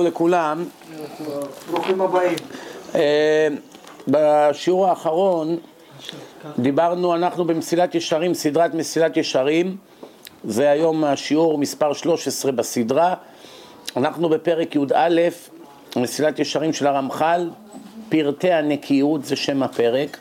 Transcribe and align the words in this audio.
לכולם. 0.00 0.64
ברוכים 1.70 2.00
הבאים. 2.00 2.36
אה, 2.94 3.48
בשיעור 4.08 4.86
האחרון 4.86 5.56
דיברנו, 6.58 7.14
אנחנו 7.14 7.44
במסילת 7.44 7.94
ישרים, 7.94 8.34
סדרת 8.34 8.74
מסילת 8.74 9.16
ישרים, 9.16 9.76
זה 10.44 10.70
היום 10.70 11.04
השיעור 11.04 11.58
מספר 11.58 11.92
13 11.92 12.52
בסדרה. 12.52 13.14
אנחנו 13.96 14.28
בפרק 14.28 14.76
י"א, 14.76 15.20
מסילת 15.96 16.38
ישרים 16.38 16.72
של 16.72 16.86
הרמח"ל, 16.86 17.50
פרטי 18.08 18.52
הנקיות 18.52 19.24
זה 19.24 19.36
שם 19.36 19.62
הפרק. 19.62 20.18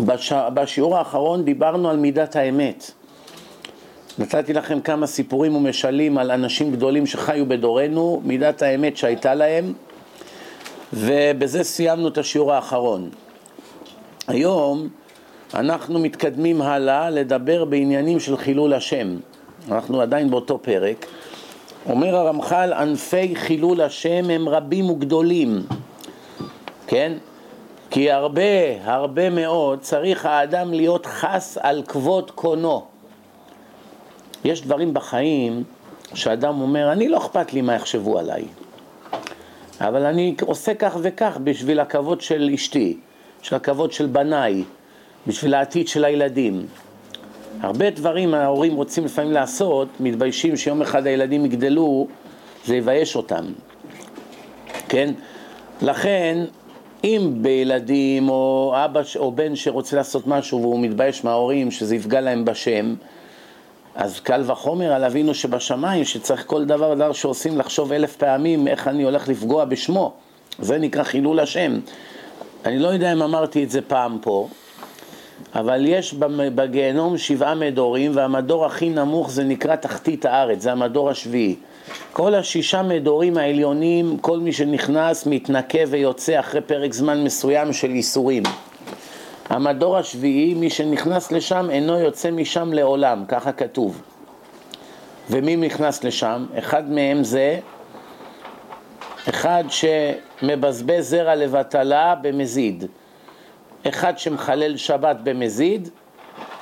בש... 0.00 0.32
בשיעור 0.32 0.98
האחרון 0.98 1.44
דיברנו 1.44 1.90
על 1.90 1.96
מידת 1.96 2.36
האמת. 2.36 2.90
נתתי 4.18 4.52
לכם 4.52 4.80
כמה 4.80 5.06
סיפורים 5.06 5.56
ומשלים 5.56 6.18
על 6.18 6.30
אנשים 6.30 6.72
גדולים 6.72 7.06
שחיו 7.06 7.48
בדורנו, 7.48 8.20
מידת 8.24 8.62
האמת 8.62 8.96
שהייתה 8.96 9.34
להם, 9.34 9.72
ובזה 10.92 11.64
סיימנו 11.64 12.08
את 12.08 12.18
השיעור 12.18 12.52
האחרון. 12.52 13.10
היום 14.28 14.88
אנחנו 15.54 15.98
מתקדמים 15.98 16.62
הלאה 16.62 17.10
לדבר 17.10 17.64
בעניינים 17.64 18.20
של 18.20 18.36
חילול 18.36 18.72
השם. 18.72 19.16
אנחנו 19.70 20.00
עדיין 20.00 20.30
באותו 20.30 20.58
פרק. 20.62 21.06
אומר 21.88 22.16
הרמח"ל, 22.16 22.72
ענפי 22.72 23.36
חילול 23.36 23.80
השם 23.80 24.30
הם 24.30 24.48
רבים 24.48 24.90
וגדולים, 24.90 25.62
כן? 26.86 27.12
כי 27.90 28.10
הרבה, 28.10 28.42
הרבה 28.84 29.30
מאוד 29.30 29.80
צריך 29.80 30.26
האדם 30.26 30.72
להיות 30.72 31.06
חס 31.06 31.58
על 31.60 31.82
כבוד 31.86 32.30
קונו. 32.30 32.91
יש 34.44 34.62
דברים 34.62 34.94
בחיים 34.94 35.62
שאדם 36.14 36.60
אומר, 36.60 36.92
אני 36.92 37.08
לא 37.08 37.18
אכפת 37.18 37.52
לי 37.52 37.60
מה 37.60 37.74
יחשבו 37.74 38.18
עליי, 38.18 38.44
אבל 39.80 40.06
אני 40.06 40.34
עושה 40.40 40.74
כך 40.74 40.96
וכך 41.02 41.38
בשביל 41.44 41.80
הכבוד 41.80 42.20
של 42.20 42.50
אשתי, 42.54 42.96
של 43.42 43.56
הכבוד 43.56 43.92
של 43.92 44.06
בניי, 44.06 44.64
בשביל 45.26 45.54
העתיד 45.54 45.88
של 45.88 46.04
הילדים. 46.04 46.66
הרבה 47.60 47.90
דברים 47.90 48.34
ההורים 48.34 48.74
רוצים 48.74 49.04
לפעמים 49.04 49.32
לעשות, 49.32 49.88
מתביישים 50.00 50.56
שיום 50.56 50.82
אחד 50.82 51.06
הילדים 51.06 51.44
יגדלו, 51.44 52.08
זה 52.64 52.76
יבייש 52.76 53.16
אותם, 53.16 53.44
כן? 54.88 55.14
לכן, 55.82 56.44
אם 57.04 57.32
בילדים 57.34 58.28
או 58.28 58.74
אבא 58.84 59.00
או 59.16 59.32
בן 59.32 59.56
שרוצה 59.56 59.96
לעשות 59.96 60.26
משהו 60.26 60.60
והוא 60.60 60.80
מתבייש 60.80 61.24
מההורים 61.24 61.70
שזה 61.70 61.96
יפגע 61.96 62.20
להם 62.20 62.44
בשם, 62.44 62.94
אז 63.94 64.20
קל 64.20 64.42
וחומר 64.46 64.92
על 64.92 65.04
אבינו 65.04 65.34
שבשמיים, 65.34 66.04
שצריך 66.04 66.44
כל 66.46 66.64
דבר 66.64 66.94
דבר 66.94 67.12
שעושים 67.12 67.58
לחשוב 67.58 67.92
אלף 67.92 68.16
פעמים 68.16 68.68
איך 68.68 68.88
אני 68.88 69.02
הולך 69.02 69.28
לפגוע 69.28 69.64
בשמו. 69.64 70.12
זה 70.58 70.78
נקרא 70.78 71.02
חילול 71.02 71.40
השם. 71.40 71.80
אני 72.64 72.78
לא 72.78 72.88
יודע 72.88 73.12
אם 73.12 73.22
אמרתי 73.22 73.64
את 73.64 73.70
זה 73.70 73.80
פעם 73.80 74.18
פה, 74.22 74.48
אבל 75.54 75.84
יש 75.86 76.14
בגיהנום 76.54 77.18
שבעה 77.18 77.54
מדורים, 77.54 78.12
והמדור 78.14 78.66
הכי 78.66 78.90
נמוך 78.90 79.30
זה 79.30 79.44
נקרא 79.44 79.76
תחתית 79.76 80.24
הארץ, 80.24 80.62
זה 80.62 80.72
המדור 80.72 81.10
השביעי. 81.10 81.56
כל 82.12 82.34
השישה 82.34 82.82
מדורים 82.82 83.36
העליונים, 83.36 84.18
כל 84.18 84.38
מי 84.38 84.52
שנכנס 84.52 85.26
מתנקה 85.26 85.78
ויוצא 85.88 86.40
אחרי 86.40 86.60
פרק 86.60 86.92
זמן 86.92 87.24
מסוים 87.24 87.72
של 87.72 87.90
ייסורים. 87.90 88.42
המדור 89.48 89.96
השביעי, 89.96 90.54
מי 90.54 90.70
שנכנס 90.70 91.32
לשם 91.32 91.70
אינו 91.70 91.98
יוצא 91.98 92.30
משם 92.30 92.72
לעולם, 92.72 93.24
ככה 93.28 93.52
כתוב. 93.52 94.02
ומי 95.30 95.56
נכנס 95.56 96.04
לשם? 96.04 96.46
אחד 96.58 96.90
מהם 96.90 97.24
זה 97.24 97.58
אחד 99.28 99.64
שמבזבז 99.68 101.10
זרע 101.10 101.34
לבטלה 101.34 102.14
במזיד, 102.22 102.84
אחד 103.88 104.18
שמחלל 104.18 104.76
שבת 104.76 105.16
במזיד, 105.22 105.88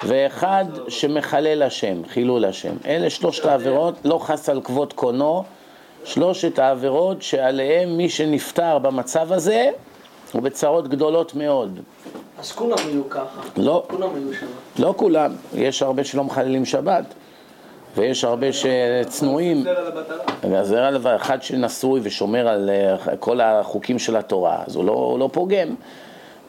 ואחד 0.05 0.65
שמחלל 0.89 1.63
השם, 1.63 2.03
חילול 2.09 2.45
השם. 2.45 2.75
אלה 2.87 3.11
שלושת 3.11 3.45
העבירות, 3.45 3.95
לא 4.05 4.19
חס 4.19 4.49
על 4.49 4.61
כבוד 4.61 4.93
קונו, 4.93 5.45
שלושת 6.05 6.59
העבירות 6.59 7.23
שעליהם 7.23 7.97
מי 7.97 8.09
שנפטר 8.09 8.79
במצב 8.79 9.33
הזה 9.33 9.71
הוא 10.33 10.43
בצרות 10.43 10.89
גדולות 10.89 11.35
מאוד. 11.35 11.81
אז 12.41 12.53
כולם 12.53 12.77
יהיו 12.89 13.11
ככה. 13.11 13.41
לא. 13.57 13.85
כולם 13.89 14.09
יהיו 14.17 14.35
שם. 14.35 14.47
לא 14.79 14.95
כולם, 14.97 15.33
יש 15.55 15.83
הרבה 15.83 16.05
שלא 16.05 16.25
מחללים 16.25 16.65
שבת, 16.65 17.05
ויש 17.97 18.25
הרבה 18.25 18.47
שצנועים. 18.53 19.65
הזרע 20.43 20.91
לבטלה. 20.91 21.17
אחד 21.17 21.43
שנשוי 21.43 22.01
ושומר 22.03 22.49
על 22.49 22.71
אה, 22.71 23.17
כל 23.17 23.41
החוקים 23.41 23.99
של 23.99 24.17
התורה, 24.17 24.63
אז 24.67 24.77
הוא 24.77 24.85
לא, 24.85 25.17
לא 25.19 25.29
פוגם. 25.33 25.75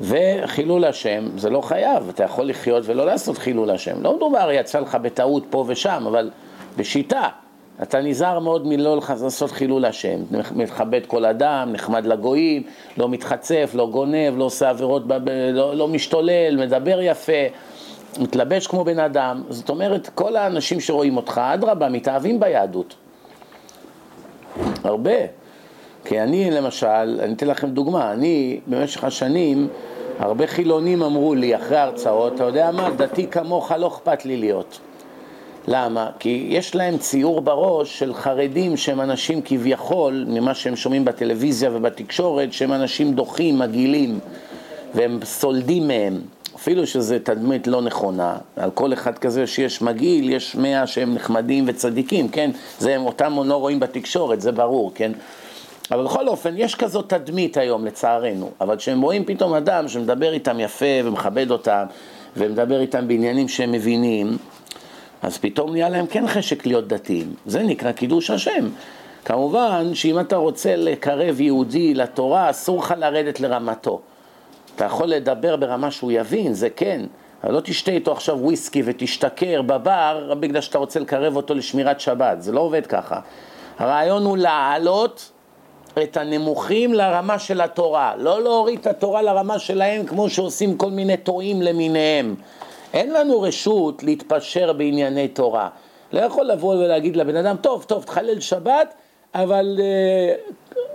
וחילול 0.01 0.85
השם, 0.85 1.37
זה 1.37 1.49
לא 1.49 1.61
חייב, 1.61 2.09
אתה 2.09 2.23
יכול 2.23 2.45
לחיות 2.45 2.83
ולא 2.85 3.05
לעשות 3.05 3.37
חילול 3.37 3.69
השם. 3.69 4.03
לא 4.03 4.15
מדובר, 4.15 4.51
יצא 4.51 4.79
לך 4.79 4.95
בטעות 4.95 5.43
פה 5.49 5.65
ושם, 5.67 6.03
אבל 6.07 6.29
בשיטה. 6.77 7.29
אתה 7.81 8.01
נזהר 8.01 8.39
מאוד 8.39 8.67
מלא 8.67 8.97
לעשות 9.23 9.51
חילול 9.51 9.85
השם, 9.85 10.19
מכבד 10.55 11.01
כל 11.07 11.25
אדם, 11.25 11.69
נחמד 11.71 12.05
לגויים, 12.05 12.63
לא 12.97 13.09
מתחצף, 13.09 13.71
לא 13.73 13.87
גונב, 13.87 14.33
לא 14.37 14.43
עושה 14.43 14.69
עבירות, 14.69 15.03
לא, 15.53 15.75
לא 15.75 15.87
משתולל, 15.87 16.57
מדבר 16.57 17.01
יפה, 17.01 17.31
מתלבש 18.19 18.67
כמו 18.67 18.83
בן 18.83 18.99
אדם. 18.99 19.43
זאת 19.49 19.69
אומרת, 19.69 20.09
כל 20.15 20.35
האנשים 20.35 20.79
שרואים 20.79 21.17
אותך, 21.17 21.41
אדרבה, 21.53 21.89
מתאהבים 21.89 22.39
ביהדות. 22.39 22.95
הרבה. 24.83 25.11
כי 26.05 26.21
אני 26.21 26.51
למשל, 26.51 27.19
אני 27.23 27.33
אתן 27.33 27.47
לכם 27.47 27.69
דוגמה, 27.69 28.11
אני 28.11 28.59
במשך 28.67 29.03
השנים, 29.03 29.67
הרבה 30.19 30.47
חילונים 30.47 31.03
אמרו 31.03 31.35
לי 31.35 31.55
אחרי 31.55 31.77
ההרצאות, 31.77 32.35
אתה 32.35 32.43
יודע 32.43 32.71
מה, 32.71 32.89
דתי 32.89 33.27
כמוך 33.27 33.71
לא 33.71 33.87
אכפת 33.87 34.25
לי 34.25 34.37
להיות. 34.37 34.79
למה? 35.67 36.09
כי 36.19 36.47
יש 36.49 36.75
להם 36.75 36.97
ציור 36.97 37.41
בראש 37.41 37.99
של 37.99 38.13
חרדים 38.13 38.77
שהם 38.77 39.01
אנשים 39.01 39.41
כביכול, 39.45 40.25
ממה 40.27 40.53
שהם 40.53 40.75
שומעים 40.75 41.05
בטלוויזיה 41.05 41.69
ובתקשורת, 41.73 42.53
שהם 42.53 42.73
אנשים 42.73 43.13
דוחים, 43.13 43.59
מגעילים, 43.59 44.19
והם 44.95 45.19
סולדים 45.23 45.87
מהם. 45.87 46.21
אפילו 46.55 46.87
שזו 46.87 47.15
תדמית 47.23 47.67
לא 47.67 47.81
נכונה, 47.81 48.37
על 48.55 48.71
כל 48.71 48.93
אחד 48.93 49.17
כזה 49.17 49.47
שיש 49.47 49.81
מגעיל, 49.81 50.29
יש 50.29 50.55
מאה 50.55 50.87
שהם 50.87 51.15
נחמדים 51.15 51.63
וצדיקים, 51.67 52.29
כן? 52.29 52.51
זה 52.79 52.95
הם 52.95 53.05
אותם 53.05 53.39
לא 53.45 53.55
רואים 53.55 53.79
בתקשורת, 53.79 54.41
זה 54.41 54.51
ברור, 54.51 54.91
כן? 54.95 55.11
אבל 55.91 56.03
בכל 56.03 56.27
אופן, 56.27 56.53
יש 56.57 56.75
כזאת 56.75 57.09
תדמית 57.09 57.57
היום, 57.57 57.85
לצערנו. 57.85 58.49
אבל 58.61 58.77
כשהם 58.77 59.01
רואים 59.01 59.25
פתאום 59.25 59.53
אדם 59.53 59.87
שמדבר 59.87 60.33
איתם 60.33 60.59
יפה 60.59 60.85
ומכבד 61.03 61.51
אותם, 61.51 61.83
ומדבר 62.37 62.79
איתם 62.79 63.07
בעניינים 63.07 63.47
שהם 63.47 63.71
מבינים, 63.71 64.37
אז 65.21 65.37
פתאום 65.37 65.71
נהיה 65.71 65.89
להם 65.89 66.07
כן 66.07 66.27
חשק 66.27 66.65
להיות 66.65 66.87
דתיים. 66.87 67.33
זה 67.45 67.63
נקרא 67.63 67.91
קידוש 67.91 68.29
השם. 68.29 68.69
כמובן 69.25 69.95
שאם 69.95 70.19
אתה 70.19 70.35
רוצה 70.35 70.75
לקרב 70.75 71.41
יהודי 71.41 71.93
לתורה, 71.93 72.49
אסור 72.49 72.79
לך 72.79 72.93
לרדת 72.97 73.39
לרמתו. 73.39 74.01
אתה 74.75 74.85
יכול 74.85 75.07
לדבר 75.07 75.55
ברמה 75.55 75.91
שהוא 75.91 76.11
יבין, 76.11 76.53
זה 76.53 76.69
כן, 76.69 77.01
אבל 77.43 77.53
לא 77.53 77.59
תשתה 77.59 77.91
איתו 77.91 78.11
עכשיו 78.11 78.37
וויסקי 78.39 78.81
ותשתכר 78.85 79.61
בבר 79.61 80.33
בגלל 80.39 80.61
שאתה 80.61 80.77
רוצה 80.77 80.99
לקרב 80.99 81.35
אותו 81.35 81.53
לשמירת 81.53 81.99
שבת, 81.99 82.41
זה 82.41 82.51
לא 82.51 82.59
עובד 82.59 82.85
ככה. 82.85 83.19
הרעיון 83.79 84.23
הוא 84.23 84.37
להעלות 84.37 85.31
את 86.03 86.17
הנמוכים 86.17 86.93
לרמה 86.93 87.39
של 87.39 87.61
התורה, 87.61 88.13
לא 88.17 88.43
להוריד 88.43 88.79
את 88.79 88.87
התורה 88.87 89.21
לרמה 89.21 89.59
שלהם 89.59 90.05
כמו 90.05 90.29
שעושים 90.29 90.77
כל 90.77 90.91
מיני 90.91 91.17
טועים 91.17 91.61
למיניהם. 91.61 92.35
אין 92.93 93.13
לנו 93.13 93.41
רשות 93.41 94.03
להתפשר 94.03 94.73
בענייני 94.73 95.27
תורה. 95.27 95.69
לא 96.13 96.19
יכול 96.19 96.45
לבוא 96.45 96.75
ולהגיד 96.75 97.15
לבן 97.15 97.35
אדם, 97.35 97.55
טוב, 97.61 97.83
טוב, 97.83 98.03
תחלל 98.03 98.39
שבת, 98.39 98.93
אבל 99.35 99.79
אה, 99.79 100.35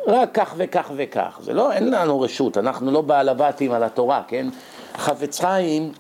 רק 0.06 0.30
כך 0.34 0.54
וכך 0.56 0.90
וכך. 0.96 1.38
זה 1.42 1.54
לא, 1.54 1.72
אין 1.72 1.90
לנו 1.90 2.20
רשות, 2.20 2.58
אנחנו 2.58 2.90
לא 2.90 3.00
בעל 3.00 3.28
הבתים 3.28 3.72
על 3.72 3.82
התורה, 3.82 4.22
כן? 4.28 4.46
חפץ 4.96 5.40
חיים 5.40 5.92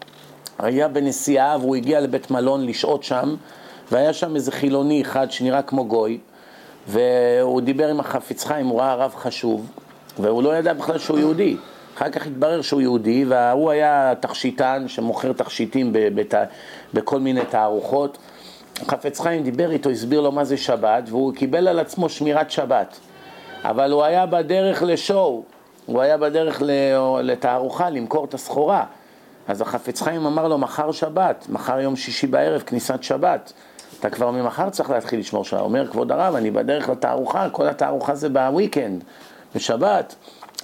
היה 0.58 0.88
בנסיעה 0.88 1.56
והוא 1.60 1.76
הגיע 1.76 2.00
לבית 2.00 2.30
מלון 2.30 2.66
לשהות 2.66 3.02
שם, 3.02 3.36
והיה 3.92 4.12
שם 4.12 4.36
איזה 4.36 4.52
חילוני 4.52 5.02
אחד 5.02 5.30
שנראה 5.30 5.62
כמו 5.62 5.84
גוי, 5.84 6.18
והוא 6.88 7.60
דיבר 7.60 7.88
עם 7.88 8.00
החפץ 8.00 8.44
חיים, 8.44 8.66
הוא 8.66 8.80
ראה 8.80 8.94
רב 8.94 9.14
חשוב, 9.14 9.70
והוא 10.18 10.42
לא 10.42 10.56
ידע 10.56 10.72
בכלל 10.72 10.98
שהוא 10.98 11.18
יהודי. 11.18 11.56
אחר 11.96 12.10
כך 12.10 12.26
התברר 12.26 12.62
שהוא 12.62 12.80
יהודי, 12.80 13.24
והוא 13.28 13.70
היה 13.70 14.12
תכשיטן 14.20 14.84
שמוכר 14.88 15.32
תכשיטים 15.32 15.90
בת... 15.92 16.34
בכל 16.94 17.20
מיני 17.20 17.44
תערוכות. 17.44 18.18
חפץ 18.88 19.20
חיים 19.20 19.42
דיבר 19.42 19.70
איתו, 19.70 19.90
הסביר 19.90 20.20
לו 20.20 20.32
מה 20.32 20.44
זה 20.44 20.56
שבת, 20.56 21.02
והוא 21.06 21.34
קיבל 21.34 21.68
על 21.68 21.78
עצמו 21.78 22.08
שמירת 22.08 22.50
שבת. 22.50 22.98
אבל 23.64 23.92
הוא 23.92 24.04
היה 24.04 24.26
בדרך 24.26 24.82
לשואו, 24.82 25.42
הוא 25.86 26.00
היה 26.00 26.18
בדרך 26.18 26.62
לתערוכה, 27.22 27.90
למכור 27.90 28.24
את 28.24 28.34
הסחורה. 28.34 28.84
אז 29.48 29.60
החפץ 29.60 30.02
חיים 30.02 30.26
אמר 30.26 30.48
לו, 30.48 30.58
מחר 30.58 30.92
שבת, 30.92 31.46
מחר 31.48 31.80
יום 31.80 31.96
שישי 31.96 32.26
בערב, 32.26 32.60
כניסת 32.60 33.02
שבת. 33.02 33.52
אתה 34.00 34.10
כבר 34.10 34.30
ממחר 34.30 34.70
צריך 34.70 34.90
להתחיל 34.90 35.20
לשמור 35.20 35.44
שבת. 35.44 35.60
אומר 35.60 35.86
כבוד 35.86 36.12
הרב, 36.12 36.34
אני 36.34 36.50
בדרך 36.50 36.88
לתערוכה, 36.88 37.50
כל 37.50 37.68
התערוכה 37.68 38.14
זה 38.14 38.28
בוויקנד, 38.28 39.04
בשבת. 39.54 40.14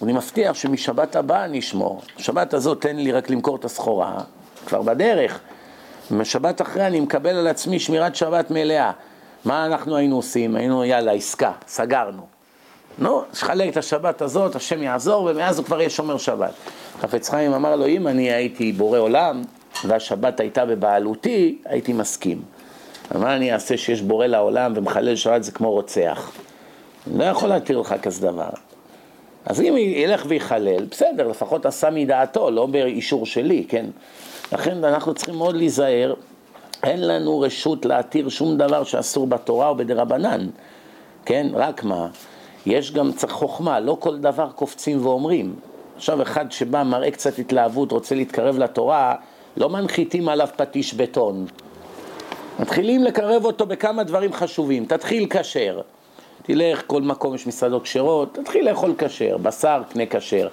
אני 0.03 0.13
מבטיח 0.13 0.55
שמשבת 0.55 1.17
הבאה 1.17 1.45
אני 1.45 1.59
אשמור. 1.59 2.03
שבת 2.19 2.55
הזאת 2.55 2.81
תן 2.81 2.97
לי 2.97 3.13
רק 3.13 3.31
למכור 3.31 3.57
את 3.57 3.65
הסחורה, 3.65 4.19
כבר 4.67 4.83
בדרך. 4.83 5.41
משבת 6.11 6.63
אחרי 6.63 6.87
אני 6.87 7.01
מקבל 7.01 7.37
על 7.37 7.47
עצמי 7.47 7.79
שמירת 7.79 8.17
שבת 8.17 8.51
מלאה. 8.51 8.93
מה 9.45 9.67
אנחנו 9.67 9.97
היינו 9.97 10.17
עושים? 10.17 10.57
היינו, 10.57 10.85
יאללה, 10.85 11.13
עסקה, 11.13 11.53
סגרנו. 11.67 12.27
נו, 12.99 13.23
שחלק 13.35 13.73
את 13.73 13.77
השבת 13.77 14.23
הזאת, 14.23 14.57
השם 14.57 14.83
יעזור, 14.83 15.25
ומאז 15.25 15.59
הוא 15.59 15.67
כבר 15.67 15.81
יהיה 15.81 15.91
שומר 15.91 16.19
שבת. 16.19 16.53
חפץ 17.01 17.29
חיים 17.29 17.53
אמר 17.53 17.77
לו, 17.77 17.87
אם 17.87 18.09
אני 18.09 18.33
הייתי 18.33 18.73
בורא 18.73 18.99
עולם, 18.99 19.43
והשבת 19.85 20.41
הייתה 20.41 20.65
בבעלותי, 20.65 21.59
הייתי 21.65 21.93
מסכים. 21.93 22.43
מה 23.15 23.37
אני 23.37 23.53
אעשה 23.53 23.77
שיש 23.77 24.03
בורא 24.03 24.27
לעולם 24.27 24.73
ומחלל 24.77 25.17
שבת 25.17 25.43
זה 25.43 25.53
כמו 25.53 25.71
רוצח? 25.71 26.33
אני 27.11 27.19
לא 27.19 27.25
יכול 27.25 27.49
להתיר 27.49 27.79
לך 27.79 27.95
כזה 28.03 28.27
דבר. 28.27 28.51
אז 29.47 29.61
אם 29.61 29.75
ילך 29.77 30.25
ויחלל, 30.29 30.85
בסדר, 30.91 31.29
לפחות 31.29 31.67
עשה 31.67 31.91
מדעתו, 31.91 32.51
לא 32.51 32.67
באישור 32.67 33.27
שלי, 33.27 33.65
כן? 33.69 33.87
לכן 34.53 34.85
אנחנו 34.85 35.15
צריכים 35.15 35.35
מאוד 35.35 35.57
להיזהר, 35.57 36.15
אין 36.83 37.09
לנו 37.09 37.41
רשות 37.41 37.85
להתיר 37.85 38.29
שום 38.29 38.57
דבר 38.57 38.85
שאסור 38.85 39.27
בתורה 39.27 39.69
או 39.69 39.77
בדרבנן, 39.77 40.47
כן? 41.25 41.47
רק 41.55 41.85
מה? 41.85 42.09
יש 42.67 42.93
גם 42.93 43.13
צריך 43.13 43.33
חוכמה, 43.33 43.81
לא 43.81 43.97
כל 44.01 44.19
דבר 44.19 44.49
קופצים 44.55 45.07
ואומרים. 45.07 45.55
עכשיו 45.97 46.23
אחד 46.23 46.53
שבא, 46.53 46.83
מראה 46.83 47.11
קצת 47.11 47.39
התלהבות, 47.39 47.93
רוצה 47.93 48.15
להתקרב 48.15 48.59
לתורה, 48.59 49.15
לא 49.57 49.69
מנחיתים 49.69 50.29
עליו 50.29 50.49
פטיש 50.57 50.95
בטון. 50.95 51.47
מתחילים 52.61 53.05
לקרב 53.05 53.45
אותו 53.45 53.67
בכמה 53.67 54.03
דברים 54.03 54.33
חשובים. 54.33 54.85
תתחיל 54.85 55.27
כשר. 55.31 55.81
תלך, 56.43 56.83
כל 56.87 57.03
מקום 57.03 57.35
יש 57.35 57.47
מסעדות 57.47 57.83
כשרות, 57.83 58.35
תתחיל 58.35 58.69
לאכול 58.69 58.95
כשר, 58.99 59.37
בשר, 59.37 59.83
קנה 59.93 60.07
כשר. 60.07 60.49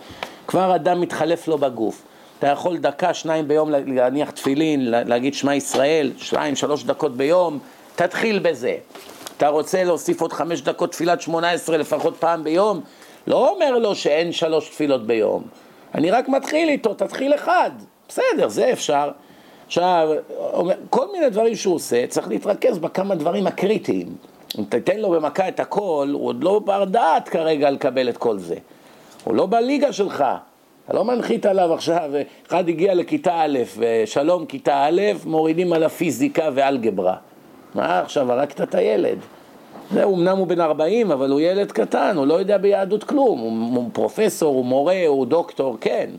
כבר 0.47 0.75
אדם 0.75 1.01
מתחלף 1.01 1.47
לו 1.47 1.57
בגוף. 1.57 2.01
אתה 2.39 2.47
יכול 2.47 2.77
דקה, 2.77 3.13
שניים 3.13 3.47
ביום 3.47 3.69
להניח 3.69 4.31
תפילין, 4.31 4.91
להגיד 4.91 5.33
שמע 5.33 5.55
ישראל, 5.55 6.11
שתיים, 6.17 6.55
שלוש 6.55 6.83
דקות 6.83 7.17
ביום, 7.17 7.59
תתחיל 7.95 8.39
בזה. 8.39 8.75
אתה 9.37 9.47
רוצה 9.47 9.83
להוסיף 9.83 10.21
עוד 10.21 10.33
חמש 10.33 10.61
דקות 10.61 10.91
תפילת 10.91 11.21
שמונה 11.21 11.51
עשרה 11.51 11.77
לפחות 11.77 12.17
פעם 12.19 12.43
ביום? 12.43 12.81
לא 13.27 13.49
אומר 13.49 13.79
לו 13.79 13.95
שאין 13.95 14.31
שלוש 14.31 14.69
תפילות 14.69 15.07
ביום. 15.07 15.43
אני 15.95 16.11
רק 16.11 16.29
מתחיל 16.29 16.69
איתו, 16.69 16.93
תתחיל 16.93 17.35
אחד. 17.35 17.71
בסדר, 18.07 18.49
זה 18.49 18.71
אפשר. 18.71 19.11
עכשיו, 19.67 20.09
כל 20.89 21.11
מיני 21.11 21.29
דברים 21.29 21.55
שהוא 21.55 21.75
עושה, 21.75 22.07
צריך 22.07 22.27
להתרכז 22.27 22.77
בכמה 22.77 23.15
דברים 23.15 23.47
הקריטיים. 23.47 24.07
אם 24.57 24.63
תיתן 24.63 24.99
לו 24.99 25.09
במכה 25.09 25.47
את 25.47 25.59
הכל, 25.59 26.09
הוא 26.13 26.27
עוד 26.27 26.43
לא 26.43 26.59
בר 26.59 26.83
דעת 26.85 27.29
כרגע 27.29 27.69
לקבל 27.69 28.09
את 28.09 28.17
כל 28.17 28.37
זה. 28.37 28.55
הוא 29.23 29.35
לא 29.35 29.45
בליגה 29.45 29.93
שלך. 29.93 30.25
אתה 30.85 30.97
לא 30.97 31.05
מנחית 31.05 31.45
עליו 31.45 31.73
עכשיו, 31.73 32.11
אחד 32.47 32.69
הגיע 32.69 32.93
לכיתה 32.93 33.41
א', 33.41 33.59
ושלום 33.77 34.45
כיתה 34.45 34.85
א', 34.85 35.01
מורידים 35.25 35.73
עליו 35.73 35.89
פיזיקה 35.89 36.49
ואלגברה. 36.53 37.15
מה 37.75 37.99
עכשיו, 37.99 38.31
הרגת 38.31 38.61
את 38.61 38.75
הילד. 38.75 39.17
זה, 39.91 40.03
אמנם 40.03 40.37
הוא 40.37 40.47
בן 40.47 40.61
40, 40.61 41.11
אבל 41.11 41.31
הוא 41.31 41.39
ילד 41.39 41.71
קטן, 41.71 42.17
הוא 42.17 42.27
לא 42.27 42.33
יודע 42.33 42.57
ביהדות 42.57 43.03
כלום. 43.03 43.39
הוא 43.75 43.89
פרופסור, 43.93 44.55
הוא 44.55 44.65
מורה, 44.65 45.07
הוא 45.07 45.25
דוקטור, 45.25 45.77
כן. 45.81 46.09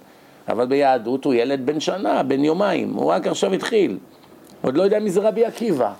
אבל 0.49 0.67
ביהדות 0.67 1.25
הוא 1.25 1.35
ילד 1.35 1.67
בן 1.67 1.81
שנה, 1.81 2.23
בן 2.23 2.45
יומיים, 2.45 2.95
הוא 2.95 3.11
רק 3.11 3.27
עכשיו 3.27 3.53
התחיל. 3.53 3.99
עוד 4.63 4.77
לא 4.77 4.83
יודע 4.83 4.99
מי 4.99 5.11
זה 5.11 5.21
רבי 5.21 5.45
עקיבא. 5.45 5.93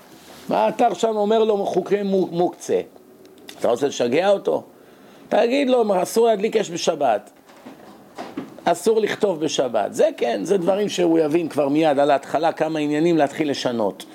מה 0.51 0.69
אתה 0.69 0.87
עכשיו 0.87 1.17
אומר 1.17 1.43
לו 1.43 1.65
חוקי 1.65 2.03
מוקצה? 2.31 2.81
אתה 3.59 3.67
רוצה 3.67 3.87
לשגע 3.87 4.29
אותו? 4.29 4.63
תגיד 5.29 5.69
לו, 5.69 6.03
אסור 6.03 6.27
להדליק 6.27 6.57
אש 6.57 6.71
בשבת. 6.71 7.31
אסור 8.63 8.99
לכתוב 8.99 9.39
בשבת. 9.39 9.93
זה 9.93 10.09
כן, 10.17 10.41
זה 10.43 10.57
דברים 10.57 10.89
שהוא 10.89 11.19
יבין 11.19 11.49
כבר 11.49 11.69
מיד 11.69 11.99
על 11.99 12.11
ההתחלה 12.11 12.51
כמה 12.51 12.79
עניינים 12.79 13.17
להתחיל 13.17 13.49
לשנות. 13.49 14.05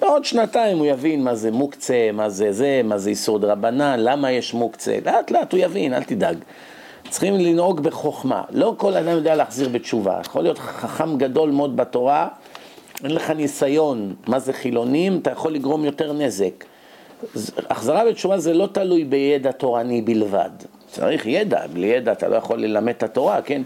בעוד 0.00 0.24
שנתיים 0.24 0.78
הוא 0.78 0.86
יבין 0.86 1.24
מה 1.24 1.34
זה 1.34 1.50
מוקצה, 1.50 2.10
מה 2.12 2.28
זה 2.28 2.52
זה, 2.52 2.80
מה 2.84 2.98
זה 2.98 3.10
איסור 3.10 3.38
דרבנן, 3.38 4.00
למה 4.00 4.30
יש 4.30 4.54
מוקצה. 4.54 4.98
לאט 5.06 5.30
לאט 5.30 5.52
הוא 5.52 5.60
יבין, 5.60 5.94
אל 5.94 6.02
תדאג. 6.02 6.36
צריכים 7.08 7.34
לנהוג 7.34 7.80
בחוכמה. 7.80 8.42
לא 8.50 8.74
כל 8.76 8.94
אדם 8.94 9.08
יודע 9.08 9.34
להחזיר 9.34 9.68
בתשובה. 9.68 10.18
יכול 10.20 10.42
להיות 10.42 10.58
חכם 10.58 11.18
גדול 11.18 11.50
מאוד 11.50 11.76
בתורה, 11.76 12.28
אין 13.04 13.14
לך 13.14 13.30
ניסיון 13.30 14.14
מה 14.26 14.38
זה 14.38 14.52
חילונים, 14.52 15.18
אתה 15.18 15.30
יכול 15.30 15.52
לגרום 15.52 15.84
יותר 15.84 16.12
נזק. 16.12 16.64
החזרה 17.70 18.04
בתשובה 18.04 18.38
זה 18.38 18.54
לא 18.54 18.68
תלוי 18.72 19.04
בידע 19.04 19.52
תורני 19.52 20.02
בלבד. 20.02 20.50
צריך 20.86 21.26
ידע, 21.26 21.66
בלי 21.72 21.86
ידע 21.86 22.12
אתה 22.12 22.28
לא 22.28 22.36
יכול 22.36 22.60
ללמד 22.60 22.94
את 22.96 23.02
התורה, 23.02 23.42
כן? 23.42 23.62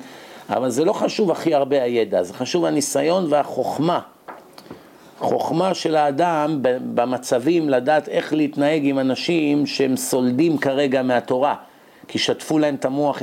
אבל 0.51 0.71
זה 0.71 0.85
לא 0.85 0.93
חשוב 0.93 1.31
הכי 1.31 1.55
הרבה 1.55 1.83
הידע, 1.83 2.23
זה 2.23 2.35
חשוב 2.35 2.65
הניסיון 2.65 3.27
והחוכמה. 3.29 4.01
חוכמה 5.19 5.75
של 5.75 5.97
האדם 5.97 6.59
במצבים 6.95 7.69
לדעת 7.69 8.09
איך 8.09 8.33
להתנהג 8.33 8.83
עם 8.85 8.99
אנשים 8.99 9.67
שהם 9.67 9.97
סולדים 9.97 10.59
כרגע 10.59 11.03
מהתורה. 11.03 11.55
כי 12.09 12.19
שטפו 12.19 12.59
להם 12.59 12.75
את 12.75 12.85
המוח 12.85 13.23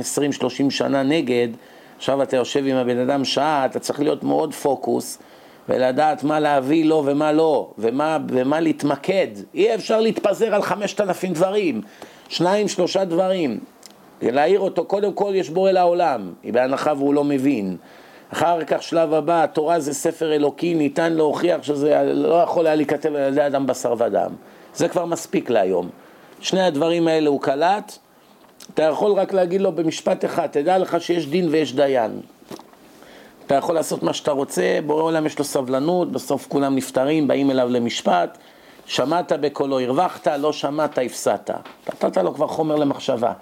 שנה 0.70 1.02
נגד, 1.02 1.48
עכשיו 1.96 2.22
אתה 2.22 2.36
יושב 2.36 2.66
עם 2.66 2.76
הבן 2.76 2.98
אדם 2.98 3.24
שעה, 3.24 3.66
אתה 3.66 3.78
צריך 3.78 4.00
להיות 4.00 4.22
מאוד 4.22 4.54
פוקוס 4.54 5.18
ולדעת 5.68 6.24
מה 6.24 6.40
להביא 6.40 6.84
לו 6.84 7.02
ומה 7.06 7.32
לא, 7.32 7.70
ומה, 7.78 8.18
ומה 8.28 8.60
להתמקד. 8.60 9.26
אי 9.54 9.74
אפשר 9.74 10.00
להתפזר 10.00 10.54
על 10.54 10.62
5,000 10.62 11.32
דברים, 11.32 11.80
שניים, 12.28 12.68
שלושה 12.68 13.04
דברים. 13.04 13.60
להעיר 14.22 14.60
אותו, 14.60 14.84
קודם 14.84 15.12
כל 15.12 15.32
יש 15.34 15.50
בורא 15.50 15.70
לעולם, 15.70 16.32
בהנחה 16.44 16.92
והוא 16.96 17.14
לא 17.14 17.24
מבין. 17.24 17.76
אחר 18.32 18.64
כך 18.64 18.82
שלב 18.82 19.14
הבא, 19.14 19.42
התורה 19.42 19.80
זה 19.80 19.94
ספר 19.94 20.34
אלוקי, 20.34 20.74
ניתן 20.74 21.12
להוכיח 21.12 21.62
שזה 21.62 22.02
לא 22.14 22.34
יכול 22.34 22.66
היה 22.66 22.74
להיכתב 22.74 23.14
על 23.14 23.32
ידי 23.32 23.46
אדם 23.46 23.66
בשר 23.66 23.94
ודם. 23.98 24.30
זה 24.74 24.88
כבר 24.88 25.04
מספיק 25.04 25.50
להיום. 25.50 25.88
שני 26.40 26.62
הדברים 26.62 27.08
האלה 27.08 27.28
הוא 27.28 27.40
קלט, 27.40 27.98
אתה 28.74 28.82
יכול 28.82 29.12
רק 29.12 29.32
להגיד 29.32 29.60
לו 29.60 29.72
במשפט 29.72 30.24
אחד, 30.24 30.46
תדע 30.46 30.78
לך 30.78 31.00
שיש 31.00 31.26
דין 31.26 31.48
ויש 31.50 31.74
דיין. 31.74 32.20
אתה 33.46 33.54
יכול 33.54 33.74
לעשות 33.74 34.02
מה 34.02 34.12
שאתה 34.12 34.30
רוצה, 34.30 34.78
בורא 34.86 35.02
עולם 35.02 35.26
יש 35.26 35.38
לו 35.38 35.44
סבלנות, 35.44 36.12
בסוף 36.12 36.46
כולם 36.48 36.76
נפטרים, 36.76 37.28
באים 37.28 37.50
אליו 37.50 37.68
למשפט, 37.68 38.38
שמעת 38.86 39.32
בקולו, 39.32 39.80
הרווחת, 39.80 40.26
לא 40.26 40.52
שמעת, 40.52 40.98
הפסדת. 40.98 41.50
נתת 41.88 42.16
לו 42.16 42.34
כבר 42.34 42.46
חומר 42.46 42.76
למחשבה. 42.76 43.32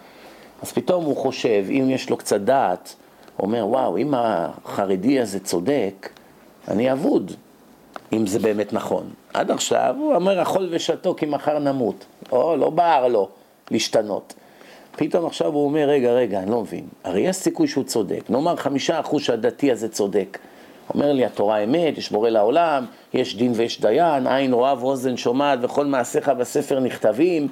אז 0.62 0.72
פתאום 0.72 1.04
הוא 1.04 1.16
חושב, 1.16 1.64
אם 1.70 1.90
יש 1.90 2.10
לו 2.10 2.16
קצת 2.16 2.40
דעת, 2.40 2.94
הוא 3.36 3.46
אומר, 3.46 3.66
וואו, 3.66 3.96
אם 3.96 4.14
החרדי 4.16 5.20
הזה 5.20 5.40
צודק, 5.40 6.08
אני 6.68 6.92
אבוד, 6.92 7.32
אם 8.12 8.26
זה 8.26 8.38
באמת 8.38 8.72
נכון. 8.72 9.10
עד 9.34 9.50
עכשיו 9.50 9.94
הוא 9.98 10.14
אומר, 10.14 10.42
אכול 10.42 10.68
ושתו 10.70 11.14
כי 11.14 11.26
מחר 11.26 11.58
נמות. 11.58 12.04
או, 12.32 12.56
לא 12.56 12.70
בער 12.70 13.08
לו 13.08 13.28
להשתנות. 13.70 14.34
פתאום 14.96 15.26
עכשיו 15.26 15.52
הוא 15.52 15.64
אומר, 15.64 15.88
רגע, 15.88 16.12
רגע, 16.12 16.38
אני 16.38 16.50
לא 16.50 16.60
מבין. 16.60 16.84
הרי 17.04 17.20
יש 17.20 17.36
סיכוי 17.36 17.68
שהוא 17.68 17.84
צודק. 17.84 18.22
נאמר 18.28 18.56
חמישה 18.56 19.00
אחוז 19.00 19.22
שהדתי 19.22 19.72
הזה 19.72 19.88
צודק. 19.88 20.38
אומר 20.94 21.12
לי, 21.12 21.24
התורה 21.24 21.58
אמת, 21.58 21.98
יש 21.98 22.10
בורא 22.10 22.28
לעולם, 22.28 22.86
יש 23.14 23.36
דין 23.36 23.52
ויש 23.54 23.80
דיין, 23.80 24.26
עין 24.26 24.52
רואה 24.52 24.74
ואוזן 24.80 25.16
שומעת 25.16 25.58
וכל 25.62 25.86
מעשיך 25.86 26.28
בספר 26.28 26.80
נכתבים. 26.80 27.48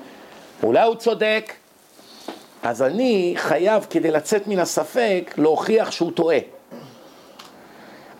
אולי 0.62 0.82
הוא 0.82 0.94
צודק, 0.94 1.52
אז 2.62 2.82
אני 2.82 3.34
חייב, 3.36 3.86
כדי 3.90 4.10
לצאת 4.10 4.48
מן 4.48 4.58
הספק, 4.58 5.34
להוכיח 5.38 5.90
שהוא 5.90 6.12
טועה. 6.12 6.38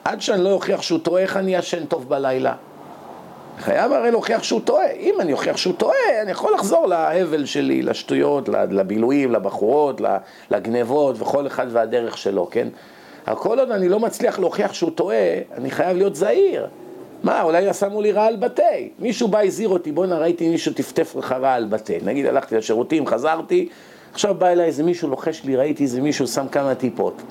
עד 0.04 0.20
שאני 0.20 0.44
לא 0.44 0.52
אוכיח 0.52 0.82
שהוא 0.82 0.98
טועה, 0.98 1.22
איך 1.22 1.36
אני 1.36 1.54
ישן 1.54 1.86
טוב 1.86 2.08
בלילה? 2.08 2.54
חייב 3.58 3.92
הרי 3.92 4.10
להוכיח 4.10 4.42
שהוא 4.42 4.60
טועה. 4.64 4.90
אם 4.90 5.14
אני 5.20 5.32
אוכיח 5.32 5.56
שהוא 5.56 5.74
טועה, 5.74 6.22
אני 6.22 6.30
יכול 6.30 6.54
לחזור 6.54 6.86
להבל 6.86 7.44
שלי, 7.44 7.82
לשטויות, 7.82 8.48
לבילויים, 8.48 9.32
לבחורות, 9.32 10.00
לגנבות, 10.50 11.22
וכל 11.22 11.46
אחד 11.46 11.66
והדרך 11.70 12.18
שלו, 12.18 12.48
כן? 12.50 12.68
אבל 13.26 13.36
כל 13.36 13.58
עוד 13.58 13.70
אני 13.70 13.88
לא 13.88 14.00
מצליח 14.00 14.38
להוכיח 14.38 14.72
שהוא 14.72 14.90
טועה, 14.90 15.38
אני 15.54 15.70
חייב 15.70 15.96
להיות 15.96 16.14
זהיר. 16.14 16.66
מה, 17.22 17.42
אולי 17.42 17.74
שמו 17.74 18.02
לי 18.02 18.12
רעל 18.12 18.36
בתה. 18.36 18.62
מישהו 18.98 19.28
בא, 19.28 19.40
הזהיר 19.40 19.68
אותי, 19.68 19.92
בואנה, 19.92 20.18
ראיתי 20.18 20.48
מישהו 20.48 20.72
טפטף 20.72 21.16
לך 21.16 21.32
רעל 21.32 21.64
בתה. 21.64 21.92
נגיד, 22.04 22.26
הלכתי 22.26 22.56
לשירותים, 22.56 23.06
חזרתי, 23.06 23.68
עכשיו 24.12 24.34
בא 24.34 24.48
אליי 24.48 24.66
איזה 24.66 24.82
מישהו 24.82 25.08
לוחש 25.08 25.44
לי, 25.44 25.56
ראיתי 25.56 25.82
איזה 25.82 26.00
מישהו 26.00 26.26
שם 26.26 26.48
כמה 26.48 26.74
טיפות. 26.74 27.22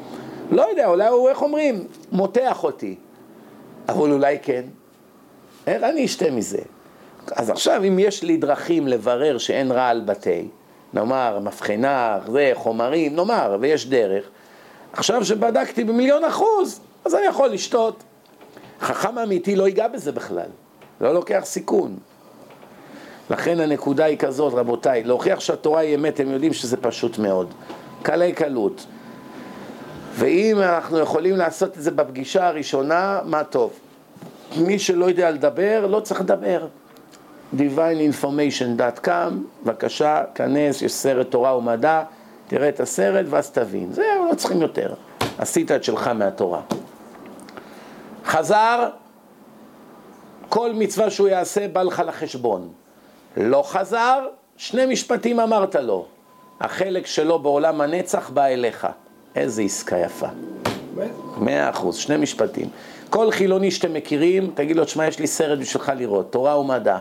לא 0.52 0.70
יודע, 0.70 0.88
אולי 0.88 1.08
הוא, 1.08 1.30
איך 1.30 1.42
אומרים, 1.42 1.88
מותח 2.12 2.64
אותי. 2.64 2.96
אבל 3.90 4.12
אולי 4.12 4.38
כן. 4.42 4.64
איך 5.72 5.84
אני 5.84 6.06
אשתה 6.06 6.32
מזה? 6.32 6.62
אז 7.36 7.50
עכשיו, 7.50 7.84
אם 7.88 8.00
יש 8.00 8.24
לי 8.24 8.38
דרכים 8.38 8.88
לברר 8.88 9.38
שאין 9.38 9.72
רעל 9.72 10.02
בתה, 10.06 10.30
נאמר, 10.94 11.40
מבחנה, 11.40 12.20
זה, 12.32 12.52
חומרים, 12.54 13.16
נאמר, 13.16 13.58
ויש 13.60 13.88
דרך, 13.88 14.26
עכשיו 14.94 15.26
שבדקתי 15.26 15.84
במיליון 15.84 16.24
אחוז, 16.24 16.80
אז 17.06 17.16
אני 17.16 17.26
יכול 17.26 17.50
לשתות. 17.50 18.04
חכם 18.82 19.18
אמיתי 19.18 19.56
לא 19.56 19.68
ייגע 19.68 19.88
בזה 19.88 20.12
בכלל, 20.12 20.50
לא 21.02 21.14
לוקח 21.14 21.42
סיכון. 21.44 21.98
לכן 23.30 23.60
הנקודה 23.60 24.06
היא 24.06 24.18
כזאת, 24.18 24.54
רבותיי, 24.54 25.04
להוכיח 25.04 25.40
שהתורה 25.40 25.80
היא 25.80 25.96
אמת, 25.96 26.20
הם 26.20 26.32
יודעים 26.32 26.54
שזה 26.54 26.78
פשוט 26.78 27.18
מאוד. 27.18 27.54
קלי 28.04 28.34
קלות. 28.34 28.86
ואם 30.14 30.60
אנחנו 30.60 31.00
יכולים 31.00 31.36
לעשות 31.36 31.78
את 31.78 31.84
זה 31.84 31.92
בפגישה 31.92 32.48
הראשונה, 32.48 33.20
מה 33.26 33.44
טוב. 33.44 33.72
מי 34.58 34.80
שלא 34.80 35.06
יודע 35.06 35.32
לדבר, 35.32 35.88
לא 35.90 36.00
צריך 36.00 36.22
לדבר. 36.22 36.68
divineinformation.com, 37.58 39.34
בבקשה, 39.64 40.24
כנס, 40.36 40.82
יש 40.82 40.94
סרט 40.94 41.32
תורה 41.32 41.58
ומדע, 41.58 42.04
תראה 42.48 42.70
את 42.70 42.80
הסרט 42.80 43.26
ואז 43.30 43.52
תבין. 43.52 43.94
זהו, 43.94 44.28
לא 44.30 44.36
צריכים 44.36 44.62
יותר. 44.62 44.94
עשית 45.38 45.72
את 45.72 45.84
שלך 45.84 46.08
מהתורה. 46.08 46.62
חזר, 48.26 48.90
כל 50.50 50.72
מצווה 50.74 51.10
שהוא 51.10 51.28
יעשה 51.28 51.68
בא 51.68 51.84
לך 51.84 52.04
לחשבון. 52.08 52.70
לא 53.38 53.64
חזר, 53.66 54.28
שני 54.58 54.86
משפטים 54.86 55.40
אמרת 55.40 55.76
לו. 55.76 56.06
החלק 56.62 57.06
שלו 57.06 57.40
בעולם 57.40 57.82
הנצח 57.82 58.30
בא 58.30 58.46
אליך. 58.46 58.88
איזה 59.36 59.62
עסקה 59.62 59.98
יפה. 59.98 60.28
מאה 61.38 61.70
אחוז, 61.70 61.96
שני 61.96 62.18
משפטים. 62.18 62.70
כל 63.12 63.32
חילוני 63.32 63.72
שאתם 63.72 63.94
מכירים, 63.94 64.52
תגיד 64.54 64.76
לו, 64.76 64.86
תשמע, 64.86 65.08
יש 65.08 65.20
לי 65.20 65.28
סרט 65.28 65.60
בשבילך 65.60 65.92
לראות, 65.98 66.32
תורה 66.32 66.60
ומדע. 66.60 66.98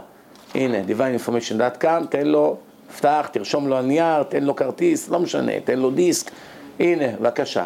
הנה, 0.54 0.76
divineinformation.com, 0.88 2.06
תן 2.10 2.26
לו, 2.26 2.56
פתח, 2.96 3.28
תרשום 3.32 3.68
לו 3.68 3.76
על 3.76 3.84
נייר, 3.84 4.22
תן 4.22 4.44
לו 4.44 4.56
כרטיס, 4.56 5.08
לא 5.08 5.18
משנה, 5.18 5.52
תן 5.64 5.78
לו 5.78 5.90
דיסק, 5.90 6.30
הנה, 6.80 7.04
בבקשה. 7.20 7.64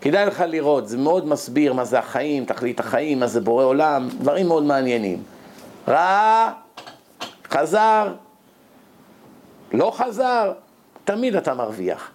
כדאי 0.00 0.26
לך 0.26 0.44
לראות, 0.48 0.88
זה 0.88 0.98
מאוד 0.98 1.26
מסביר 1.28 1.72
מה 1.72 1.84
זה 1.84 1.98
החיים, 1.98 2.44
תכלית 2.44 2.80
החיים, 2.80 3.20
מה 3.20 3.26
זה 3.26 3.40
בורא 3.40 3.64
עולם, 3.64 4.08
דברים 4.20 4.46
מאוד 4.46 4.62
מעניינים. 4.62 5.22
ראה, 5.88 6.52
חזר, 7.50 8.12
לא 9.72 9.92
חזר, 9.96 10.52
תמיד 11.04 11.36
אתה 11.36 11.54
מרוויח. 11.54 12.10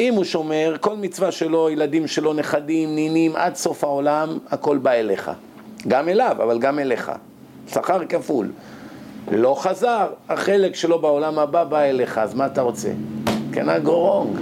אם 0.00 0.14
הוא 0.14 0.24
שומר, 0.24 0.76
כל 0.80 0.96
מצווה 0.96 1.32
שלו, 1.32 1.70
ילדים 1.70 2.06
שלו, 2.06 2.32
נכדים, 2.32 2.94
נינים, 2.94 3.36
עד 3.36 3.54
סוף 3.54 3.84
העולם, 3.84 4.38
הכל 4.50 4.78
בא 4.78 4.90
אליך. 4.90 5.30
גם 5.88 6.08
אליו, 6.08 6.36
אבל 6.42 6.58
גם 6.58 6.78
אליך. 6.78 7.12
שכר 7.68 8.06
כפול. 8.08 8.48
לא 9.30 9.54
חזר, 9.58 10.06
החלק 10.28 10.74
שלו 10.74 10.98
בעולם 10.98 11.38
הבא 11.38 11.64
בא 11.64 11.80
אליך, 11.80 12.18
אז 12.18 12.34
מה 12.34 12.46
אתה 12.46 12.60
רוצה? 12.60 12.88
כן, 13.52 13.68
הגורונג. 13.68 14.38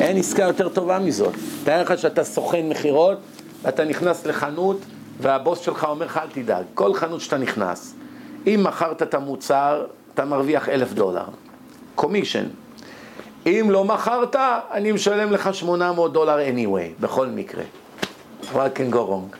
אין 0.00 0.16
עסקה 0.16 0.42
יותר 0.42 0.68
טובה 0.68 0.98
מזאת. 0.98 1.34
תאר 1.64 1.82
לך 1.82 1.98
שאתה 1.98 2.24
סוכן 2.24 2.68
מכירות, 2.68 3.18
ואתה 3.62 3.84
נכנס 3.84 4.26
לחנות, 4.26 4.76
והבוס 5.20 5.60
שלך 5.60 5.84
אומר 5.84 6.06
לך, 6.06 6.16
אל 6.16 6.42
תדאג, 6.42 6.64
כל 6.74 6.94
חנות 6.94 7.20
שאתה 7.20 7.38
נכנס, 7.38 7.94
אם 8.46 8.60
מכרת 8.62 9.02
את 9.02 9.14
המוצר, 9.14 9.86
אתה 10.14 10.24
מרוויח 10.24 10.68
אלף 10.68 10.92
דולר. 10.92 11.24
קומישן. 11.94 12.44
אם 13.46 13.68
לא 13.70 13.84
מכרת, 13.84 14.36
אני 14.70 14.92
משלם 14.92 15.32
לך 15.32 15.54
800 15.54 16.12
דולר 16.12 16.38
anyway, 16.38 17.02
בכל 17.02 17.26
מקרה. 17.26 17.64
אבל 18.52 18.68
כן 18.74 18.90
גורונג. 18.90 19.36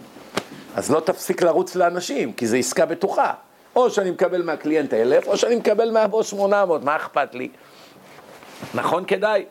אז 0.76 0.90
לא 0.90 1.00
תפסיק 1.00 1.42
לרוץ 1.42 1.76
לאנשים, 1.76 2.32
כי 2.32 2.46
זו 2.46 2.56
עסקה 2.56 2.86
בטוחה. 2.86 3.32
או 3.76 3.90
שאני 3.90 4.10
מקבל 4.10 4.42
מהקליינט 4.42 4.94
אלף, 4.94 5.26
או 5.26 5.36
שאני 5.36 5.56
מקבל 5.56 5.90
מהבוס 5.90 6.26
800, 6.26 6.84
מה 6.84 6.96
אכפת 6.96 7.34
לי? 7.34 7.48
נכון 8.74 9.04
כדאי? 9.04 9.44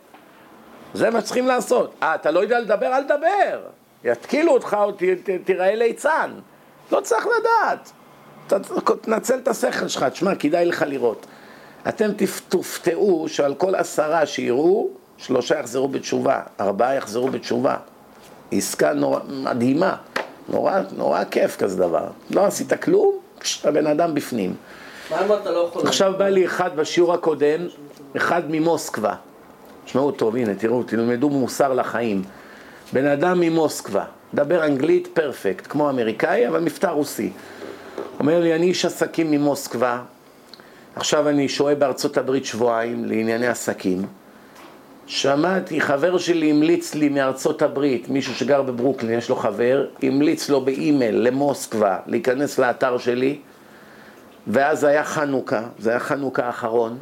זה 0.93 1.10
מה 1.10 1.22
שצריכים 1.22 1.48
לעשות. 1.48 1.93
אה, 2.03 2.15
אתה 2.15 2.31
לא 2.31 2.39
יודע 2.39 2.60
לדבר? 2.60 2.96
אל 2.96 3.03
תדבר. 3.03 3.60
יתקילו 4.03 4.53
אותך 4.53 4.77
או 4.79 4.91
ת, 4.91 5.03
ת, 5.03 5.29
תיראה 5.46 5.75
ליצן. 5.75 6.31
לא 6.91 7.01
צריך 7.01 7.27
לדעת. 7.39 7.91
תנצל 9.01 9.38
את 9.38 9.48
השכל 9.48 9.88
שלך, 9.88 10.03
תשמע, 10.03 10.36
כדאי 10.36 10.65
לך 10.65 10.86
לראות. 10.88 11.25
אתם 11.90 12.10
תופתעו 12.50 13.26
שעל 13.28 13.56
כל 13.56 13.76
עשרה 13.76 14.26
שיראו, 14.26 14.90
שלושה 15.18 15.60
יחזרו 15.60 15.88
בתשובה, 15.88 16.42
ארבעה 16.60 16.96
יחזרו 16.96 17.28
בתשובה. 17.28 17.76
עסקה 18.52 18.94
נורא, 18.94 19.20
מדהימה, 19.30 19.96
נורא, 20.50 20.80
נורא 20.98 21.24
כיף 21.24 21.58
כזה 21.58 21.78
דבר. 21.78 22.08
לא 22.30 22.46
עשית 22.46 22.74
כלום, 22.74 23.16
הבן 23.64 23.88
אדם 23.88 24.16
בפנים. 24.16 24.56
מה 25.12 25.22
לא 25.28 25.68
יכול... 25.70 25.88
עכשיו 25.88 26.14
בא 26.18 26.30
לי 26.30 26.46
אחד 26.46 26.76
בשיעור 26.76 27.14
הקודם, 27.14 27.68
אחד 28.18 28.42
ממוסקבה. 28.50 29.14
תשמעו 29.86 30.12
טוב, 30.12 30.36
הנה, 30.36 30.56
תראו, 30.56 30.84
תלמדו 30.84 31.30
מוסר 31.30 31.74
לחיים. 31.74 32.24
בן 32.94 33.06
אדם 33.06 33.40
ממוסקבה, 33.40 34.04
מדבר 34.34 34.66
אנגלית 34.66 35.08
פרפקט, 35.14 35.68
כמו 35.70 35.90
אמריקאי, 35.90 36.48
אבל 36.48 36.60
מבטא 36.60 36.88
רוסי. 36.88 37.32
אומר 38.20 38.40
לי, 38.40 38.56
אני 38.56 38.66
איש 38.66 38.86
עסקים 38.86 39.32
ממוסקבה, 39.32 40.02
עכשיו 40.95 41.29
אני 41.29 41.50
שוהה 41.50 41.75
בארצות 41.75 42.17
הברית 42.17 42.45
שבועיים 42.45 43.05
לענייני 43.05 43.48
עסקים. 43.48 44.05
שמעתי, 45.07 45.81
חבר 45.81 46.17
שלי 46.17 46.51
המליץ 46.51 46.95
לי 46.95 47.10
מארצות 47.10 47.62
הברית, 47.62 48.10
מישהו 48.10 48.36
שגר 48.36 48.62
בברוקלין, 48.62 49.17
יש 49.17 49.29
לו 49.29 49.36
חבר, 49.36 49.86
המליץ 50.03 50.50
לו 50.50 50.62
באימייל 50.62 51.15
למוסקבה 51.15 51.98
להיכנס 52.07 52.60
לאתר 52.60 52.98
שלי, 52.98 53.39
ואז 54.48 54.83
היה 54.83 55.03
חנוכה, 55.03 55.62
זה 55.79 55.89
היה 55.89 56.00
חנוכה 56.00 56.45
האחרון, 56.45 56.98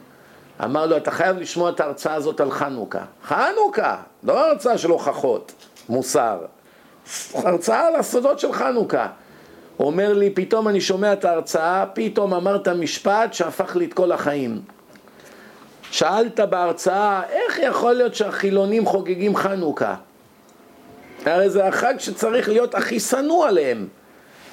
אמר 0.63 0.85
לו, 0.85 0.97
אתה 0.97 1.11
חייב 1.11 1.37
לשמוע 1.37 1.69
את 1.69 1.79
ההרצאה 1.79 2.13
הזאת 2.13 2.41
על 2.41 2.51
חנוכה. 2.51 3.03
חנוכה, 3.27 3.97
לא 4.23 4.49
הרצאה 4.49 4.77
של 4.77 4.89
הוכחות, 4.89 5.51
מוסר. 5.89 6.37
הרצאה 7.33 7.87
על 7.87 7.95
הסודות 7.95 8.39
של 8.39 8.53
חנוכה. 8.53 9.07
אומר 9.79 10.13
לי, 10.13 10.29
פתאום 10.29 10.67
אני 10.67 10.81
שומע 10.81 11.13
את 11.13 11.25
ההרצאה, 11.25 11.85
פתאום 11.93 12.33
אמרת 12.33 12.67
משפט 12.67 13.33
שהפך 13.33 13.75
לי 13.75 13.85
את 13.85 13.93
כל 13.93 14.11
החיים. 14.11 14.61
שאלת 15.91 16.39
בהרצאה, 16.39 17.21
איך 17.29 17.59
יכול 17.59 17.93
להיות 17.93 18.15
שהחילונים 18.15 18.85
חוגגים 18.85 19.35
חנוכה? 19.35 19.95
הרי 21.25 21.49
זה 21.49 21.67
החג 21.67 21.93
שצריך 21.97 22.49
להיות 22.49 22.75
הכי 22.75 22.99
שנוא 22.99 23.45
עליהם. 23.45 23.87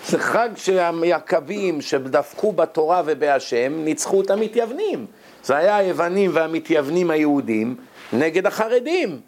זה 0.06 0.18
חג 0.18 0.49
שהיקבים 0.56 1.80
שדפקו 1.80 2.52
בתורה 2.52 3.02
ובהשם 3.06 3.73
ניצחו 3.85 4.21
את 4.21 4.30
המתייוונים. 4.30 5.06
זה 5.45 5.56
היה 5.56 5.76
היוונים 5.76 6.30
והמתייוונים 6.35 7.11
היהודים 7.11 7.76
נגד 8.12 8.47
החרדים. 8.47 9.21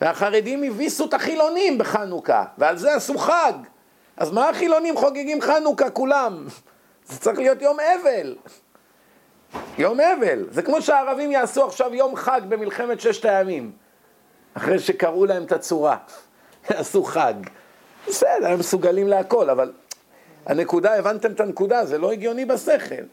והחרדים 0.00 0.62
הביסו 0.62 1.04
את 1.04 1.14
החילונים 1.14 1.78
בחנוכה, 1.78 2.44
ועל 2.58 2.76
זה 2.76 2.94
עשו 2.94 3.18
חג. 3.18 3.52
אז 4.16 4.32
מה 4.32 4.48
החילונים 4.48 4.96
חוגגים 4.96 5.40
חנוכה 5.40 5.90
כולם? 5.90 6.46
זה 7.08 7.20
צריך 7.20 7.38
להיות 7.38 7.62
יום 7.62 7.76
אבל. 7.80 8.34
יום 9.78 10.00
אבל. 10.00 10.44
זה 10.50 10.62
כמו 10.62 10.82
שהערבים 10.82 11.32
יעשו 11.32 11.64
עכשיו 11.66 11.94
יום 11.94 12.16
חג 12.16 12.40
במלחמת 12.48 13.00
ששת 13.00 13.24
הימים, 13.24 13.72
אחרי 14.54 14.78
שקראו 14.78 15.26
להם 15.26 15.44
את 15.44 15.52
הצורה. 15.52 15.96
יעשו 16.70 17.04
חג. 17.04 17.34
בסדר, 18.08 18.46
הם 18.46 18.58
מסוגלים 18.58 19.08
להכל, 19.08 19.50
אבל 19.50 19.72
הנקודה, 20.46 20.94
הבנתם 20.94 21.32
את 21.32 21.40
הנקודה, 21.40 21.86
זה 21.86 21.98
לא 21.98 22.12
הגיוני 22.12 22.44
בשכל. 22.44 23.04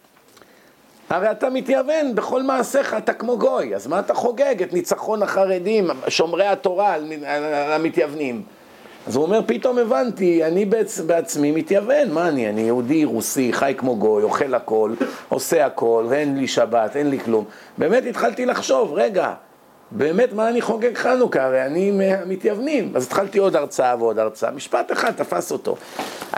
הרי 1.10 1.32
אתה 1.32 1.50
מתייוון 1.50 2.16
בכל 2.16 2.44
מעשיך, 2.44 2.94
אתה 2.94 3.14
כמו 3.14 3.38
גוי, 3.38 3.76
אז 3.76 3.88
מה 3.88 4.00
אתה 4.00 4.14
חוגג? 4.14 4.64
את 4.64 4.74
ניצחון 4.74 5.24
החרדים, 5.24 5.88
שומרי 6.08 6.48
התורה 6.48 6.94
על, 6.94 7.14
המתייוונים. 7.76 8.44
אז 9.08 9.16
הוא 9.16 9.24
אומר, 9.26 9.40
פתאום 9.46 9.78
הבנתי, 9.78 10.44
אני 10.44 10.66
בעצ... 10.66 11.00
בעצמי 11.00 11.52
מתייוון, 11.52 12.12
מה 12.12 12.28
אני? 12.28 12.50
אני 12.50 12.62
יהודי, 12.62 13.06
רוסי, 13.06 13.54
חי 13.54 13.74
כמו 13.78 13.96
גוי, 13.96 14.24
אוכל 14.24 14.54
הכל, 14.54 14.94
עושה 15.30 15.66
הכל, 15.66 16.06
ואין 16.10 16.38
לי 16.38 16.48
שבת, 16.48 16.96
אין 16.96 17.10
לי 17.10 17.20
כלום. 17.20 17.46
באמת 17.78 18.04
התחלתי 18.10 18.46
לחשוב, 18.46 18.94
רגע, 18.94 19.34
באמת 19.92 20.34
מה 20.34 20.50
אני 20.50 20.62
חוגג 20.62 20.96
חנוכה? 20.96 21.44
הרי 21.44 21.66
אני 21.66 21.92
מתייוונים. 22.26 22.92
אז 22.96 23.06
התחלתי 23.06 23.40
עוד 23.40 23.56
הרצאה 23.56 23.96
ועוד 24.00 24.20
הרצאה. 24.20 24.52
משפט 24.52 24.92
אחד 24.92 25.12
תפס 25.12 25.52
אותו. 25.52 25.76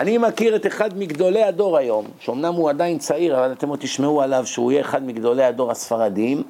אני 0.00 0.18
מכיר 0.18 0.56
את 0.56 0.66
אחד 0.66 0.98
מגדולי 0.98 1.42
הדור 1.42 1.76
היום, 1.76 2.06
שאומנם 2.20 2.54
הוא 2.54 2.70
עדיין 2.70 2.98
צעיר, 2.98 3.38
אבל 3.38 3.52
אתם 3.52 3.68
עוד 3.68 3.78
תשמעו 3.78 4.22
עליו 4.22 4.46
שהוא 4.46 4.72
יהיה 4.72 4.80
אחד 4.80 5.06
מגדולי 5.06 5.44
הדור 5.44 5.70
הספרדיים, 5.70 6.42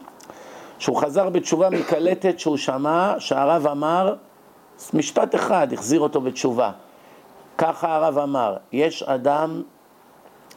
שהוא 0.78 0.96
חזר 0.96 1.28
בתשובה 1.28 1.70
מקלטת 1.70 2.38
שהוא 2.38 2.56
שמע 2.56 3.14
שהרב 3.18 3.66
אמר, 3.66 4.14
משפט 4.94 5.34
אחד 5.34 5.72
החזיר 5.72 6.00
אותו 6.00 6.20
בתשובה. 6.20 6.70
ככה 7.58 7.96
הרב 7.96 8.18
אמר, 8.18 8.56
יש 8.72 9.02
אדם 9.02 9.62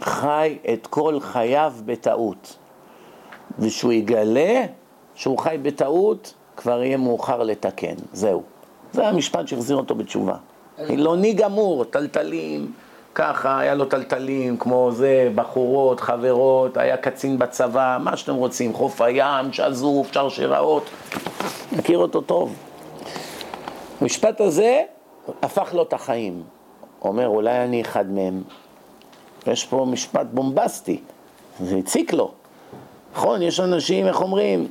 חי 0.02 0.58
את 0.74 0.88
כל 0.88 1.20
חייו 1.20 1.74
בטעות, 1.86 2.56
ושהוא 3.60 3.92
יגלה 3.92 4.66
שהוא 5.16 5.38
חי 5.38 5.58
בטעות, 5.62 6.34
כבר 6.58 6.84
יהיה 6.84 6.98
מאוחר 6.98 7.44
לתקן, 7.44 7.96
זהו. 8.14 8.44
זה 8.94 9.08
המשפט 9.08 9.48
שהחזיר 9.48 9.78
אותו 9.78 9.96
בתשובה. 9.96 10.36
חילוני 10.88 11.34
גמור, 11.34 11.84
טלטלים, 11.84 12.72
ככה, 13.16 13.60
היה 13.60 13.76
לו 13.76 13.86
טלטלים, 13.86 14.58
כמו 14.58 14.92
זה, 14.92 15.30
בחורות, 15.36 16.00
חברות, 16.00 16.78
היה 16.78 16.98
קצין 16.98 17.40
בצבא, 17.40 17.98
מה 18.04 18.18
שאתם 18.18 18.36
רוצים, 18.36 18.74
חוף 18.74 19.02
הים, 19.02 19.54
שזוף, 19.54 20.14
שרשראות, 20.14 20.84
מכיר 21.72 21.98
אותו 21.98 22.22
טוב. 22.22 22.69
המשפט 24.02 24.42
הזה 24.42 24.82
הפך 25.42 25.74
לו 25.74 25.84
את 25.84 25.94
החיים. 25.94 26.44
אומר, 27.02 27.28
אולי 27.28 27.64
אני 27.64 27.82
אחד 27.82 28.12
מהם. 28.12 28.44
יש 29.48 29.66
פה 29.66 29.86
משפט 29.92 30.28
בומבסטי, 30.34 31.00
זה 31.60 31.76
הציק 31.76 32.14
לו. 32.14 32.32
נכון, 33.14 33.42
יש 33.42 33.60
אנשים, 33.60 34.08
איך 34.08 34.22
אומרים, 34.22 34.68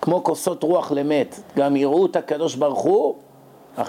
כמו 0.00 0.24
כוסות 0.24 0.62
רוח 0.62 0.92
למת, 0.92 1.40
גם 1.56 1.76
יראו 1.76 2.06
את 2.06 2.16
הקדוש 2.16 2.54
ברוך 2.54 2.80
הוא, 2.80 3.14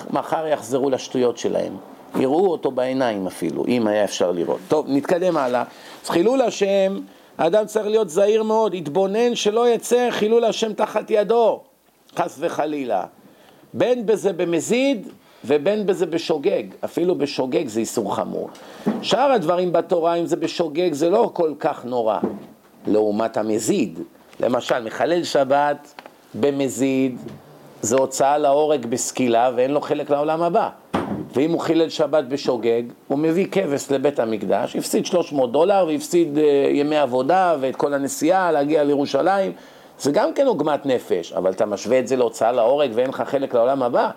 מחר 0.10 0.48
יחזרו 0.48 0.90
לשטויות 0.90 1.38
שלהם. 1.38 1.78
יראו 2.16 2.52
אותו 2.52 2.72
בעיניים 2.72 3.28
אפילו, 3.28 3.66
אם 3.68 3.88
היה 3.88 4.04
אפשר 4.04 4.32
לראות. 4.32 4.60
טוב, 4.68 4.86
נתקדם 4.90 5.38
הלאה. 5.38 5.64
אז 6.04 6.10
חילול 6.10 6.42
השם, 6.42 7.00
האדם 7.38 7.66
צריך 7.66 7.88
להיות 7.88 8.10
זהיר 8.10 8.44
מאוד, 8.44 8.74
יתבונן 8.74 9.36
שלא 9.36 9.70
יצא 9.70 10.08
חילול 10.12 10.46
השם 10.46 10.74
תחת 10.74 11.06
ידו, 11.12 11.62
חס 12.16 12.36
וחלילה. 12.40 13.06
בין 13.74 14.06
בזה 14.06 14.34
במזיד 14.34 15.08
ובין 15.46 15.86
בזה 15.86 16.06
בשוגג, 16.06 16.64
אפילו 16.86 17.16
בשוגג 17.16 17.68
זה 17.68 17.80
איסור 17.80 18.16
חמור. 18.16 18.50
שאר 19.02 19.32
הדברים 19.32 19.72
בתורה, 19.72 20.16
אם 20.16 20.26
זה 20.26 20.36
בשוגג, 20.36 20.94
זה 20.94 21.10
לא 21.10 21.30
כל 21.34 21.54
כך 21.60 21.86
נורא, 21.86 22.20
לעומת 22.88 23.38
המזיד. 23.38 24.00
למשל, 24.40 24.84
מחלל 24.84 25.24
שבת 25.24 26.02
במזיד, 26.36 27.18
זה 27.82 27.96
הוצאה 27.96 28.38
להורג 28.38 28.86
בסקילה 28.86 29.52
ואין 29.56 29.72
לו 29.72 29.82
חלק 29.82 30.10
לעולם 30.10 30.42
הבא. 30.42 30.70
ואם 31.36 31.52
הוא 31.52 31.60
חילל 31.60 31.90
שבת 31.90 32.24
בשוגג, 32.24 32.84
הוא 33.08 33.20
מביא 33.20 33.48
כבש 33.52 33.92
לבית 33.92 34.20
המקדש, 34.20 34.76
הפסיד 34.76 35.06
300 35.06 35.52
דולר 35.52 35.86
והפסיד 35.88 36.38
uh, 36.38 36.40
ימי 36.74 36.98
עבודה 36.98 37.56
ואת 37.60 37.76
כל 37.76 37.94
הנסיעה 37.94 38.52
להגיע 38.52 38.84
לירושלים, 38.84 39.52
זה 40.00 40.12
גם 40.12 40.34
כן 40.34 40.48
עוגמת 40.48 40.86
נפש, 40.86 41.34
אבל 41.34 41.52
אתה 41.52 41.66
משווה 41.66 42.00
את 42.00 42.08
זה 42.08 42.16
להוצאה 42.16 42.52
להורג 42.52 42.92
ואין 42.94 43.10
לך 43.10 43.24
חלק 43.28 43.54
לעולם 43.54 43.84
הבא, 43.84 44.10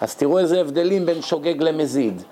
אז 0.00 0.14
תראו 0.14 0.38
איזה 0.38 0.60
הבדלים 0.60 1.06
בין 1.06 1.22
שוגג 1.22 1.62
למזיד, 1.62 2.22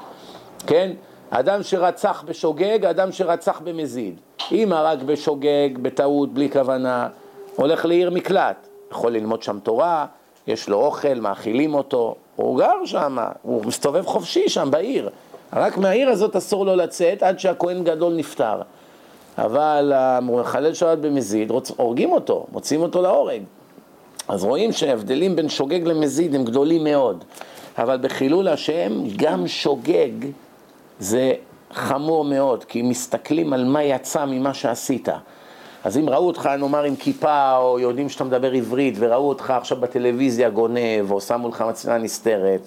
כן? 0.66 0.90
אדם 1.30 1.62
שרצח 1.62 2.24
בשוגג, 2.26 2.84
אדם 2.84 3.12
שרצח 3.12 3.60
במזיד. 3.64 4.20
אם 4.52 4.72
הרג 4.72 5.02
בשוגג, 5.02 5.68
בטעות, 5.82 6.34
בלי 6.34 6.50
כוונה, 6.50 7.08
הולך 7.56 7.84
לעיר 7.84 8.10
מקלט, 8.10 8.68
יכול 8.92 9.12
ללמוד 9.12 9.42
שם 9.42 9.58
תורה, 9.62 10.06
יש 10.46 10.68
לו 10.68 10.76
אוכל, 10.76 11.14
מאכילים 11.14 11.74
אותו, 11.74 12.14
הוא 12.36 12.58
גר 12.58 12.84
שם, 12.84 13.18
הוא 13.42 13.64
מסתובב 13.64 14.06
חופשי 14.06 14.48
שם 14.48 14.70
בעיר. 14.70 15.10
רק 15.52 15.76
מהעיר 15.76 16.08
הזאת 16.08 16.36
אסור 16.36 16.66
לו 16.66 16.76
לצאת 16.76 17.22
עד 17.22 17.38
שהכהן 17.38 17.84
גדול 17.84 18.14
נפטר. 18.14 18.60
אבל 19.38 19.92
המחלל 19.94 20.74
שבת 20.74 20.98
במזיד, 20.98 21.52
הורגים 21.76 22.12
אותו, 22.12 22.46
מוצאים 22.52 22.82
אותו 22.82 23.02
להורג. 23.02 23.42
אז 24.28 24.44
רואים 24.44 24.72
שההבדלים 24.72 25.36
בין 25.36 25.48
שוגג 25.48 25.84
למזיד 25.84 26.34
הם 26.34 26.44
גדולים 26.44 26.84
מאוד. 26.84 27.24
אבל 27.78 27.98
בחילול 28.00 28.48
השם, 28.48 28.92
גם 29.16 29.48
שוגג 29.48 30.10
זה 30.98 31.32
חמור 31.72 32.24
מאוד, 32.24 32.64
כי 32.64 32.82
מסתכלים 32.82 33.52
על 33.52 33.64
מה 33.64 33.82
יצא 33.82 34.24
ממה 34.24 34.54
שעשית. 34.54 35.08
אז 35.84 35.98
אם 35.98 36.08
ראו 36.08 36.26
אותך, 36.26 36.50
נאמר, 36.58 36.82
עם 36.82 36.96
כיפה, 36.96 37.56
או 37.56 37.78
יודעים 37.78 38.08
שאתה 38.08 38.24
מדבר 38.24 38.52
עברית, 38.52 38.94
וראו 38.98 39.28
אותך 39.28 39.50
עכשיו 39.50 39.80
בטלוויזיה 39.80 40.50
גונב, 40.50 41.10
או 41.10 41.20
שמו 41.20 41.48
לך 41.48 41.64
מצלמה 41.68 41.98
נסתרת, 41.98 42.60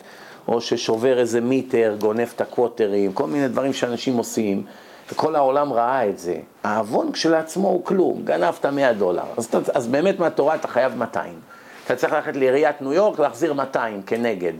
או 0.47 0.61
ששובר 0.61 1.19
איזה 1.19 1.41
מיטר, 1.41 1.95
גונב 1.99 2.27
את 2.35 2.41
הקווטרים, 2.41 3.13
כל 3.13 3.27
מיני 3.27 3.47
דברים 3.47 3.73
שאנשים 3.73 4.17
עושים, 4.17 4.63
וכל 5.11 5.35
העולם 5.35 5.73
ראה 5.73 6.09
את 6.09 6.19
זה. 6.19 6.35
העוון 6.63 7.11
כשלעצמו 7.11 7.67
הוא 7.67 7.85
כלום, 7.85 8.21
גנבת 8.23 8.65
100 8.65 8.93
דולר. 8.93 9.23
אז, 9.37 9.49
אז 9.73 9.87
באמת 9.87 10.19
מהתורה 10.19 10.55
אתה 10.55 10.67
חייב 10.67 10.97
200. 10.97 11.39
אתה 11.85 11.95
צריך 11.95 12.13
ללכת 12.13 12.35
לעיריית 12.35 12.81
ניו 12.81 12.93
יורק 12.93 13.19
להחזיר 13.19 13.53
200 13.53 14.01
כנגד, 14.01 14.53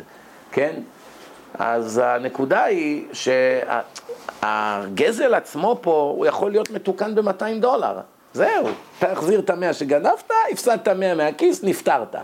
כן? 0.51 0.74
אז 1.60 2.01
הנקודה 2.03 2.63
היא 2.63 3.05
שהגזל 4.41 5.34
עצמו 5.34 5.79
פה, 5.81 6.13
הוא 6.15 6.25
יכול 6.25 6.51
להיות 6.51 6.72
מתוקן 6.72 7.15
ב-200 7.15 7.60
דולר. 7.60 8.00
זהו, 8.34 8.67
תחזיר 9.00 9.39
את 9.39 9.50
המאה 9.50 9.74
שגנבת, 9.74 10.31
הפסדת 10.51 10.88
מאה 10.88 11.15
מהכיס, 11.15 11.63
נפטרת. 11.63 12.15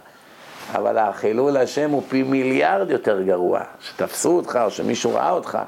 אבל 0.75 0.97
החילול 0.97 1.57
השם 1.57 1.89
הוא 1.89 2.03
פי 2.09 2.23
מיליארד 2.23 2.91
יותר 2.91 3.21
גרוע, 3.21 3.61
שתפסו 3.81 4.37
אותך 4.37 4.59
או 4.65 4.71
שמישהו 4.71 5.15
ראה 5.15 5.31
אותך. 5.31 5.59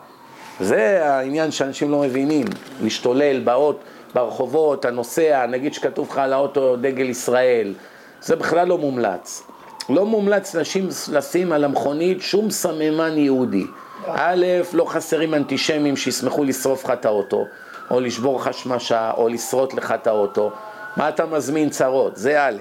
זה 0.59 1.05
העניין 1.05 1.51
שאנשים 1.51 1.91
לא 1.91 1.99
מבינים, 1.99 2.45
להשתולל 2.81 3.39
באות, 3.39 3.79
ברחובות, 4.13 4.85
הנוסע, 4.85 5.45
נגיד 5.45 5.73
שכתוב 5.73 6.09
לך 6.11 6.17
על 6.17 6.33
האוטו 6.33 6.75
דגל 6.75 7.09
ישראל, 7.09 7.73
זה 8.21 8.35
בכלל 8.35 8.67
לא 8.67 8.77
מומלץ. 8.77 9.43
לא 9.89 10.05
מומלץ 10.05 10.55
נשים 10.55 10.89
לשים 11.11 11.51
על 11.51 11.63
המכונית 11.63 12.21
שום 12.21 12.51
סממן 12.51 13.17
יהודי. 13.17 13.65
א', 14.07 14.45
לא 14.73 14.85
חסרים 14.85 15.33
אנטישמים 15.33 15.97
שישמחו 15.97 16.43
לשרוף 16.43 16.83
לך 16.85 16.91
את 16.91 17.05
האוטו. 17.05 17.45
או 17.91 17.99
לשבור 17.99 18.39
לך 18.39 18.53
שמשה, 18.53 19.11
או 19.17 19.29
לשרוט 19.29 19.73
לך 19.73 19.91
את 19.91 20.07
האוטו, 20.07 20.51
מה 20.97 21.09
אתה 21.09 21.25
מזמין 21.25 21.69
צרות? 21.69 22.17
זה 22.17 22.41
א', 22.41 22.57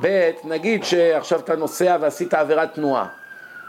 ב', 0.00 0.30
נגיד 0.44 0.84
שעכשיו 0.84 1.40
אתה 1.40 1.56
נוסע 1.56 1.96
ועשית 2.00 2.34
עבירת 2.34 2.74
תנועה, 2.74 3.06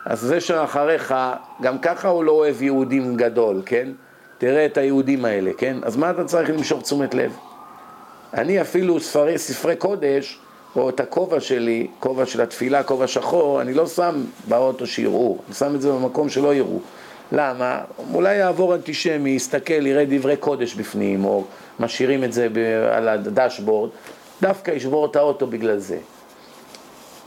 אז 0.09 0.19
זה 0.19 0.41
שאחריך, 0.41 1.15
גם 1.61 1.79
ככה 1.79 2.07
הוא 2.07 2.23
לא 2.23 2.31
אוהב 2.31 2.61
יהודים 2.61 3.15
גדול, 3.15 3.61
כן? 3.65 3.89
תראה 4.37 4.65
את 4.65 4.77
היהודים 4.77 5.25
האלה, 5.25 5.51
כן? 5.57 5.77
אז 5.81 5.97
מה 5.97 6.09
אתה 6.09 6.23
צריך 6.23 6.49
למשוך 6.49 6.81
תשומת 6.81 7.13
לב? 7.13 7.37
אני 8.33 8.61
אפילו 8.61 8.99
ספרי, 8.99 9.37
ספרי 9.37 9.75
קודש, 9.75 10.39
או 10.75 10.89
את 10.89 10.99
הכובע 10.99 11.39
שלי, 11.39 11.87
כובע 11.99 12.25
של 12.25 12.41
התפילה, 12.41 12.83
כובע 12.83 13.07
שחור, 13.07 13.61
אני 13.61 13.73
לא 13.73 13.87
שם 13.87 14.23
באוטו 14.47 14.87
שיראו, 14.87 15.37
אני 15.47 15.55
שם 15.55 15.75
את 15.75 15.81
זה 15.81 15.91
במקום 15.91 16.29
שלא 16.29 16.53
יראו. 16.53 16.79
למה? 17.31 17.81
אולי 18.13 18.35
יעבור 18.35 18.75
אנטישמי, 18.75 19.29
יסתכל, 19.29 19.87
יראה 19.87 20.05
דברי 20.09 20.37
קודש 20.37 20.73
בפנים, 20.73 21.25
או 21.25 21.43
משאירים 21.79 22.23
את 22.23 22.33
זה 22.33 22.47
על 22.91 23.07
הדשבורד, 23.07 23.89
דווקא 24.41 24.71
ישבור 24.71 25.05
את 25.05 25.15
האוטו 25.15 25.47
בגלל 25.47 25.77
זה. 25.77 25.97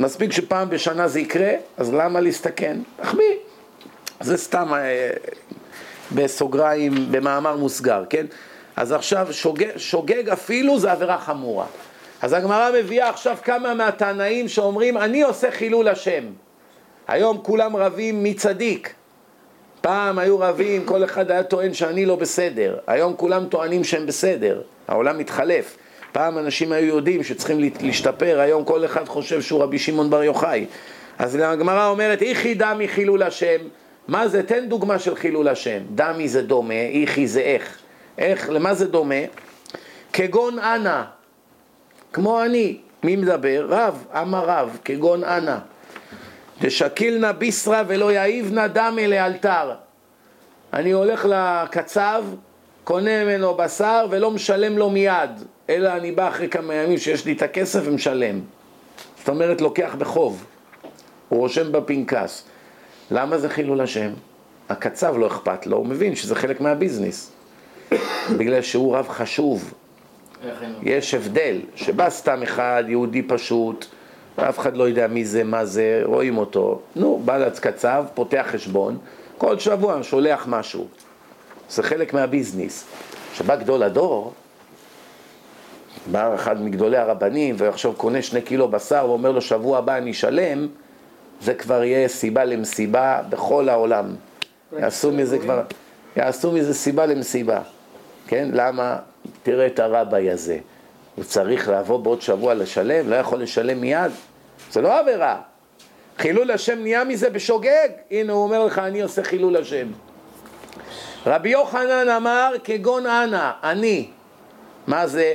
מספיק 0.02 0.32
שפעם 0.32 0.70
בשנה 0.70 1.08
זה 1.08 1.20
יקרה, 1.20 1.52
אז 1.76 1.94
למה 1.94 2.20
להסתכן? 2.20 2.76
תחמיא. 2.96 3.34
זה 4.20 4.36
סתם 4.36 4.74
אה, 4.74 5.10
בסוגריים, 6.14 6.92
במאמר 7.10 7.56
מוסגר, 7.56 8.04
כן? 8.10 8.26
אז 8.76 8.92
עכשיו 8.92 9.28
שוגג, 9.30 9.76
שוגג 9.76 10.28
אפילו 10.28 10.78
זה 10.78 10.92
עבירה 10.92 11.18
חמורה. 11.18 11.66
אז 12.22 12.32
הגמרא 12.32 12.70
מביאה 12.78 13.08
עכשיו 13.08 13.36
כמה 13.44 13.74
מהתנאים 13.74 14.48
שאומרים, 14.48 14.96
אני 14.96 15.22
עושה 15.22 15.50
חילול 15.50 15.88
השם. 15.88 16.24
היום 17.08 17.38
כולם 17.42 17.76
רבים 17.76 18.22
מי 18.22 18.34
צדיק. 18.34 18.94
פעם 19.80 20.18
היו 20.18 20.38
רבים, 20.38 20.84
כל 20.84 21.04
אחד 21.04 21.30
היה 21.30 21.42
טוען 21.42 21.74
שאני 21.74 22.06
לא 22.06 22.16
בסדר, 22.16 22.76
היום 22.86 23.14
כולם 23.16 23.46
טוענים 23.46 23.84
שהם 23.84 24.06
בסדר, 24.06 24.62
העולם 24.88 25.18
מתחלף. 25.18 25.76
פעם 26.12 26.38
אנשים 26.38 26.72
היו 26.72 26.86
יודעים 26.86 27.22
שצריכים 27.22 27.70
להשתפר, 27.80 28.40
היום 28.40 28.64
כל 28.64 28.84
אחד 28.84 29.08
חושב 29.08 29.42
שהוא 29.42 29.62
רבי 29.62 29.78
שמעון 29.78 30.10
בר 30.10 30.22
יוחאי. 30.22 30.66
אז 31.18 31.34
הגמרא 31.34 31.88
אומרת, 31.88 32.22
איכי 32.22 32.54
דמי 32.54 32.88
חילול 32.88 33.22
השם, 33.22 33.58
מה 34.08 34.28
זה? 34.28 34.42
תן 34.42 34.68
דוגמה 34.68 34.98
של 34.98 35.14
חילול 35.16 35.48
השם. 35.48 35.78
דמי 35.94 36.28
זה 36.28 36.42
דומה, 36.42 36.74
איכי 36.74 37.26
זה 37.26 37.40
איך. 37.40 37.78
איך, 38.18 38.50
למה 38.50 38.74
זה 38.74 38.86
דומה? 38.88 39.14
כגון 40.12 40.58
אנא, 40.58 41.02
כמו 42.12 42.42
אני. 42.42 42.78
מי 43.02 43.16
מדבר? 43.16 43.66
רב, 43.68 44.04
אמר 44.20 44.44
רב, 44.44 44.78
כגון 44.84 45.24
אנא. 45.24 45.56
דשקילנה 46.60 47.32
ביסרא 47.32 47.82
ולא 47.86 48.12
יאיבנה 48.12 48.68
דמי 48.68 49.08
לאלתר. 49.08 49.72
אני 50.72 50.90
הולך 50.90 51.26
לקצב, 51.28 52.24
קונה 52.84 53.24
ממנו 53.24 53.54
בשר 53.54 54.06
ולא 54.10 54.30
משלם 54.30 54.78
לו 54.78 54.90
מיד, 54.90 55.30
אלא 55.70 55.88
אני 55.88 56.12
בא 56.12 56.28
אחרי 56.28 56.48
כמה 56.48 56.74
ימים 56.74 56.98
שיש 56.98 57.24
לי 57.24 57.32
את 57.32 57.42
הכסף 57.42 57.80
ומשלם. 57.84 58.40
זאת 59.18 59.28
אומרת, 59.28 59.60
לוקח 59.60 59.94
בחוב. 59.98 60.44
הוא 61.28 61.38
רושם 61.38 61.72
בפנקס. 61.72 62.44
למה 63.10 63.38
זה 63.38 63.48
חילול 63.48 63.80
השם? 63.80 64.10
הקצב 64.68 65.18
לא 65.18 65.26
אכפת 65.26 65.66
לו, 65.66 65.76
הוא 65.76 65.86
מבין 65.86 66.16
שזה 66.16 66.34
חלק 66.34 66.60
מהביזנס. 66.60 67.32
בגלל 68.38 68.62
שהוא 68.62 68.96
רב 68.96 69.08
חשוב. 69.08 69.74
יש 70.82 71.14
הבדל, 71.14 71.60
שבא 71.74 72.10
סתם 72.10 72.42
אחד, 72.42 72.84
יהודי 72.88 73.22
פשוט, 73.22 73.86
ואף 74.38 74.58
אחד 74.58 74.76
לא 74.76 74.88
יודע 74.88 75.06
מי 75.06 75.24
זה, 75.24 75.44
מה 75.44 75.64
זה, 75.64 76.00
רואים 76.04 76.38
אותו. 76.38 76.80
נו, 76.96 77.22
בא 77.24 77.50
קצב, 77.50 78.04
פותח 78.14 78.46
חשבון, 78.50 78.98
כל 79.38 79.58
שבוע 79.58 80.02
שולח 80.02 80.44
משהו. 80.48 80.86
זה 81.70 81.82
חלק 81.82 82.14
מהביזנס. 82.14 82.86
כשבא 83.32 83.56
גדול 83.56 83.82
הדור, 83.82 84.32
בא 86.06 86.34
אחד 86.34 86.62
מגדולי 86.62 86.96
הרבנים 86.96 87.54
ועכשיו 87.58 87.92
קונה 87.92 88.22
שני 88.22 88.42
קילו 88.42 88.68
בשר 88.68 89.04
ואומר 89.08 89.32
לו 89.32 89.40
שבוע 89.40 89.78
הבא 89.78 89.96
אני 89.96 90.10
אשלם, 90.10 90.68
זה 91.40 91.54
כבר 91.54 91.84
יהיה 91.84 92.08
סיבה 92.08 92.44
למסיבה 92.44 93.22
בכל 93.28 93.68
העולם. 93.68 94.06
יעשו 94.78 95.12
מזה 95.12 95.38
כבר, 95.38 95.62
יעשו 96.16 96.52
מזה 96.52 96.74
סיבה 96.74 97.06
למסיבה. 97.06 97.60
כן? 98.26 98.48
למה? 98.52 98.96
תראה 99.42 99.66
את 99.66 99.78
הרביי 99.78 100.30
הזה. 100.30 100.58
הוא 101.14 101.24
צריך 101.24 101.68
לבוא 101.68 101.98
בעוד 101.98 102.22
שבוע 102.22 102.54
לשלם, 102.54 103.10
לא 103.10 103.16
יכול 103.16 103.42
לשלם 103.42 103.80
מיד. 103.80 104.12
זה 104.72 104.80
לא 104.80 104.98
עבירה. 104.98 105.40
חילול 106.18 106.50
השם 106.50 106.78
נהיה 106.78 107.04
מזה 107.04 107.30
בשוגג. 107.30 107.88
הנה 108.10 108.32
הוא 108.32 108.42
אומר 108.42 108.64
לך, 108.64 108.78
אני 108.78 109.02
עושה 109.02 109.22
חילול 109.22 109.56
השם. 109.56 109.86
רבי 111.26 111.48
יוחנן 111.48 112.08
אמר, 112.08 112.52
כגון 112.64 113.06
אנא, 113.06 113.50
אני. 113.62 114.08
מה 114.86 115.06
זה? 115.06 115.34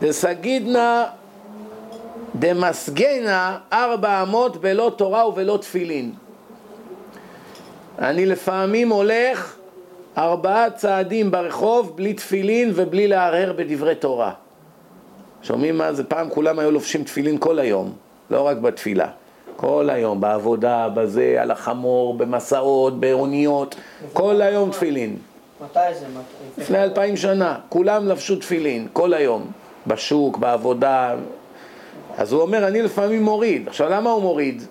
דסגידנא 0.00 1.04
דמסגנה 2.38 3.58
ארבע 3.72 4.22
אמות 4.22 4.56
בלא 4.56 4.92
תורה 4.96 5.28
ובלא 5.28 5.58
תפילין. 5.60 6.12
אני 7.98 8.26
לפעמים 8.26 8.88
הולך 8.88 9.56
ארבעה 10.18 10.70
צעדים 10.70 11.30
ברחוב 11.30 11.96
בלי 11.96 12.14
תפילין 12.14 12.72
ובלי 12.74 13.08
להרהר 13.08 13.52
בדברי 13.52 13.94
תורה. 13.94 14.32
שומעים 15.42 15.78
מה 15.78 15.92
זה? 15.92 16.04
פעם 16.04 16.30
כולם 16.30 16.58
היו 16.58 16.70
לובשים 16.70 17.04
תפילין 17.04 17.38
כל 17.38 17.58
היום, 17.58 17.92
לא 18.30 18.46
רק 18.46 18.56
בתפילה. 18.56 19.08
כל 19.56 19.90
היום, 19.92 20.20
בעבודה, 20.20 20.88
בזה, 20.94 21.36
על 21.40 21.50
החמור, 21.50 22.14
במסעות, 22.14 23.00
באוניות, 23.00 23.74
כל 24.12 24.42
היום 24.42 24.70
תפילין. 24.70 25.16
מתי 25.64 25.78
זה? 26.00 26.06
לפני 26.58 26.82
אלפיים 26.82 27.16
שנה, 27.16 27.58
כולם 27.68 28.08
לבשו 28.08 28.36
תפילין, 28.36 28.88
כל 28.92 29.14
היום, 29.14 29.50
בשוק, 29.86 30.38
בעבודה. 30.38 31.14
אז 32.16 32.32
הוא 32.32 32.42
אומר, 32.42 32.68
אני 32.68 32.82
לפעמים 32.82 33.22
מוריד. 33.22 33.68
עכשיו, 33.68 33.88
למה 33.88 34.10
הוא 34.10 34.22
מוריד? 34.22 34.62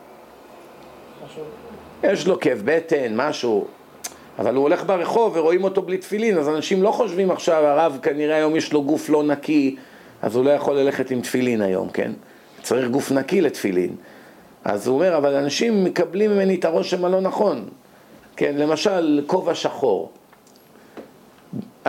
יש 2.04 2.28
לו 2.28 2.40
כאב 2.40 2.62
בטן, 2.66 3.16
משהו. 3.16 3.66
אבל 4.40 4.56
הוא 4.56 4.64
הולך 4.64 4.84
ברחוב 4.86 5.38
ורואים 5.38 5.64
אותו 5.64 5.82
בלי 5.82 5.98
תפילין, 5.98 6.38
אז 6.38 6.50
אנשים 6.50 6.84
לא 6.84 6.92
חושבים 6.92 7.32
עכשיו, 7.32 7.66
הרב 7.66 8.00
כנראה 8.02 8.36
היום 8.36 8.56
יש 8.56 8.74
לו 8.74 8.84
גוף 8.84 9.10
לא 9.10 9.24
נקי, 9.24 9.76
אז 10.22 10.36
הוא 10.36 10.46
לא 10.46 10.50
יכול 10.50 10.76
ללכת 10.76 11.12
עם 11.12 11.22
תפילין 11.22 11.62
היום, 11.62 11.90
כן? 11.90 12.12
צריך 12.62 12.90
גוף 12.90 13.12
נקי 13.12 13.42
לתפילין. 13.42 13.96
אז 14.66 14.88
הוא 14.88 14.96
אומר, 14.96 15.18
אבל 15.18 15.36
אנשים 15.36 15.84
מקבלים 15.84 16.32
ממני 16.32 16.56
את 16.56 16.66
הרושם 16.66 17.06
הלא 17.06 17.22
נכון. 17.22 17.70
כן, 18.36 18.56
למשל, 18.58 19.24
כובע 19.28 19.56
שחור. 19.56 20.12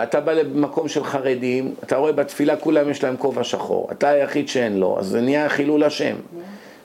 אתה 0.03 0.19
בא 0.19 0.33
למקום 0.33 0.87
של 0.87 1.03
חרדים, 1.03 1.73
אתה 1.83 1.97
רואה 1.97 2.11
בתפילה 2.11 2.55
כולם 2.55 2.89
יש 2.89 3.03
להם 3.03 3.17
כובע 3.17 3.43
שחור. 3.43 3.87
אתה 3.91 4.09
היחיד 4.09 4.49
שאין 4.49 4.77
לו, 4.77 4.99
אז 4.99 5.05
זה 5.05 5.21
נהיה 5.21 5.49
חילול 5.49 5.83
השם. 5.83 6.15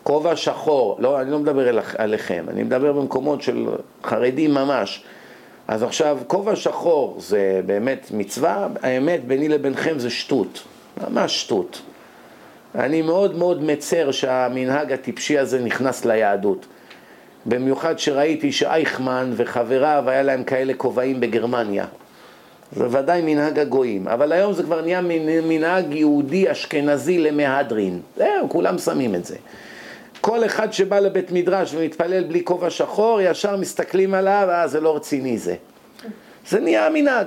כובע 0.03 0.37
שחור, 0.37 0.97
לא, 0.99 1.21
אני 1.21 1.31
לא 1.31 1.39
מדבר 1.39 1.81
עליכם, 1.99 2.45
אני 2.49 2.63
מדבר 2.63 2.93
במקומות 2.93 3.43
של 3.43 3.67
חרדים 4.05 4.55
ממש. 4.55 5.05
אז 5.69 5.83
עכשיו, 5.83 6.19
כובע 6.27 6.57
שחור 6.57 7.17
זה 7.19 7.61
באמת 7.67 8.11
מצווה, 8.15 8.69
האמת 8.83 9.25
ביני 9.25 9.49
לבינכם 9.49 9.99
זה 9.99 10.11
שטות, 10.11 10.63
ממש 11.09 11.43
שטות. 11.43 11.83
אני 12.75 13.03
מאוד 13.03 13.37
מאוד 13.37 13.63
מצר 13.63 14.11
שהמנהג 14.11 14.93
הטיפשי 14.93 15.39
הזה 15.39 15.61
נכנס 15.61 16.05
ליהדות. 16.05 16.67
במיוחד 17.47 17.99
שראיתי 17.99 18.53
שאייכמן 18.53 19.33
וחבריו 19.37 20.05
היה 20.07 20.23
להם 20.23 20.45
כאלה 20.45 20.75
כובעים 20.75 21.21
בגרמניה. 21.21 21.87
זה 22.77 22.87
ודאי 22.91 23.23
מנהג 23.23 23.59
הגויים, 23.59 24.09
אבל 24.09 24.33
היום 24.33 24.53
זה 24.53 24.63
כבר 24.63 24.81
נהיה 24.81 25.01
מנהג 25.43 25.95
יהודי 25.95 26.53
אשכנזי 26.53 27.19
למהדרין. 27.19 28.01
זהו, 28.17 28.49
כולם 28.49 28.79
שמים 28.79 29.15
את 29.15 29.25
זה. 29.25 29.37
כל 30.21 30.45
אחד 30.45 30.73
שבא 30.73 30.99
לבית 30.99 31.33
מדרש 31.33 31.75
ומתפלל 31.75 32.25
בלי 32.25 32.45
כובע 32.45 32.71
שחור, 32.71 33.21
ישר 33.21 33.57
מסתכלים 33.57 34.15
עליו, 34.15 34.47
אה, 34.51 34.69
זה 34.69 34.81
לא 34.81 34.97
רציני 34.97 35.39
זה. 35.39 35.55
זה 36.49 36.61
נהיה 36.61 36.87
המנהג. 36.87 37.27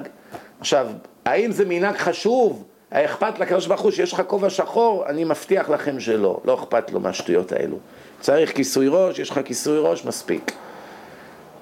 עכשיו, 0.60 0.88
האם 1.26 1.52
זה 1.52 1.66
מנהג 1.66 1.96
חשוב? 1.96 2.64
אכפת 2.90 3.40
לקדוש 3.40 3.68
ברוך 3.68 3.82
הוא 3.82 3.92
שיש 3.92 4.14
לך 4.14 4.22
כובע 4.28 4.50
שחור? 4.50 5.06
אני 5.08 5.24
מבטיח 5.24 5.70
לכם 5.70 6.00
שלא, 6.00 6.40
לא 6.46 6.54
אכפת 6.54 6.92
לו 6.92 7.00
מהשטויות 7.00 7.52
האלו. 7.52 7.78
צריך 8.20 8.56
כיסוי 8.56 8.88
ראש, 8.90 9.20
יש 9.20 9.30
לך 9.30 9.40
כיסוי 9.46 9.80
ראש, 9.80 10.06
מספיק. 10.06 10.52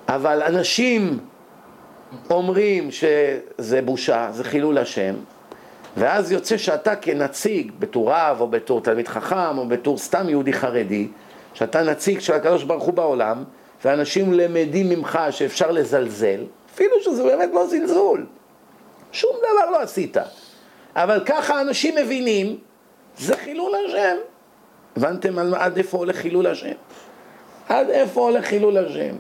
אבל 0.10 0.42
אנשים 0.42 1.20
אומרים 2.30 2.90
שזה 2.92 3.82
בושה, 3.82 4.30
זה 4.32 4.44
חילול 4.44 4.78
השם, 4.78 5.16
ואז 5.98 6.32
יוצא 6.32 6.58
שאתה 6.58 6.96
כנציג, 6.96 7.72
בתור 7.80 8.12
רב 8.12 8.38
או 8.42 8.48
בתור 8.48 8.82
תלמיד 8.82 9.08
חכם 9.08 9.58
או 9.58 9.68
בתור 9.68 9.98
סתם 9.98 10.30
יהודי 10.30 10.54
חרדי, 10.54 11.08
שאתה 11.54 11.84
נציג 11.84 12.20
של 12.20 12.34
הקדוש 12.34 12.64
ברוך 12.64 12.84
הוא 12.84 12.94
בעולם, 12.94 13.44
ואנשים 13.86 14.34
למדים 14.34 14.90
ממך 14.90 15.20
שאפשר 15.32 15.72
לזלזל, 15.72 16.44
אפילו 16.74 16.96
שזה 17.02 17.24
באמת 17.24 17.50
לא 17.54 17.68
זלזול, 17.68 18.26
שום 19.12 19.32
דבר 19.38 19.70
לא 19.72 19.82
עשית. 19.82 20.18
אבל 20.96 21.24
ככה 21.26 21.62
אנשים 21.62 21.96
מבינים, 21.96 22.58
זה 23.18 23.38
חילול 23.38 23.72
השם. 23.88 24.16
הבנתם 24.98 25.54
עד 25.54 25.78
איפה 25.78 25.98
הולך 25.98 26.16
חילול 26.16 26.48
השם? 26.48 26.72
עד 27.70 27.90
איפה 27.90 28.22
הולך 28.22 28.46
חילול 28.46 28.78
השם? 28.78 29.16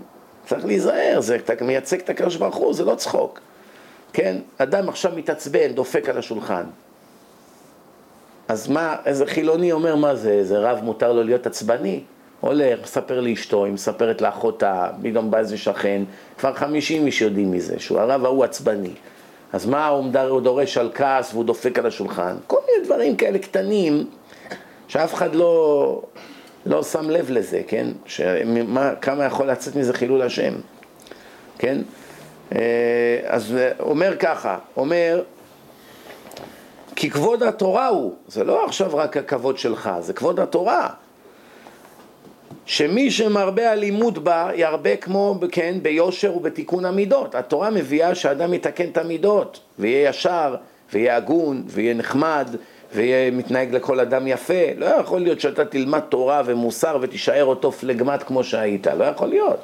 צריך 0.45 0.65
להיזהר, 0.65 1.21
זה, 1.21 1.35
אתה 1.35 1.63
מייצג 1.63 1.99
את 1.99 2.09
הקדוש 2.09 2.35
ברוך 2.35 2.55
הוא, 2.55 2.73
זה 2.73 2.85
לא 2.85 2.95
צחוק. 2.95 3.39
כן? 4.13 4.37
אדם 4.57 4.89
עכשיו 4.89 5.11
מתעצבן, 5.15 5.71
דופק 5.71 6.09
על 6.09 6.17
השולחן. 6.17 6.63
אז 8.47 8.67
מה, 8.69 8.95
איזה 9.05 9.25
חילוני 9.25 9.71
אומר, 9.71 9.95
מה 9.95 10.15
זה, 10.15 10.31
איזה 10.31 10.59
רב 10.59 10.79
מותר 10.83 11.13
לו 11.13 11.23
להיות 11.23 11.47
עצבני? 11.47 12.01
הולך, 12.41 12.79
מספר 12.83 13.21
לאשתו, 13.21 13.65
היא 13.65 13.73
מספרת 13.73 14.21
לאחותה, 14.21 14.89
פתאום 15.03 15.31
בא 15.31 15.37
איזה 15.37 15.57
שכן, 15.57 16.03
כבר 16.37 16.53
חמישים 16.53 17.05
איש 17.05 17.21
יודעים 17.21 17.51
מזה, 17.51 17.79
שהוא 17.79 17.99
הרב 17.99 18.25
ההוא 18.25 18.43
עצבני. 18.43 18.93
אז 19.53 19.65
מה 19.65 19.87
הוא, 19.87 20.05
הוא 20.29 20.41
דורש 20.41 20.77
על 20.77 20.91
כעס 20.93 21.33
והוא 21.33 21.45
דופק 21.45 21.79
על 21.79 21.85
השולחן? 21.85 22.35
כל 22.47 22.57
מיני 22.67 22.85
דברים 22.85 23.15
כאלה 23.15 23.39
קטנים, 23.39 24.05
שאף 24.87 25.13
אחד 25.13 25.35
לא, 25.35 26.01
לא 26.65 26.83
שם 26.83 27.09
לב 27.09 27.31
לזה, 27.31 27.61
כן? 27.67 27.87
שמה, 28.05 28.95
כמה 28.95 29.25
יכול 29.25 29.51
לצאת 29.51 29.75
מזה 29.75 29.93
חילול 29.93 30.21
השם, 30.21 30.53
כן? 31.57 31.81
אה, 32.55 33.19
אז 33.25 33.57
אומר 33.79 34.15
ככה, 34.19 34.57
אומר, 34.77 35.23
כי 36.95 37.09
כבוד 37.09 37.43
התורה 37.43 37.87
הוא, 37.87 38.15
זה 38.27 38.43
לא 38.43 38.65
עכשיו 38.65 38.97
רק 38.97 39.17
הכבוד 39.17 39.57
שלך, 39.57 39.89
זה 39.99 40.13
כבוד 40.13 40.39
התורה. 40.39 40.89
שמי 42.65 43.11
שמרבה 43.11 43.71
הלימוד 43.71 44.23
בה 44.23 44.49
ירבה 44.55 44.95
כמו, 44.95 45.39
כן, 45.51 45.75
ביושר 45.81 46.37
ובתיקון 46.37 46.85
המידות. 46.85 47.35
התורה 47.35 47.69
מביאה 47.69 48.15
שאדם 48.15 48.53
יתקן 48.53 48.89
את 48.89 48.97
המידות, 48.97 49.59
ויהיה 49.79 50.09
ישר, 50.09 50.55
ויהיה 50.93 51.15
הגון, 51.15 51.63
ויהיה 51.67 51.93
נחמד, 51.93 52.49
ויהיה 52.95 53.31
מתנהג 53.31 53.75
לכל 53.75 53.99
אדם 53.99 54.27
יפה. 54.27 54.63
לא 54.77 54.85
יכול 54.85 55.21
להיות 55.21 55.41
שאתה 55.41 55.65
תלמד 55.65 55.99
תורה 55.99 56.41
ומוסר 56.45 56.97
ותישאר 57.01 57.45
אותו 57.45 57.71
פלגמט 57.71 58.23
כמו 58.27 58.43
שהיית, 58.43 58.87
לא 58.87 59.03
יכול 59.03 59.27
להיות. 59.27 59.59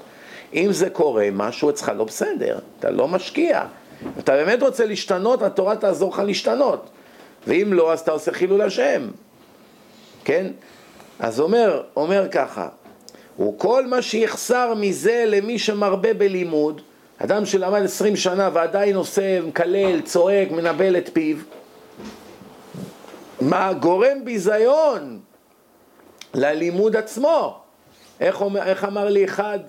אם 0.54 0.68
זה 0.72 0.90
קורה, 0.90 1.28
משהו 1.32 1.70
אצלך 1.70 1.92
לא 1.98 2.04
בסדר, 2.04 2.60
אתה 2.80 2.90
לא 2.90 3.08
משקיע. 3.08 3.66
אתה 4.20 4.32
באמת 4.32 4.64
רוצה 4.64 4.86
להשתנות, 4.86 5.42
התורה 5.42 5.76
תעזור 5.76 6.14
לך 6.14 6.20
להשתנות. 6.26 6.90
ואם 7.48 7.74
לא, 7.74 7.94
אז 7.94 8.00
אתה 8.00 8.12
עושה 8.12 8.32
חילול 8.32 8.62
השם. 8.62 9.08
כן? 10.26 10.48
אז 11.20 11.40
אומר, 11.40 11.84
אומר 11.96 12.28
ככה, 12.32 12.68
וכל 13.40 13.86
מה 13.88 14.02
שיחסר 14.02 14.74
מזה 14.74 15.24
למי 15.28 15.60
שמרבה 15.60 16.14
בלימוד, 16.14 16.82
אדם 17.18 17.46
שלמד 17.46 17.82
עשרים 17.84 18.16
שנה 18.16 18.50
ועדיין 18.54 18.96
עושה, 18.96 19.42
מקלל, 19.42 20.02
צועק, 20.02 20.52
מנבל 20.52 20.98
את 20.98 21.10
פיו, 21.14 21.38
מה 23.42 23.74
גורם 23.74 24.26
ביזיון 24.26 25.20
ללימוד 26.34 26.96
עצמו. 26.96 27.60
איך, 28.20 28.42
אומר, 28.42 28.64
איך 28.64 28.84
אמר 28.84 29.10
לי 29.10 29.26
אחד, 29.26 29.60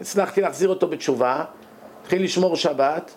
הצלחתי 0.00 0.40
להחזיר 0.40 0.68
אותו 0.68 0.86
בתשובה, 0.86 1.44
התחיל 2.02 2.24
לשמור 2.24 2.56
שבת, 2.56 3.10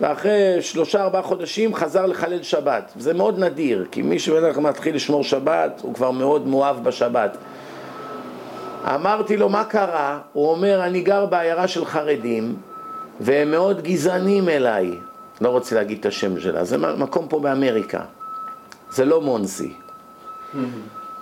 ואחרי 0.00 0.62
שלושה 0.62 1.02
ארבעה 1.02 1.22
חודשים 1.22 1.74
חזר 1.74 2.06
לחלל 2.06 2.42
שבת. 2.42 2.92
זה 2.98 3.14
מאוד 3.14 3.38
נדיר, 3.38 3.86
כי 3.90 4.02
מי 4.02 4.18
שבדרך 4.18 4.54
כלל 4.54 4.64
מתחיל 4.64 4.94
לשמור 4.94 5.24
שבת, 5.24 5.80
הוא 5.82 5.94
כבר 5.94 6.10
מאוד 6.10 6.46
מאוהב 6.46 6.84
בשבת. 6.84 7.36
אמרתי 8.84 9.36
לו, 9.36 9.48
מה 9.48 9.64
קרה? 9.64 10.20
הוא 10.32 10.50
אומר, 10.50 10.84
אני 10.84 11.02
גר 11.02 11.26
בעיירה 11.26 11.68
של 11.68 11.84
חרדים, 11.84 12.56
והם 13.20 13.50
מאוד 13.50 13.82
גזענים 13.82 14.48
אליי. 14.48 14.90
לא 15.40 15.48
רוצה 15.48 15.74
להגיד 15.74 15.98
את 15.98 16.06
השם 16.06 16.40
שלה, 16.40 16.64
זה 16.64 16.78
מקום 16.78 17.28
פה 17.28 17.40
באמריקה. 17.40 18.00
זה 18.94 19.04
לא 19.04 19.20
מונסי. 19.20 19.72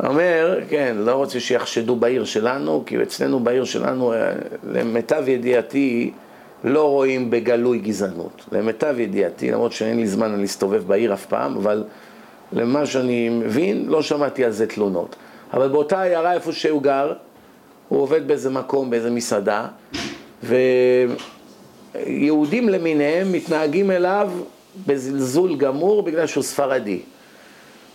אומר, 0.07 0.59
כן, 0.69 0.97
לא 0.99 1.15
רוצה 1.15 1.41
שיחשדו 1.41 1.97
בעיר 1.97 2.25
שלנו, 2.25 2.83
כי 2.87 3.03
אצלנו 3.03 3.41
בעיר 3.41 3.65
שלנו, 3.65 4.13
אה, 4.13 4.33
למיטב 4.71 5.25
ידיעתי, 5.29 6.11
לא 6.65 6.91
רואים 6.91 7.31
בגלוי 7.31 7.79
גזענות. 7.79 8.45
למיטב 8.53 8.95
ידיעתי, 8.99 9.51
למרות 9.51 9.73
שאין 9.73 9.97
לי 9.97 10.07
זמן 10.07 10.41
להסתובב 10.41 10.83
בעיר 10.87 11.15
אף 11.15 11.27
פעם, 11.27 11.57
אבל 11.57 11.85
למה 12.53 12.87
שאני 12.87 13.29
מבין, 13.29 13.87
לא 13.89 14.03
שמעתי 14.03 14.45
על 14.45 14.51
זה 14.51 14.67
תלונות. 14.67 15.17
אבל 15.53 15.69
באותה 15.69 16.03
עיירה 16.03 16.33
איפה 16.33 16.53
שהוא 16.53 16.83
גר, 16.83 17.13
הוא 17.89 18.01
עובד 18.03 18.29
באיזה 18.29 18.51
מקום, 18.51 18.91
באיזה 18.91 19.11
מסעדה, 19.11 19.67
ויהודים 21.95 22.69
למיניהם 22.69 23.33
מתנהגים 23.33 23.91
אליו 23.91 24.31
בזלזול 24.87 25.57
גמור 25.57 26.03
בגלל 26.03 26.27
שהוא 26.27 26.45
ספרדי. 26.45 27.01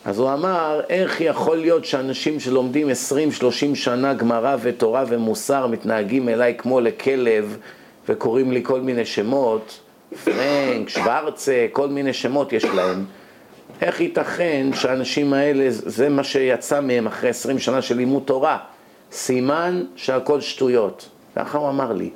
אז 0.08 0.20
הוא 0.20 0.34
אמר, 0.34 0.82
איך 0.90 1.22
יכול 1.22 1.58
להיות 1.58 1.86
שאנשים 1.86 2.40
שלומדים 2.40 2.90
20-30 2.90 2.92
שנה 3.74 4.14
גמרא 4.14 4.56
ותורה 4.62 5.04
ומוסר 5.08 5.68
מתנהגים 5.68 6.30
אליי 6.30 6.56
כמו 6.58 6.80
לכלב 6.80 7.58
וקוראים 8.10 8.52
לי 8.52 8.64
כל 8.64 8.82
מיני 8.82 9.06
שמות, 9.06 9.80
פרנק, 10.24 10.90
שוורצה, 10.90 11.66
כל 11.72 11.88
מיני 11.90 12.14
שמות 12.14 12.54
יש 12.54 12.66
להם, 12.66 13.06
איך 13.82 14.02
ייתכן 14.02 14.68
שהאנשים 14.74 15.34
האלה, 15.34 15.66
זה 15.70 16.10
מה 16.10 16.24
שיצא 16.24 16.82
מהם 16.82 17.08
אחרי 17.08 17.30
עשרים 17.30 17.60
שנה 17.60 17.82
של 17.82 17.98
לימוד 17.98 18.24
תורה, 18.26 18.58
סימן 19.12 19.84
שהכל 19.96 20.42
שטויות. 20.42 21.10
ככה 21.36 21.58
הוא 21.58 21.70
אמר 21.70 21.94
לי. 21.94 22.10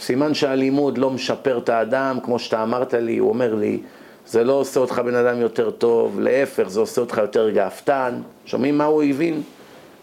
סימן 0.00 0.34
שהלימוד 0.34 0.98
לא 0.98 1.10
משפר 1.10 1.58
את 1.58 1.68
האדם, 1.68 2.18
כמו 2.22 2.38
שאתה 2.38 2.62
אמרת 2.62 2.94
לי, 2.94 3.18
הוא 3.18 3.28
אומר 3.28 3.54
לי, 3.54 3.80
זה 4.26 4.44
לא 4.44 4.52
עושה 4.52 4.80
אותך 4.80 4.98
בן 4.98 5.14
אדם 5.14 5.40
יותר 5.40 5.70
טוב, 5.70 6.20
להפך, 6.20 6.68
זה 6.68 6.80
עושה 6.80 7.00
אותך 7.00 7.18
יותר 7.18 7.50
גאוותן. 7.50 8.20
שומעים 8.46 8.78
מה 8.78 8.84
הוא 8.84 9.02
הבין? 9.02 9.42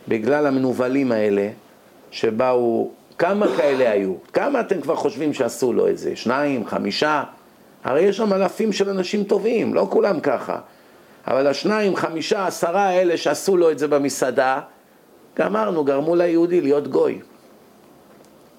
בגלל 0.08 0.48
המנוולים 0.48 1.12
האלה, 1.12 1.50
שבאו, 2.12 2.90
כמה 3.18 3.48
כאלה 3.58 3.92
היו? 3.92 4.14
כמה 4.34 4.60
אתם 4.60 4.82
כבר 4.82 4.96
חושבים 4.96 5.34
שעשו 5.34 5.74
לו 5.74 5.90
את 5.90 5.98
זה? 5.98 6.16
שניים, 6.16 6.68
חמישה? 6.68 7.24
הרי 7.84 8.02
יש 8.02 8.18
שם 8.18 8.34
אלפים 8.34 8.72
של 8.72 8.90
אנשים 8.90 9.24
טובים, 9.24 9.74
לא 9.74 9.88
כולם 9.90 10.20
ככה. 10.20 10.60
אבל 11.28 11.48
השניים, 11.48 11.96
חמישה, 11.96 12.48
עשרה 12.48 12.88
האלה 12.88 13.18
שעשו 13.18 13.58
לו 13.58 13.72
את 13.72 13.80
זה 13.80 13.88
במסעדה, 13.88 14.60
גמרנו, 15.38 15.84
גרמו 15.84 16.16
ליהודי 16.16 16.62
להיות 16.62 16.88
גוי. 16.88 17.20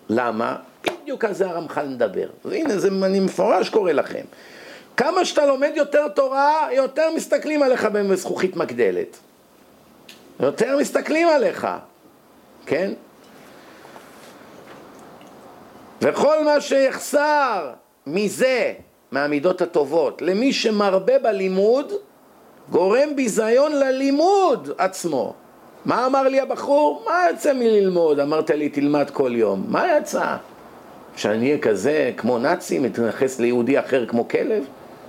למה? 0.08 0.56
בדיוק 0.86 1.24
על 1.24 1.32
זה 1.32 1.50
הרמח"ל 1.50 1.86
מדבר. 1.88 2.26
הנה, 2.44 2.78
זה 2.78 2.88
אני 3.02 3.20
מפורש 3.20 3.68
קורא 3.68 3.92
לכם. 3.92 4.24
כמה 4.96 5.24
שאתה 5.24 5.46
לומד 5.46 5.72
יותר 5.74 6.08
תורה, 6.08 6.68
יותר 6.72 7.10
מסתכלים 7.16 7.62
עליך 7.62 7.84
בזכוכית 7.84 8.56
מגדלת. 8.56 9.16
יותר 10.40 10.76
מסתכלים 10.76 11.28
עליך, 11.28 11.66
כן? 12.66 12.92
וכל 16.02 16.44
מה 16.44 16.60
שיחסר 16.60 17.70
מזה, 18.06 18.72
מהמידות 19.12 19.62
הטובות, 19.62 20.22
למי 20.22 20.52
שמרבה 20.52 21.18
בלימוד, 21.18 21.92
גורם 22.70 23.16
ביזיון 23.16 23.72
ללימוד 23.72 24.70
עצמו. 24.78 25.34
מה 25.84 26.06
אמר 26.06 26.22
לי 26.22 26.40
הבחור? 26.40 27.02
מה 27.06 27.26
יצא 27.30 27.52
מללמוד? 27.52 28.20
אמרת 28.20 28.50
לי, 28.50 28.68
תלמד 28.68 29.10
כל 29.10 29.32
יום. 29.34 29.64
מה 29.68 29.96
יצא? 29.98 30.36
שאני 31.16 31.46
אהיה 31.46 31.58
כזה 31.58 32.12
כמו 32.16 32.38
נאצי, 32.38 32.78
מתייחס 32.78 33.40
ליהודי 33.40 33.78
אחר 33.78 34.06
כמו 34.06 34.28
כלב? 34.28 34.64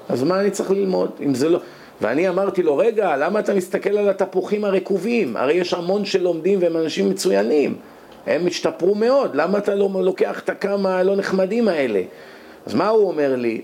אז 0.10 0.24
מה 0.24 0.40
אני 0.40 0.52
צריך 0.52 0.72
ללמוד? 0.72 1.12
אם 1.26 1.34
זה 1.36 1.50
לא... 1.50 1.60
ואני 2.02 2.30
אמרתי 2.30 2.64
לו, 2.64 2.78
רגע, 2.78 3.18
למה 3.18 3.40
אתה 3.40 3.54
מסתכל 3.54 3.98
על 3.98 4.10
התפוחים 4.10 4.66
הרקובים? 4.66 5.38
הרי 5.38 5.54
יש 5.54 5.74
המון 5.74 6.06
שלומדים 6.06 6.60
והם 6.62 6.78
אנשים 6.78 7.10
מצוינים. 7.10 7.76
הם 8.28 8.48
השתפרו 8.48 8.96
מאוד, 8.96 9.36
למה 9.36 9.58
אתה 9.58 9.76
לא 9.76 9.90
לוקח 10.02 10.40
את 10.40 10.50
הכמה 10.50 10.98
הלא 10.98 11.16
נחמדים 11.16 11.68
האלה? 11.68 12.02
אז 12.66 12.74
מה 12.74 12.90
הוא 12.90 13.08
אומר 13.08 13.36
לי? 13.36 13.62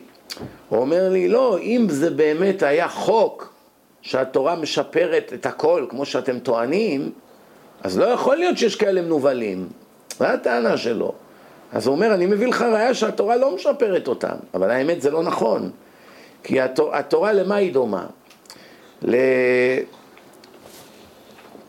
הוא 0.70 0.80
אומר 0.80 1.10
לי, 1.10 1.28
לא, 1.28 1.60
אם 1.60 1.86
זה 1.90 2.10
באמת 2.10 2.64
היה 2.64 2.88
חוק 2.88 3.54
שהתורה 4.02 4.56
משפרת 4.56 5.32
את 5.34 5.46
הכל, 5.46 5.86
כמו 5.90 6.06
שאתם 6.06 6.40
טוענים, 6.40 7.12
אז 7.84 8.00
לא 8.00 8.06
יכול 8.06 8.36
להיות 8.36 8.58
שיש 8.58 8.76
כאלה 8.76 9.02
מנוולים. 9.02 9.68
זו 10.20 10.26
הטענה 10.26 10.78
שלו. 10.78 11.14
אז 11.74 11.88
הוא 11.88 11.96
אומר, 11.96 12.14
אני 12.14 12.26
מביא 12.26 12.48
לך 12.48 12.62
ראיה 12.62 12.94
שהתורה 12.94 13.36
לא 13.36 13.56
משפרת 13.56 14.08
אותם, 14.08 14.36
אבל 14.54 14.72
האמת 14.72 15.02
זה 15.02 15.12
לא 15.12 15.24
נכון. 15.24 15.70
כי 16.44 16.62
התורה, 16.62 17.00
התורה 17.00 17.34
למה 17.34 17.56
היא 17.56 17.74
דומה? 17.74 18.06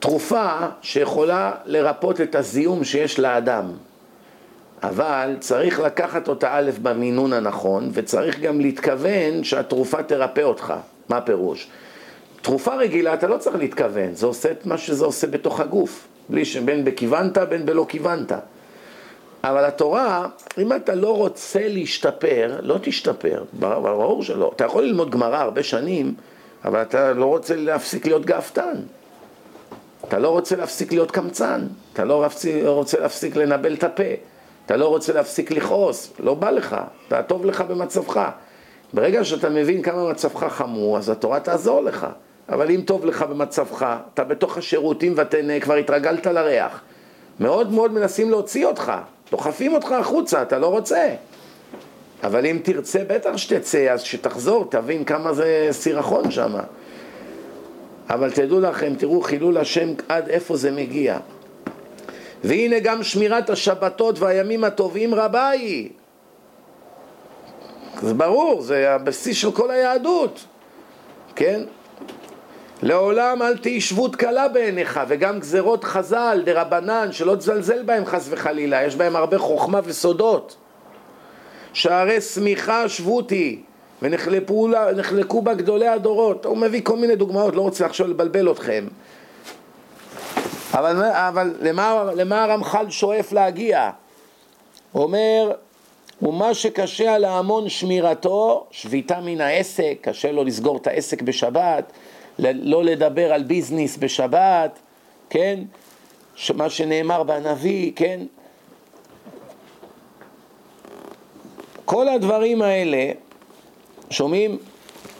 לתרופה 0.03 0.49
שיכולה 0.83 1.53
לרפות 1.65 2.21
את 2.21 2.35
הזיהום 2.35 2.85
שיש 2.85 3.19
לאדם. 3.19 3.73
אבל 4.83 5.37
צריך 5.41 5.81
לקחת 5.81 6.29
אותה 6.29 6.49
א' 6.53 6.71
במינון 6.83 7.33
הנכון, 7.33 7.91
וצריך 7.93 8.41
גם 8.41 8.61
להתכוון 8.61 9.45
שהתרופה 9.45 10.03
תרפא 10.03 10.41
אותך. 10.41 10.75
מה 11.09 11.17
הפירוש? 11.17 11.69
תרופה 12.43 12.75
רגילה 12.75 13.15
אתה 13.15 13.27
לא 13.27 13.37
צריך 13.37 13.57
להתכוון, 13.57 14.15
זה 14.15 14.27
עושה 14.27 14.51
את 14.51 14.67
מה 14.67 14.79
שזה 14.79 15.05
עושה 15.05 15.27
בתוך 15.27 15.61
הגוף, 15.61 16.09
בלי 16.29 16.45
שבין 16.45 16.85
בכיוונת 16.85 17.39
בין 17.39 17.67
בלא 17.67 17.87
כיוונת. 17.89 18.33
אבל 19.45 19.65
התורה, 19.65 20.27
אם 20.59 20.73
אתה 20.73 20.95
לא 20.95 21.17
רוצה 21.17 21.69
להשתפר, 21.69 22.59
לא 22.63 22.79
תשתפר, 22.83 23.45
ברור 23.53 24.23
שלא. 24.23 24.53
אתה 24.57 24.65
יכול 24.65 24.83
ללמוד 24.83 25.11
גמרא 25.11 25.37
הרבה 25.37 25.63
שנים, 25.63 26.15
אבל 26.65 26.83
אתה 26.83 27.13
לא 27.13 27.27
רוצה 27.27 27.57
להפסיק 27.57 28.07
להיות 28.07 28.27
גאוותן. 28.27 28.75
אתה 30.09 30.19
לא 30.19 30.29
רוצה 30.29 30.57
להפסיק 30.57 30.93
להיות 30.93 31.11
קמצן, 31.11 31.67
אתה 31.93 32.05
לא 32.05 32.25
רוצה 32.65 33.01
להפסיק 33.01 33.37
לנבל 33.37 33.75
את 33.75 33.85
הפה, 33.85 34.03
אתה 34.67 34.77
לא 34.77 34.87
רוצה 34.89 35.13
להפסיק 35.13 35.51
לכעוס, 35.51 36.13
לא 36.21 36.35
בא 36.35 36.51
לך, 36.51 36.77
אתה 37.09 37.23
טוב 37.23 37.47
לך 37.47 37.61
במצבך. 37.61 38.29
ברגע 38.95 39.25
שאתה 39.25 39.51
מבין 39.51 39.83
כמה 39.83 40.11
מצבך 40.11 40.45
חמור, 40.45 40.99
אז 40.99 41.09
התורה 41.09 41.41
תעזור 41.41 41.81
לך. 41.81 42.07
אבל 42.49 42.71
אם 42.71 42.81
טוב 42.87 43.07
לך 43.07 43.23
במצבך, 43.23 43.97
אתה 44.15 44.25
בתוך 44.25 44.59
השירותים 44.59 45.13
ואתה 45.17 45.37
כבר 45.61 45.75
התרגלת 45.75 46.27
לריח. 46.27 46.81
מאוד 47.41 47.73
מאוד 47.73 47.93
מנסים 47.93 48.31
להוציא 48.31 48.67
אותך, 48.67 48.93
דוחפים 49.33 49.75
אותך 49.75 49.92
החוצה, 49.92 50.42
אתה 50.42 50.59
לא 50.59 50.66
רוצה. 50.66 51.14
אבל 52.25 52.47
אם 52.47 52.59
תרצה, 52.62 53.03
בטח 53.07 53.37
שתצא, 53.37 53.92
אז 53.92 54.03
שתחזור, 54.03 54.64
תבין 54.71 55.05
כמה 55.05 55.33
זה 55.33 55.68
סירחון 55.71 56.31
שם. 56.31 56.55
אבל 58.11 58.31
תדעו 58.31 58.61
לכם, 58.61 58.95
תראו 58.99 59.21
חילול 59.21 59.59
השם 59.59 59.88
עד 60.09 60.29
איפה 60.29 60.57
זה 60.57 60.71
מגיע. 60.71 61.18
והנה 62.45 62.79
גם 62.79 63.03
שמירת 63.03 63.51
השבתות 63.51 64.18
והימים 64.18 64.64
הטובים 64.64 65.14
רבה 65.14 65.49
היא. 65.49 65.90
זה 68.03 68.14
ברור, 68.14 68.62
זה 68.62 68.95
הבסיס 68.95 69.37
של 69.37 69.53
כל 69.53 69.71
היהדות, 69.71 70.45
כן? 71.37 71.62
לעולם 72.83 73.42
אל 73.42 73.57
תהי 73.57 73.81
שבות 73.81 74.16
קלה 74.16 74.49
בעיניך, 74.49 75.01
וגם 75.09 75.40
גזרות 75.40 75.85
חז"ל, 75.85 76.42
דה 76.45 76.62
רבנן, 76.62 77.12
שלא 77.12 77.35
תזלזל 77.35 77.83
בהם 77.83 78.07
חס 78.07 78.27
וחלילה, 78.31 78.85
יש 78.85 78.97
בהם 78.97 79.16
הרבה 79.16 79.38
חוכמה 79.38 79.81
וסודות. 79.85 80.57
שערי 81.73 82.21
שמיכה 82.21 82.88
שבותי, 82.88 83.62
ונחלקו 84.03 85.42
בה 85.42 85.55
גדולי 85.55 85.88
הדורות. 85.88 86.45
הוא 86.45 86.57
מביא 86.57 86.81
כל 86.85 86.97
מיני 86.97 87.16
דוגמאות, 87.16 87.55
לא 87.55 87.61
רוצה 87.61 87.87
עכשיו 87.87 88.07
לבלבל 88.07 88.51
אתכם. 88.51 88.87
אבל, 90.73 91.05
אבל 91.05 91.55
למה, 91.61 92.05
למה 92.14 92.45
הרמח"ל 92.45 92.90
שואף 92.90 93.33
להגיע? 93.33 93.90
אומר, 94.95 95.53
ומה 96.23 96.55
שקשה 96.55 97.14
על 97.14 97.25
ההמון 97.25 97.68
שמירתו, 97.68 98.66
שביתה 98.71 99.21
מן 99.21 99.40
העסק, 99.40 99.99
קשה 100.01 100.33
לו 100.33 100.45
לסגור 100.45 100.77
את 100.77 100.87
העסק 100.87 101.23
בשבת, 101.23 101.92
לא 102.38 102.85
לדבר 102.85 103.33
על 103.33 103.42
ביזנס 103.42 103.97
בשבת, 103.97 104.79
כן? 105.31 105.61
מה 106.55 106.71
שנאמר 106.71 107.23
בנביא, 107.23 107.92
כן? 107.97 108.21
כל 111.85 112.09
הדברים 112.09 112.62
האלה, 112.62 113.12
שומעים? 114.11 114.59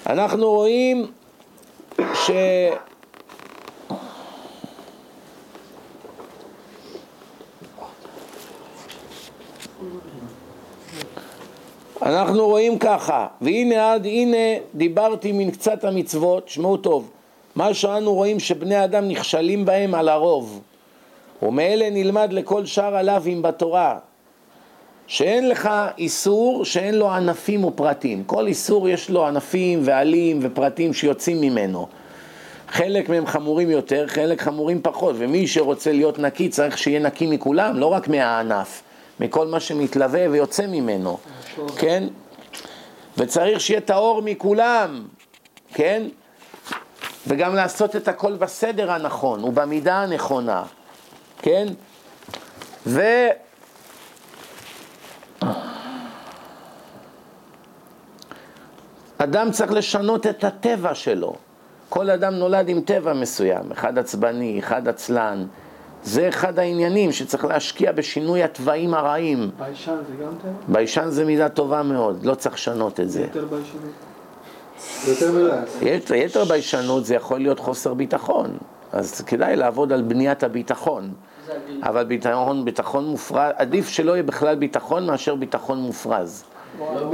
אנחנו 0.07 0.51
רואים 0.51 1.07
ש... 2.15 2.31
אנחנו 12.03 12.47
רואים 12.47 12.79
ככה, 12.79 13.27
והנה 13.41 13.93
עד 13.93 14.07
הנה 14.07 14.37
דיברתי 14.75 15.33
מן 15.33 15.51
קצת 15.51 15.85
המצוות, 15.85 16.49
שמעו 16.49 16.77
טוב, 16.77 17.11
מה 17.57 17.75
שאנו 17.75 18.15
רואים 18.15 18.41
שבני 18.41 18.85
אדם 18.85 19.09
נכשלים 19.09 19.65
בהם 19.65 19.95
על 19.95 20.09
הרוב, 20.09 20.61
ומאלה 21.43 21.91
נלמד 21.91 22.33
לכל 22.33 22.67
שאר 22.67 22.97
הלאווים 22.97 23.43
בתורה, 23.43 23.99
שאין 25.07 25.49
לך 25.49 25.71
איסור 25.99 26.65
שאין 26.65 26.95
לו 26.95 27.11
ענפים 27.11 27.65
ופרטים, 27.65 28.25
כל 28.25 28.47
איסור 28.47 28.89
יש 28.89 29.11
לו 29.11 29.27
ענפים 29.27 29.81
ועלים 29.83 30.39
ופרטים 30.43 30.93
שיוצאים 30.93 31.41
ממנו. 31.41 31.87
חלק 32.69 33.09
מהם 33.09 33.27
חמורים 33.27 33.71
יותר, 33.71 34.05
חלק 34.07 34.41
חמורים 34.41 34.83
פחות, 34.83 35.15
ומי 35.19 35.47
שרוצה 35.47 35.93
להיות 35.93 36.19
נקי 36.19 36.49
צריך 36.49 36.79
שיהיה 36.79 37.01
נקי 37.01 37.27
מכולם, 37.27 37.79
לא 37.79 37.87
רק 37.87 38.09
מהענף, 38.09 38.83
מכל 39.23 39.47
מה 39.47 39.61
שמתלווה 39.61 40.31
ויוצא 40.31 40.67
ממנו. 40.67 41.19
כן? 41.77 42.05
וצריך 43.19 43.61
שיהיה 43.61 43.81
טהור 43.81 44.23
מכולם, 44.23 45.05
כן? 45.75 46.03
וגם 47.27 47.55
לעשות 47.55 47.97
את 47.97 48.09
הכל 48.09 48.37
בסדר 48.37 48.91
הנכון 48.93 49.45
ובמידה 49.45 50.03
הנכונה, 50.03 50.63
כן? 51.39 51.67
ו... 52.87 53.03
אדם 59.19 59.51
צריך 59.51 59.73
לשנות 59.73 60.27
את 60.27 60.45
הטבע 60.45 60.95
שלו. 60.95 61.35
כל 61.89 62.11
אדם 62.11 62.35
נולד 62.35 62.69
עם 62.69 62.81
טבע 62.81 63.13
מסוים, 63.13 63.73
אחד 63.73 63.99
עצבני, 63.99 64.59
אחד 64.59 64.89
עצלן, 64.89 65.47
זה 66.05 66.29
אחד 66.29 66.59
העניינים 66.59 67.13
שצריך 67.13 67.45
להשקיע 67.45 67.93
בשינוי 67.93 68.43
התכונות 68.43 68.95
הרעות. 68.95 69.51
ביישן 69.59 69.97
זה 70.09 70.25
גם 70.25 70.33
טבע? 70.43 70.51
ביישן 70.69 71.09
זה 71.09 71.25
מידה 71.25 71.49
טובה 71.49 71.83
מאוד, 71.83 72.25
לא 72.25 72.35
צריך 72.35 72.55
לשנות 72.55 73.01
את 73.01 73.11
זה. 73.11 73.21
יותר 73.21 73.45
ביישנות? 73.45 73.83
מדי. 75.81 76.17
יתר 76.17 76.45
ביישנות 76.45 77.05
זה 77.05 77.15
יכול 77.15 77.41
להיות 77.41 77.59
חוסר 77.59 77.95
ביטחון, 77.95 78.57
אז 78.93 79.21
כדאי 79.21 79.57
לעבוד 79.57 79.93
על 79.93 80.03
בניית 80.03 80.43
הביטחון. 80.43 81.13
אבל 81.83 82.05
ביטחון, 82.05 82.65
ביטחון 82.65 83.05
מופרז, 83.05 83.53
עדיף 83.57 83.89
שלא 83.89 84.13
יהיה 84.13 84.23
בכלל 84.23 84.55
ביטחון 84.55 85.07
מאשר 85.07 85.35
ביטחון 85.35 85.79
מופרז. 85.79 86.45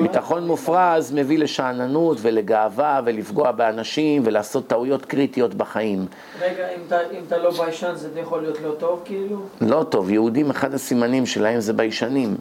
ביטחון 0.02 0.46
מופרז 0.46 1.12
מביא 1.12 1.38
לשאננות 1.38 2.18
ולגאווה 2.20 3.00
ולפגוע 3.04 3.52
באנשים 3.52 4.22
ולעשות 4.24 4.66
טעויות 4.66 5.04
קריטיות 5.04 5.54
בחיים. 5.54 6.06
רגע, 6.40 6.68
אם 6.76 6.80
אתה, 6.86 6.98
אם 7.10 7.22
אתה 7.26 7.38
לא 7.38 7.50
ביישן 7.50 7.92
זה 7.94 8.08
יכול 8.20 8.42
להיות 8.42 8.60
לא 8.62 8.72
טוב 8.78 9.02
כאילו? 9.04 9.36
לא 9.60 9.82
טוב, 9.88 10.10
יהודים 10.10 10.50
אחד 10.50 10.74
הסימנים 10.74 11.26
שלהם 11.26 11.60
זה 11.60 11.72
ביישנים. 11.72 12.36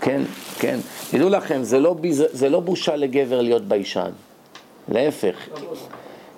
כן, 0.00 0.22
כן. 0.58 0.78
תדעו 1.10 1.28
לכם, 1.28 1.62
זה 1.62 1.80
לא. 1.80 1.96
זה 2.12 2.48
לא 2.48 2.60
בושה 2.60 2.96
לגבר 2.96 3.40
להיות 3.40 3.62
ביישן. 3.68 4.10
להפך. 4.88 5.48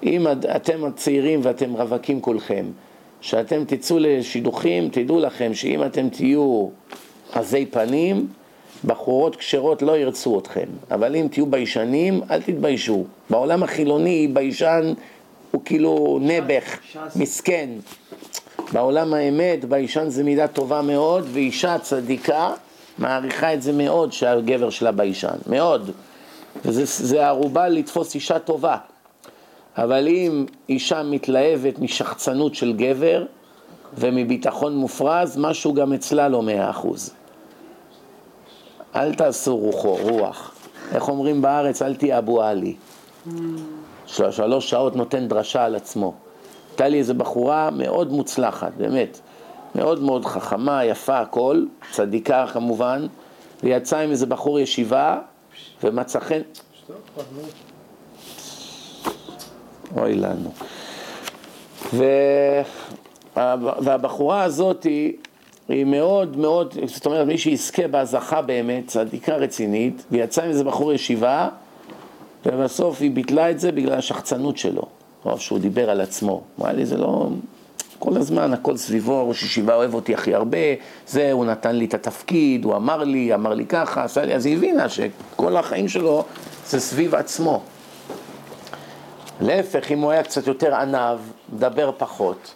אם 0.03 0.27
אתם 0.57 0.85
הצעירים 0.85 1.41
ואתם 1.43 1.73
רווקים 1.73 2.21
כולכם, 2.21 2.65
שאתם 3.21 3.65
תצאו 3.65 3.97
לשידוכים, 4.01 4.89
תדעו 4.89 5.21
לכם 5.21 5.55
שאם 5.55 5.85
אתם 5.85 6.09
תהיו 6.09 6.69
עזי 7.33 7.67
פנים, 7.67 8.27
בחורות 8.85 9.37
כשרות 9.37 9.83
לא 9.83 9.99
ירצו 9.99 10.39
אתכם, 10.39 10.67
אבל 10.91 11.17
אם 11.17 11.29
תהיו 11.31 11.47
ביישנים, 11.47 12.21
אל 12.31 12.43
תתביישו. 12.43 13.05
בעולם 13.31 13.63
החילוני 13.63 14.29
ביישן 14.33 14.93
הוא 15.51 15.63
כאילו 15.65 16.19
נעבך, 16.23 16.79
מסכן. 17.17 17.69
בעולם 18.73 19.15
האמת 19.15 19.65
ביישן 19.65 20.09
זה 20.09 20.25
מידה 20.25 20.49
טובה 20.49 20.83
מאוד, 20.83 21.29
ואישה 21.33 21.79
צדיקה 21.79 22.51
מעריכה 22.99 23.55
את 23.55 23.63
זה 23.63 23.73
מאוד 23.73 24.13
שהגבר 24.13 24.71
שלה 24.71 24.93
ביישן, 24.93 25.37
מאוד. 25.47 25.91
וזה 26.65 27.27
ערובה 27.27 27.69
לתפוס 27.69 28.15
אישה 28.15 28.39
טובה. 28.39 28.77
אבל 29.77 30.09
אם 30.09 30.47
אישה 30.69 31.03
מתלהבת 31.03 31.79
משחצנות 31.79 32.55
של 32.55 32.73
גבר 32.73 33.25
ומביטחון 33.95 34.77
מופרז, 34.77 35.37
משהו 35.37 35.75
גם 35.75 35.93
אצלה 35.93 36.29
לא 36.29 36.43
מאה 36.43 36.71
אחוז. 36.71 37.15
אל 38.97 39.15
תעשו 39.15 39.57
רוחו, 39.57 39.97
רוח. 40.03 40.55
איך 40.95 41.09
אומרים 41.09 41.43
בארץ? 41.43 41.83
אל 41.83 41.95
תהיה 41.95 42.19
אבו 42.19 42.43
עלי. 42.43 42.75
שלוש 44.07 44.71
שעות 44.71 44.97
נותן 44.97 45.29
דרשה 45.29 45.65
על 45.65 45.75
עצמו. 45.75 46.15
הייתה 46.71 46.89
לי 46.89 46.99
איזו 46.99 47.15
בחורה 47.15 47.71
מאוד 47.71 48.13
מוצלחת, 48.13 48.73
באמת. 48.77 49.21
מאוד 49.75 50.03
מאוד 50.03 50.25
חכמה, 50.25 50.85
יפה, 50.85 51.21
הכל, 51.21 51.65
צדיקה 51.91 52.47
כמובן, 52.53 53.07
והיא 53.63 53.77
יצאה 53.77 54.01
עם 54.01 54.11
איזה 54.11 54.27
בחור 54.27 54.61
ישיבה, 54.61 55.19
ומצא 55.85 56.21
חן... 56.21 56.41
אוי 59.97 60.15
לנו. 60.15 60.53
ו... 61.95 62.05
והבחורה 63.57 64.43
הזאת 64.43 64.87
היא, 65.69 65.85
מאוד 65.85 66.37
מאוד, 66.37 66.75
זאת 66.85 67.07
אומרת 67.07 67.27
מי 67.27 67.39
שיזכה 67.39 67.89
בה 67.89 68.05
זכה 68.05 68.43
באמת, 68.43 68.87
צדיקה 68.87 69.37
רצינית, 69.37 70.05
והיא 70.11 70.25
יצאה 70.25 70.45
עם 70.45 70.51
איזה 70.51 70.65
בחור 70.65 70.93
ישיבה, 70.93 71.49
ובסוף 72.47 73.01
היא 73.01 73.11
ביטלה 73.11 73.51
את 73.51 73.61
זה 73.61 73.73
בגלל 73.73 73.99
השחצנות 73.99 74.59
שלו, 74.59 74.83
או 75.25 75.39
שהוא 75.39 75.59
דיבר 75.59 75.91
על 75.91 76.01
עצמו. 76.01 76.43
אמרה 76.61 76.73
לי, 76.73 76.87
זה 76.87 76.97
לא... 76.97 77.29
כל 77.99 78.17
הזמן 78.17 78.53
הכל 78.53 78.77
סביבו, 78.77 79.29
ראש 79.29 79.43
ישיבה 79.43 79.75
אוהב 79.75 79.95
אותי 79.95 80.15
הכי 80.15 80.35
הרבה, 80.35 80.59
זה, 81.07 81.33
הוא 81.33 81.45
נתן 81.45 81.77
לי 81.77 81.85
את 81.85 81.95
התפקיד, 81.95 82.65
הוא 82.65 82.77
אמר 82.77 83.05
לי, 83.05 83.35
אמר 83.35 83.55
לי 83.55 83.67
ככה, 83.67 84.05
עשה 84.05 84.25
לי, 84.25 84.35
אז 84.35 84.47
היא 84.47 84.57
הבינה 84.57 84.89
שכל 84.89 85.57
החיים 85.57 85.89
שלו 85.89 86.25
זה 86.67 86.81
סביב 86.81 87.15
עצמו. 87.15 87.63
להפך, 89.41 89.93
אם 89.93 90.01
הוא 90.01 90.11
היה 90.11 90.23
קצת 90.23 90.47
יותר 90.47 90.75
ענב, 90.75 91.19
מדבר 91.53 91.91
פחות, 91.99 92.55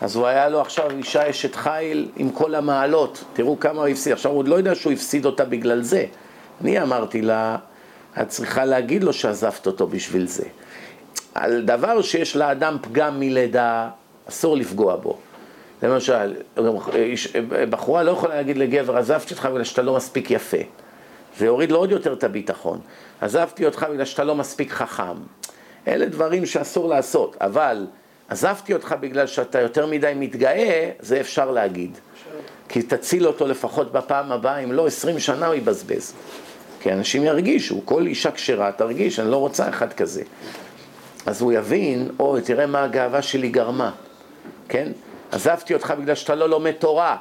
אז 0.00 0.16
הוא 0.16 0.26
היה 0.26 0.48
לו 0.48 0.60
עכשיו 0.60 0.90
אישה 0.90 1.30
אשת 1.30 1.54
חיל 1.54 2.08
עם 2.16 2.30
כל 2.30 2.54
המעלות, 2.54 3.24
תראו 3.32 3.60
כמה 3.60 3.80
הוא 3.80 3.88
הפסיד, 3.88 4.12
עכשיו 4.12 4.32
הוא 4.32 4.38
עוד 4.38 4.48
לא 4.48 4.54
יודע 4.54 4.74
שהוא 4.74 4.92
הפסיד 4.92 5.26
אותה 5.26 5.44
בגלל 5.44 5.82
זה. 5.82 6.06
אני 6.60 6.82
אמרתי 6.82 7.22
לה, 7.22 7.56
את 8.20 8.28
צריכה 8.28 8.64
להגיד 8.64 9.04
לו 9.04 9.12
שעזבת 9.12 9.66
אותו 9.66 9.86
בשביל 9.86 10.26
זה. 10.26 10.44
על 11.34 11.62
דבר 11.62 12.02
שיש 12.02 12.36
לאדם 12.36 12.76
פגם 12.82 13.20
מלידה, 13.20 13.88
אסור 14.28 14.56
לפגוע 14.56 14.96
בו. 14.96 15.18
למשל, 15.82 16.34
בחורה 17.70 18.02
לא 18.02 18.10
יכולה 18.10 18.34
להגיד 18.34 18.58
לגבר, 18.58 18.96
עזבתי 18.96 19.34
אותך 19.34 19.48
בגלל 19.52 19.64
שאתה 19.64 19.82
לא 19.82 19.96
מספיק 19.96 20.30
יפה. 20.30 20.56
זה 21.38 21.46
יוריד 21.46 21.72
לו 21.72 21.78
עוד 21.78 21.90
יותר 21.90 22.12
את 22.12 22.24
הביטחון. 22.24 22.80
עזבתי 23.20 23.66
אותך 23.66 23.86
בגלל 23.92 24.04
שאתה 24.04 24.24
לא 24.24 24.34
מספיק 24.34 24.72
חכם. 24.72 25.16
אלה 25.88 26.06
דברים 26.06 26.46
שאסור 26.46 26.88
לעשות, 26.88 27.36
אבל 27.40 27.86
עזבתי 28.28 28.74
אותך 28.74 28.94
בגלל 29.00 29.26
שאתה 29.26 29.60
יותר 29.60 29.86
מדי 29.86 30.12
מתגאה, 30.16 30.90
זה 31.00 31.20
אפשר 31.20 31.50
להגיד. 31.50 31.98
כי 32.68 32.82
תציל 32.82 33.26
אותו 33.26 33.46
לפחות 33.46 33.92
בפעם 33.92 34.32
הבאה, 34.32 34.58
אם 34.58 34.72
לא 34.72 34.86
עשרים 34.86 35.18
שנה 35.18 35.46
הוא 35.46 35.54
יבזבז. 35.54 36.12
כי 36.80 36.92
אנשים 36.92 37.24
ירגישו, 37.24 37.86
כל 37.86 38.06
אישה 38.06 38.30
כשרה 38.30 38.72
תרגיש, 38.72 39.18
אני 39.18 39.30
לא 39.30 39.36
רוצה 39.36 39.68
אחד 39.68 39.92
כזה. 39.92 40.22
אז 41.26 41.40
הוא 41.40 41.52
יבין, 41.52 42.08
אוי, 42.20 42.40
תראה 42.42 42.66
מה 42.66 42.84
הגאווה 42.84 43.22
שלי 43.22 43.48
גרמה, 43.48 43.90
כן? 44.68 44.92
עזבתי 45.32 45.74
אותך 45.74 45.94
בגלל 46.00 46.14
שאתה 46.14 46.34
לא 46.34 46.48
לומד 46.48 46.72
תורה. 46.72 47.16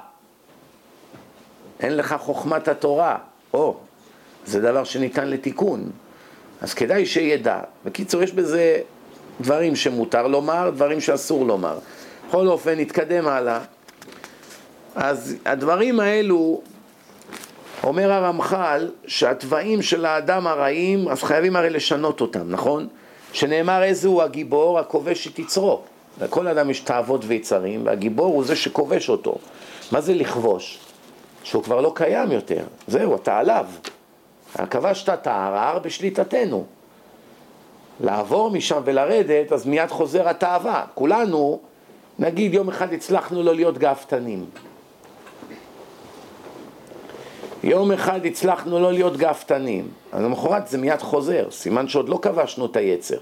אין 1.79 1.97
לך 1.97 2.15
חוכמת 2.19 2.67
התורה. 2.67 3.17
או, 3.53 3.77
זה 4.45 4.61
דבר 4.61 4.83
שניתן 4.83 5.27
לתיקון. 5.27 5.91
אז 6.61 6.73
כדאי 6.73 7.05
שידע. 7.05 7.59
בקיצור, 7.85 8.23
יש 8.23 8.31
בזה 8.31 8.79
דברים 9.41 9.75
שמותר 9.75 10.27
לומר, 10.27 10.69
דברים 10.69 11.01
שאסור 11.01 11.45
לומר. 11.45 11.77
בכל 12.27 12.47
אופן, 12.47 12.79
נתקדם 12.79 13.27
הלאה. 13.27 13.59
אז 14.95 15.35
הדברים 15.45 15.99
האלו, 15.99 16.61
אומר 17.83 18.11
הרמח"ל, 18.11 18.91
שהתוואים 19.07 19.81
של 19.81 20.05
האדם 20.05 20.47
הרעים, 20.47 21.07
אז 21.07 21.23
חייבים 21.23 21.55
הרי 21.55 21.69
לשנות 21.69 22.21
אותם, 22.21 22.49
נכון? 22.49 22.87
שנאמר 23.33 23.83
איזה 23.83 24.07
הוא 24.07 24.21
הגיבור 24.21 24.79
הכובש 24.79 25.27
את 25.27 25.39
יצרו. 25.39 25.81
לכל 26.21 26.47
אדם 26.47 26.69
יש 26.69 26.79
תאוות 26.79 27.21
ויצרים, 27.27 27.85
והגיבור 27.85 28.25
הוא 28.25 28.43
זה 28.43 28.55
שכובש 28.55 29.09
אותו. 29.09 29.37
מה 29.91 30.01
זה 30.01 30.13
לכבוש? 30.13 30.79
שהוא 31.43 31.63
כבר 31.63 31.81
לא 31.81 31.91
קיים 31.95 32.31
יותר. 32.31 32.63
זהו, 32.87 33.15
אתה 33.15 33.37
עליו. 33.37 33.65
כבשת 34.69 35.09
את 35.09 35.27
ההר, 35.27 35.79
בשליטתנו. 35.79 36.65
לעבור 37.99 38.51
משם 38.51 38.81
ולרדת, 38.85 39.51
אז 39.51 39.65
מיד 39.65 39.89
חוזר 39.89 40.29
התאווה. 40.29 40.85
כולנו, 40.93 41.59
נגיד 42.19 42.53
יום 42.53 42.69
אחד 42.69 42.93
הצלחנו 42.93 43.43
לא 43.43 43.55
להיות 43.55 43.77
גאוותנים. 43.77 44.45
יום 47.63 47.91
אחד 47.91 48.25
הצלחנו 48.25 48.79
לא 48.79 48.93
להיות 48.93 49.17
גאוותנים, 49.17 49.87
אז 50.11 50.23
למחרת 50.23 50.67
זה 50.67 50.77
מיד 50.77 51.01
חוזר, 51.01 51.47
סימן 51.51 51.87
שעוד 51.87 52.09
לא 52.09 52.19
כבשנו 52.21 52.65
את 52.65 52.75
היצר. 52.75 53.17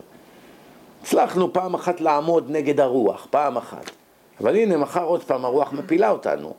הצלחנו 1.02 1.54
פעם 1.54 1.74
אחת 1.74 2.02
לעמוד 2.02 2.52
נגד 2.52 2.80
הרוח, 2.80 3.28
פעם 3.30 3.58
אחת. 3.58 3.92
אבל 4.42 4.56
הנה, 4.56 4.78
מחר 4.78 5.04
עוד 5.04 5.24
פעם 5.24 5.46
הרוח 5.46 5.74
מפילה 5.74 6.10
אותנו. 6.10 6.54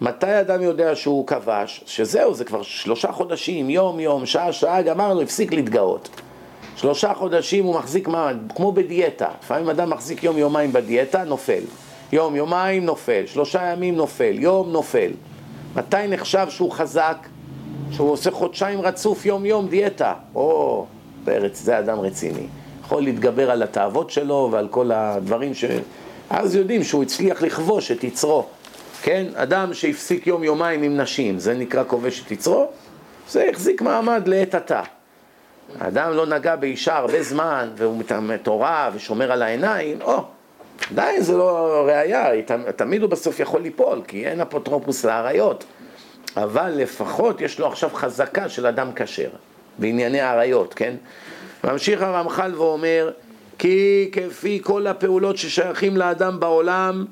מתי 0.00 0.40
אדם 0.40 0.62
יודע 0.62 0.96
שהוא 0.96 1.26
כבש? 1.26 1.82
שזהו, 1.86 2.34
זה 2.34 2.44
כבר 2.44 2.62
שלושה 2.62 3.12
חודשים, 3.12 3.70
יום 3.70 4.00
יום, 4.00 4.26
שעה 4.26 4.52
שעה, 4.52 4.82
גמרנו, 4.82 5.20
הפסיק 5.20 5.52
להתגאות. 5.52 6.08
שלושה 6.80 7.14
חודשים 7.14 7.64
הוא 7.64 7.74
מחזיק 7.74 8.08
מעמד, 8.08 8.36
כמו 8.54 8.72
בדיאטה. 8.72 9.28
לפעמים 9.42 9.68
אדם 9.68 9.90
מחזיק 9.90 10.24
יום 10.24 10.38
יומיים 10.38 10.72
בדיאטה, 10.72 11.24
נופל. 11.24 11.62
יום 12.12 12.36
יומיים 12.36 12.84
נופל, 12.84 13.22
שלושה 13.26 13.72
ימים 13.72 13.96
נופל, 13.96 14.34
יום 14.38 14.72
נופל. 14.72 15.10
מתי 15.76 15.96
נחשב 16.08 16.46
שהוא 16.50 16.72
חזק? 16.72 17.26
שהוא 17.90 18.10
עושה 18.10 18.30
חודשיים 18.30 18.80
רצוף 18.80 19.26
יום 19.26 19.46
יום 19.46 19.68
דיאטה. 19.68 20.14
או, 20.34 20.86
בארץ, 21.24 21.60
זה 21.62 21.78
אדם 21.78 22.00
רציני. 22.00 22.46
יכול 22.84 23.02
להתגבר 23.02 23.50
על 23.50 23.62
התאוות 23.62 24.10
שלו 24.10 24.48
ועל 24.52 24.68
כל 24.68 24.92
הדברים 24.92 25.54
ש... 25.54 25.64
אז 26.30 26.54
יודעים 26.54 26.84
שהוא 26.84 27.02
הצליח 27.02 27.42
לכבוש 27.42 27.90
את 27.90 28.04
יצרו. 28.04 28.46
כן? 29.02 29.26
אדם 29.34 29.74
שהפסיק 29.74 30.26
יום 30.26 30.44
יומיים 30.44 30.82
עם 30.82 30.96
נשים, 30.96 31.38
זה 31.38 31.54
נקרא 31.54 31.84
כובש 31.86 32.22
את 32.26 32.30
יצרו? 32.30 32.66
זה 33.30 33.48
החזיק 33.52 33.82
מעמד 33.82 34.28
לעת 34.28 34.54
עתה. 34.54 34.82
האדם 35.80 36.12
לא 36.12 36.26
נגע 36.26 36.56
באישה 36.56 36.96
הרבה 36.96 37.22
זמן, 37.22 37.70
והוא 37.76 38.02
תורה 38.42 38.90
ושומר 38.94 39.32
על 39.32 39.42
העיניים, 39.42 40.02
או, 40.02 40.24
עדיין 40.90 41.22
זה 41.22 41.36
לא 41.36 41.84
ראייה, 41.88 42.42
תמיד 42.76 43.02
הוא 43.02 43.10
בסוף 43.10 43.40
יכול 43.40 43.60
ליפול, 43.60 44.00
כי 44.08 44.26
אין 44.26 44.40
אפוטרופוס 44.40 45.04
לאריות. 45.04 45.64
אבל 46.36 46.72
לפחות 46.76 47.40
יש 47.40 47.58
לו 47.58 47.66
עכשיו 47.66 47.90
חזקה 47.94 48.48
של 48.48 48.66
אדם 48.66 48.90
כשר, 48.96 49.28
בענייני 49.78 50.20
האריות, 50.20 50.74
כן? 50.74 50.94
ממשיך 51.64 52.02
הרמח"ל 52.02 52.54
ואומר, 52.56 53.10
כי 53.58 54.10
כפי 54.12 54.60
כל 54.62 54.86
הפעולות 54.86 55.36
ששייכים 55.36 55.96
לאדם 55.96 56.40
בעולם, 56.40 57.04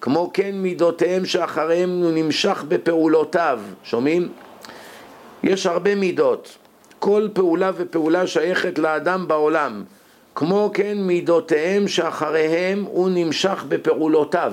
כמו 0.00 0.30
כן 0.34 0.54
מידותיהם 0.54 1.24
שאחריהם 1.24 1.90
הוא 2.02 2.12
נמשך 2.14 2.64
בפעולותיו, 2.68 3.60
שומעים? 3.84 4.28
יש 5.42 5.66
הרבה 5.66 5.94
מידות. 5.94 6.58
כל 7.02 7.28
פעולה 7.32 7.70
ופעולה 7.76 8.26
שייכת 8.26 8.78
לאדם 8.78 9.28
בעולם. 9.28 9.84
כמו 10.34 10.70
כן 10.74 10.98
מידותיהם 10.98 11.88
שאחריהם 11.88 12.84
הוא 12.88 13.10
נמשך 13.14 13.64
בפעולותיו. 13.68 14.52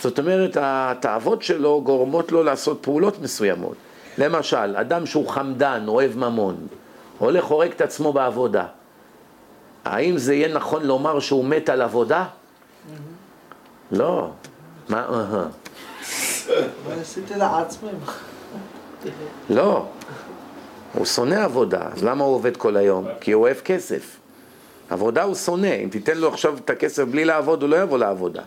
זאת 0.00 0.18
אומרת, 0.18 0.56
התאוות 0.60 1.42
שלו 1.42 1.80
גורמות 1.84 2.32
לו 2.32 2.42
לעשות 2.42 2.78
פעולות 2.80 3.22
מסוימות. 3.22 3.76
למשל, 4.18 4.76
אדם 4.76 5.06
שהוא 5.06 5.28
חמדן, 5.28 5.84
אוהב 5.88 6.18
ממון, 6.18 6.56
הולך 7.18 7.44
הורג 7.44 7.70
את 7.70 7.80
עצמו 7.80 8.12
בעבודה. 8.12 8.66
האם 9.84 10.18
זה 10.18 10.34
יהיה 10.34 10.54
נכון 10.54 10.86
לומר 10.86 11.20
שהוא 11.20 11.44
מת 11.44 11.68
על 11.68 11.82
עבודה? 11.82 12.24
לא. 13.92 14.30
מה? 14.88 15.06
אהה. 15.08 15.46
עשיתי 17.00 17.34
לעצמם. 17.34 17.88
לא. 19.50 19.86
הוא 20.92 21.06
שונא 21.06 21.34
עבודה, 21.34 21.80
אז 21.92 22.04
למה 22.04 22.24
הוא 22.24 22.34
עובד 22.34 22.56
כל 22.56 22.76
היום? 22.76 23.06
כי 23.20 23.32
הוא 23.32 23.42
אוהב 23.42 23.56
כסף. 23.56 24.16
עבודה 24.90 25.22
הוא 25.22 25.34
שונא, 25.34 25.74
אם 25.84 25.88
תיתן 25.88 26.18
לו 26.18 26.28
עכשיו 26.28 26.56
את 26.64 26.70
הכסף 26.70 27.04
בלי 27.04 27.24
לעבוד, 27.24 27.62
הוא 27.62 27.70
לא 27.70 27.76
יבוא 27.76 27.98
לעבודה. 27.98 28.42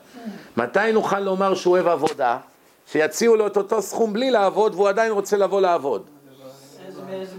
מתי 0.57 0.91
נוכל 0.93 1.19
לומר 1.19 1.55
שהוא 1.55 1.71
אוהב 1.71 1.87
עבודה? 1.87 2.37
שיציעו 2.91 3.35
לו 3.35 3.47
את 3.47 3.57
אותו 3.57 3.81
סכום 3.81 4.13
בלי 4.13 4.31
לעבוד 4.31 4.75
והוא 4.75 4.89
עדיין 4.89 5.11
רוצה 5.11 5.37
לבוא 5.37 5.61
לעבוד. 5.61 6.03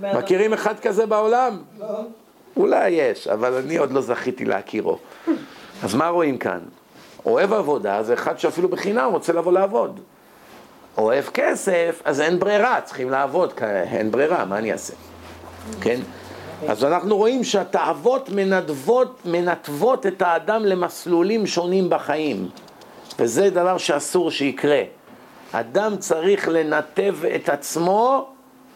מכירים 0.01 0.53
אחד 0.53 0.81
כזה 0.81 1.07
בעולם? 1.07 1.63
לא. 1.79 1.87
אולי 2.57 2.91
יש, 2.91 3.29
אבל 3.29 3.55
אני 3.55 3.77
עוד 3.77 3.93
לא 3.93 4.01
זכיתי 4.01 4.45
להכירו. 4.45 4.99
אז 5.83 5.95
מה 5.95 6.09
רואים 6.09 6.39
כאן? 6.39 6.59
אוהב 7.27 7.53
עבודה 7.53 8.03
זה 8.03 8.15
אחד 8.15 8.39
שאפילו 8.39 8.69
בחינם 8.69 9.11
רוצה 9.13 9.33
לבוא 9.33 9.53
לעבוד. 9.53 10.01
אוהב 10.99 11.25
כסף, 11.25 12.03
אז 12.05 12.21
אין 12.21 12.39
ברירה, 12.39 12.81
צריכים 12.81 13.11
לעבוד, 13.11 13.53
אין 13.93 14.11
ברירה, 14.11 14.45
מה 14.45 14.59
אני 14.59 14.73
אעשה? 14.73 14.95
כן? 15.81 16.01
אז 16.69 16.85
אנחנו 16.85 17.17
רואים 17.17 17.45
שהתאוות 17.45 18.29
מנדבות, 18.29 19.21
מנתבות 19.25 20.07
את 20.07 20.23
האדם 20.23 20.65
למסלולים 20.65 21.47
שונים 21.47 21.91
בחיים. 21.91 22.49
וזה 23.19 23.51
דבר 23.51 23.79
שאסור 23.79 24.31
שיקרה. 24.31 24.83
אדם 25.53 25.97
צריך 25.97 26.49
לנתב 26.49 27.15
את 27.35 27.49
עצמו 27.49 28.29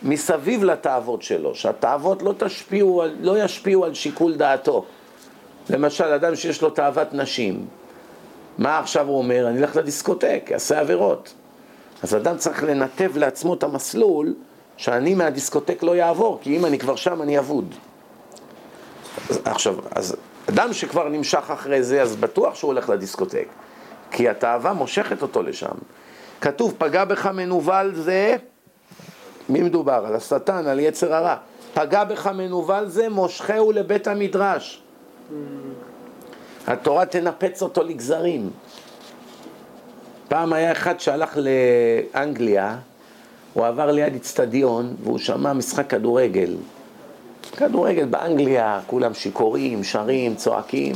מסביב 0.02 0.64
לתאוות 0.64 1.22
שלו, 1.22 1.54
שהתאוות 1.54 2.22
לא, 2.22 2.34
תשפיעו, 2.38 3.02
לא 3.20 3.44
ישפיעו 3.44 3.84
על 3.84 3.94
שיקול 3.94 4.34
דעתו. 4.34 4.84
למשל, 5.70 6.04
אדם 6.04 6.36
שיש 6.36 6.62
לו 6.62 6.70
תאוות 6.70 7.14
נשים, 7.14 7.66
מה 8.58 8.78
עכשיו 8.78 9.08
הוא 9.08 9.18
אומר? 9.18 9.48
אני 9.48 9.58
אלך 9.58 9.76
לדיסקוטק, 9.76 10.50
אעשה 10.52 10.80
עבירות. 10.80 11.34
אז 12.02 12.16
אדם 12.16 12.36
צריך 12.36 12.62
לנתב 12.62 13.16
לעצמו 13.16 13.54
את 13.54 13.62
המסלול 13.62 14.34
שאני 14.76 15.14
מהדיסקוטק 15.14 15.82
לא 15.82 15.96
יעבור, 15.96 16.38
כי 16.42 16.56
אם 16.56 16.64
אני 16.64 16.78
כבר 16.78 16.96
שם 16.96 17.22
אני 17.22 17.38
אבוד. 17.38 17.74
עכשיו, 19.44 19.74
אז 19.90 20.16
אדם 20.48 20.72
שכבר 20.72 21.08
נמשך 21.08 21.50
אחרי 21.50 21.82
זה, 21.82 22.02
אז 22.02 22.16
בטוח 22.16 22.54
שהוא 22.54 22.68
הולך 22.68 22.88
לדיסקוטק, 22.88 23.46
כי 24.10 24.28
התאווה 24.28 24.72
מושכת 24.72 25.22
אותו 25.22 25.42
לשם. 25.42 25.74
כתוב, 26.40 26.74
פגע 26.78 27.04
בך 27.04 27.26
מנוול 27.26 27.94
זה, 27.94 28.36
מי 29.48 29.62
מדובר? 29.62 30.04
על 30.06 30.14
השטן, 30.14 30.66
על 30.66 30.80
יצר 30.80 31.14
הרע. 31.14 31.36
פגע 31.74 32.04
בך 32.04 32.26
מנוול 32.26 32.86
זה, 32.86 33.08
מושכהו 33.08 33.72
לבית 33.72 34.06
המדרש. 34.06 34.82
התורה 36.66 37.06
תנפץ 37.06 37.62
אותו 37.62 37.82
לגזרים. 37.82 38.50
פעם 40.28 40.52
היה 40.52 40.72
אחד 40.72 41.00
שהלך 41.00 41.38
לאנגליה, 42.14 42.76
הוא 43.54 43.66
עבר 43.66 43.90
ליד 43.90 44.14
אצטדיון 44.14 44.94
והוא 45.02 45.18
שמע 45.18 45.52
משחק 45.52 45.90
כדורגל. 45.90 46.56
כדורגל 47.56 48.04
באנגליה, 48.04 48.80
כולם 48.86 49.14
שיכורים, 49.14 49.84
שרים, 49.84 50.34
צועקים. 50.34 50.94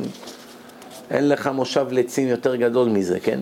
אין 1.10 1.28
לך 1.28 1.50
מושב 1.54 1.86
לצים 1.90 2.28
יותר 2.28 2.56
גדול 2.56 2.88
מזה, 2.88 3.20
כן? 3.20 3.40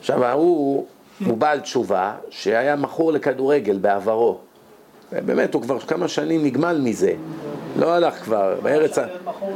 עכשיו, 0.00 0.24
ההוא 0.24 0.86
הוא 1.26 1.36
בעל 1.36 1.60
תשובה 1.60 2.14
שהיה 2.30 2.76
מכור 2.76 3.12
לכדורגל 3.12 3.78
בעברו. 3.78 4.38
באמת, 5.12 5.54
הוא 5.54 5.62
כבר 5.62 5.78
כמה 5.78 6.08
שנים 6.08 6.44
נגמל 6.44 6.80
מזה. 6.82 7.12
לא 7.78 7.92
הלך 7.92 8.14
כבר, 8.14 8.54
בארץ, 8.62 8.98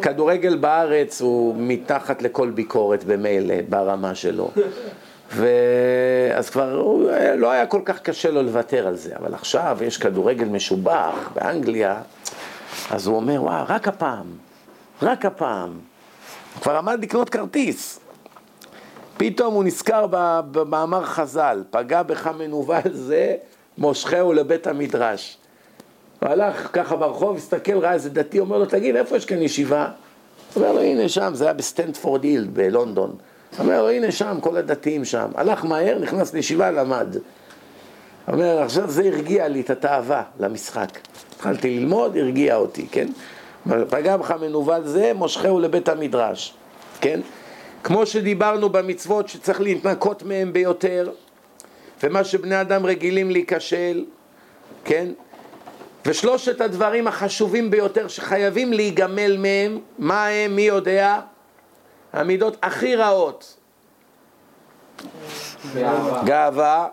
כדורגל 0.03 0.57
בארץ 0.57 1.21
הוא 1.21 1.55
מתחת 1.59 2.23
לכל 2.23 2.51
ביקורת 2.51 3.05
במילא, 3.05 3.55
ברמה 3.69 4.15
שלו. 4.15 4.51
ואז 5.31 6.51
כבר 6.51 6.73
הוא, 6.73 7.11
לא 7.37 7.51
היה 7.51 7.67
כל 7.67 7.81
כך 7.85 8.01
קשה 8.01 8.31
לו 8.31 8.43
לוותר 8.43 8.87
על 8.87 8.97
זה, 8.97 9.17
אבל 9.17 9.35
עכשיו 9.35 9.79
יש 9.81 9.99
כדורגל 9.99 10.45
משובח 10.45 11.31
באנגליה, 11.35 12.01
אז 12.91 13.07
הוא 13.07 13.17
אומר, 13.17 13.43
וואו, 13.43 13.65
רק 13.69 13.89
הפעם, 13.89 14.27
רק 15.03 15.25
הפעם. 15.25 15.79
הוא 16.55 16.63
כבר 16.63 16.77
עמד 16.77 17.03
לקנות 17.03 17.31
כרטיס. 17.31 18.01
פתאום 19.17 19.55
הוא 19.55 19.65
נזכר 19.65 20.07
במאמר 20.51 21.05
חז"ל, 21.05 21.65
פגע 21.71 22.03
בך 22.03 22.27
מנוול 22.27 22.81
זה, 22.93 23.37
מושכהו 23.79 24.33
לבית 24.33 24.67
המדרש. 24.67 25.39
הוא 26.21 26.29
הלך 26.29 26.69
ככה 26.73 26.97
ברחוב, 26.97 27.37
הסתכל, 27.37 27.79
ראה 27.79 27.93
איזה 27.93 28.11
דתי, 28.11 28.39
אומר 28.39 28.59
לו, 28.59 28.67
תגיד, 28.67 28.97
איפה 28.97 29.17
יש 29.17 29.25
כאן 29.25 29.43
ישיבה? 29.43 29.89
הוא 30.55 30.63
אומר 30.63 30.73
לו, 30.73 30.81
הנה 30.81 31.09
שם, 31.09 31.31
זה 31.35 31.45
היה 31.45 31.53
בסטנדפורד 31.53 32.25
היל 32.25 32.49
בלונדון. 32.53 33.17
אומר 33.59 33.87
הנה 33.87 34.13
שם, 34.13 34.39
כל 34.41 34.57
הדתיים 34.57 35.05
שם. 35.05 35.29
הלך 35.35 35.65
מהר, 35.65 35.99
נכנס 35.99 36.35
לישיבה, 36.35 36.71
למד. 36.71 37.17
אומר, 38.33 38.63
עכשיו 38.63 38.91
זה 38.91 39.03
הרגיע 39.03 39.49
לי 39.49 39.61
את 39.61 39.71
התאווה 39.71 40.23
למשחק. 40.41 40.99
התחלתי 41.37 41.79
ללמוד, 41.81 42.17
הרגיע 42.17 42.57
אותי, 42.57 42.87
כן? 42.93 43.09
פגע 43.89 44.17
בך 44.17 44.31
מנוול 44.31 44.85
זה, 44.85 45.13
מושכהו 45.15 45.59
לבית 45.59 45.89
המדרש, 45.89 46.55
כן? 47.01 47.21
כמו 47.85 48.07
שדיברנו 48.07 48.69
במצוות 48.69 49.29
שצריך 49.29 49.61
להתנקות 49.61 50.23
מהם 50.23 50.53
ביותר, 50.53 51.11
ומה 52.03 52.25
שבני 52.25 52.61
אדם 52.61 52.87
רגילים 52.87 53.31
להיכשל, 53.31 54.05
כן? 54.85 55.09
ושלושת 56.07 56.61
הדברים 56.61 57.07
החשובים 57.07 57.71
ביותר 57.71 58.09
שחייבים 58.09 58.73
להיגמל 58.73 59.37
מהם, 59.37 59.79
מה 59.99 60.27
הם, 60.27 60.57
מי 60.57 60.63
יודע? 60.63 61.21
המידות 62.19 62.57
הכי 62.63 62.97
רעות. 62.97 63.57
גאווה, 66.25 66.89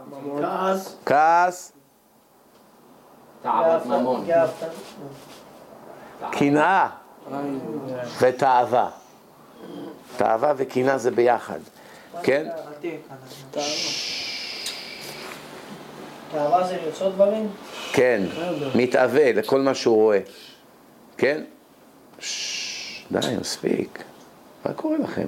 כעס. 1.05 1.71
קנאה 6.31 6.87
ותאווה. 8.21 8.89
תאווה 10.17 10.53
וקנאה 10.57 10.97
זה 10.97 11.11
ביחד, 11.11 11.59
כן? 12.23 12.47
תאווה 16.31 16.67
זה 16.67 16.77
לרצות 16.85 17.13
דברים? 17.13 17.49
כן, 17.93 18.23
מתאווה 18.75 19.31
לכל 19.31 19.61
מה 19.61 19.75
שהוא 19.75 19.95
רואה, 19.95 20.19
כן? 21.17 21.43
ששש, 22.19 23.05
די, 23.11 23.37
מספיק. 23.39 24.04
מה 24.65 24.73
קורה 24.73 24.97
לכם? 24.97 25.27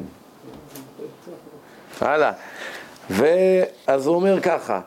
הלאה. 2.02 2.32
ואז 3.10 4.08
הוא 4.08 4.16
אומר 4.16 4.42
ככה, 4.42 4.82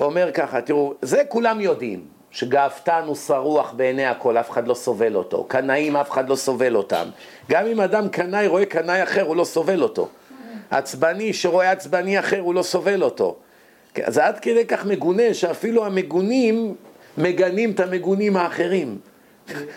אומר 0.00 0.30
ככה, 0.34 0.60
תראו, 0.60 0.94
זה 1.02 1.22
כולם 1.28 1.60
יודעים, 1.60 2.04
שגאוותן 2.30 3.02
הוא 3.06 3.16
שרוח 3.16 3.72
בעיני 3.72 4.06
הכל, 4.06 4.36
אף 4.36 4.50
אחד 4.50 4.68
לא 4.68 4.74
סובל 4.74 5.14
אותו. 5.14 5.44
קנאים, 5.44 5.96
אף 5.96 6.10
אחד 6.10 6.28
לא 6.28 6.36
סובל 6.36 6.76
אותם. 6.76 7.08
גם 7.50 7.66
אם 7.66 7.80
אדם 7.80 8.08
קנאי 8.08 8.46
רואה 8.46 8.66
קנאי 8.66 9.02
אחר, 9.02 9.22
הוא 9.22 9.36
לא 9.36 9.44
סובל 9.44 9.82
אותו. 9.82 10.08
עצבני 10.70 11.32
שרואה 11.32 11.70
עצבני 11.70 12.18
אחר, 12.18 12.40
הוא 12.40 12.54
לא 12.54 12.62
סובל 12.62 13.02
אותו. 13.02 13.36
זה 14.06 14.26
עד 14.26 14.38
כדי 14.38 14.66
כך 14.66 14.84
מגונה, 14.84 15.34
שאפילו 15.34 15.86
המגונים 15.86 16.74
מגנים 17.18 17.70
את 17.70 17.80
המגונים 17.80 18.36
האחרים. 18.36 18.98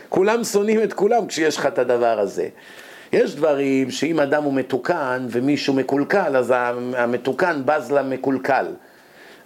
כולם 0.09 0.43
שונאים 0.43 0.83
את 0.83 0.93
כולם 0.93 1.27
כשיש 1.27 1.57
לך 1.57 1.65
את 1.65 1.79
הדבר 1.79 2.19
הזה. 2.19 2.47
יש 3.15 3.35
דברים 3.35 3.91
שאם 3.91 4.19
אדם 4.19 4.43
הוא 4.43 4.53
מתוקן 4.53 5.27
ומישהו 5.29 5.73
מקולקל, 5.73 6.37
אז 6.37 6.53
המתוקן 6.95 7.61
בז 7.65 7.91
למקולקל. 7.91 8.65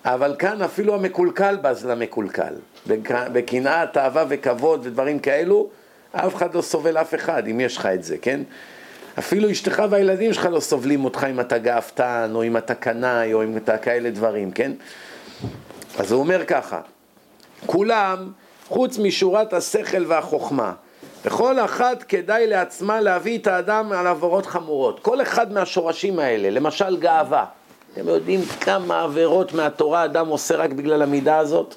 אבל 0.05 0.35
כאן 0.39 0.61
אפילו 0.61 0.95
המקולקל 0.95 1.57
בז 1.61 1.85
למקולקל. 1.85 2.53
בקנאה, 3.07 3.85
תאווה 3.87 4.25
וכבוד 4.29 4.81
ודברים 4.83 5.19
כאלו, 5.19 5.69
אף 6.11 6.35
אחד 6.35 6.55
לא 6.55 6.61
סובל 6.61 6.97
אף 6.97 7.15
אחד, 7.15 7.47
אם 7.47 7.59
יש 7.59 7.77
לך 7.77 7.85
את 7.85 8.03
זה, 8.03 8.17
כן? 8.17 8.39
אפילו 9.19 9.51
אשתך 9.51 9.83
והילדים 9.89 10.33
שלך 10.33 10.45
לא 10.51 10.59
סובלים 10.59 11.05
אותך 11.05 11.27
אם 11.29 11.39
אתה 11.39 11.57
גאוותן, 11.57 12.31
או 12.35 12.43
אם 12.43 12.57
אתה 12.57 12.75
קנאי, 12.75 13.33
או 13.33 13.43
אם 13.43 13.57
אתה 13.57 13.77
כאלה 13.77 14.09
דברים, 14.09 14.51
כן? 14.51 14.71
אז 15.97 16.11
הוא 16.11 16.19
אומר 16.19 16.45
ככה, 16.45 16.81
כולם, 17.65 18.31
חוץ 18.67 18.97
משורת 18.97 19.53
השכל 19.53 20.05
והחוכמה, 20.07 20.73
וכל 21.25 21.59
אחת 21.59 22.03
כדאי 22.03 22.47
לעצמה 22.47 23.01
להביא 23.01 23.37
את 23.37 23.47
האדם 23.47 23.91
על 23.91 24.07
עבירות 24.07 24.45
חמורות. 24.45 24.99
כל 24.99 25.21
אחד 25.21 25.53
מהשורשים 25.53 26.19
האלה, 26.19 26.49
למשל 26.49 26.97
גאווה. 26.97 27.45
אתם 27.93 28.07
יודעים 28.07 28.41
כמה 28.61 29.01
עבירות 29.01 29.53
מהתורה 29.53 30.05
אדם 30.05 30.27
עושה 30.27 30.55
רק 30.55 30.69
בגלל 30.69 31.01
המידה 31.01 31.37
הזאת? 31.37 31.75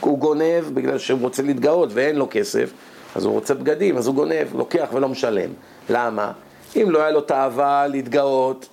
הוא 0.00 0.18
גונב 0.18 0.64
בגלל 0.74 0.98
שהוא 0.98 1.20
רוצה 1.20 1.42
להתגאות 1.42 1.88
ואין 1.92 2.16
לו 2.16 2.26
כסף, 2.30 2.72
אז 3.14 3.24
הוא 3.24 3.32
רוצה 3.32 3.54
בגדים, 3.54 3.96
אז 3.96 4.06
הוא 4.06 4.14
גונב, 4.14 4.54
לוקח 4.54 4.88
ולא 4.92 5.08
משלם. 5.08 5.50
למה? 5.90 6.32
אם 6.76 6.90
לא 6.90 6.98
היה 6.98 7.10
לו 7.10 7.20
תאווה 7.20 7.86
להתגאות, 7.86 8.68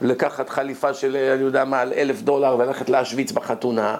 לקחת 0.00 0.48
חליפה 0.48 0.94
של, 0.94 1.16
אני 1.34 1.42
יודע 1.42 1.64
מה, 1.64 1.80
על 1.80 1.92
אלף 1.92 2.22
דולר 2.22 2.56
וללכת 2.58 2.88
להשוויץ 2.88 3.32
בחתונה, 3.32 3.96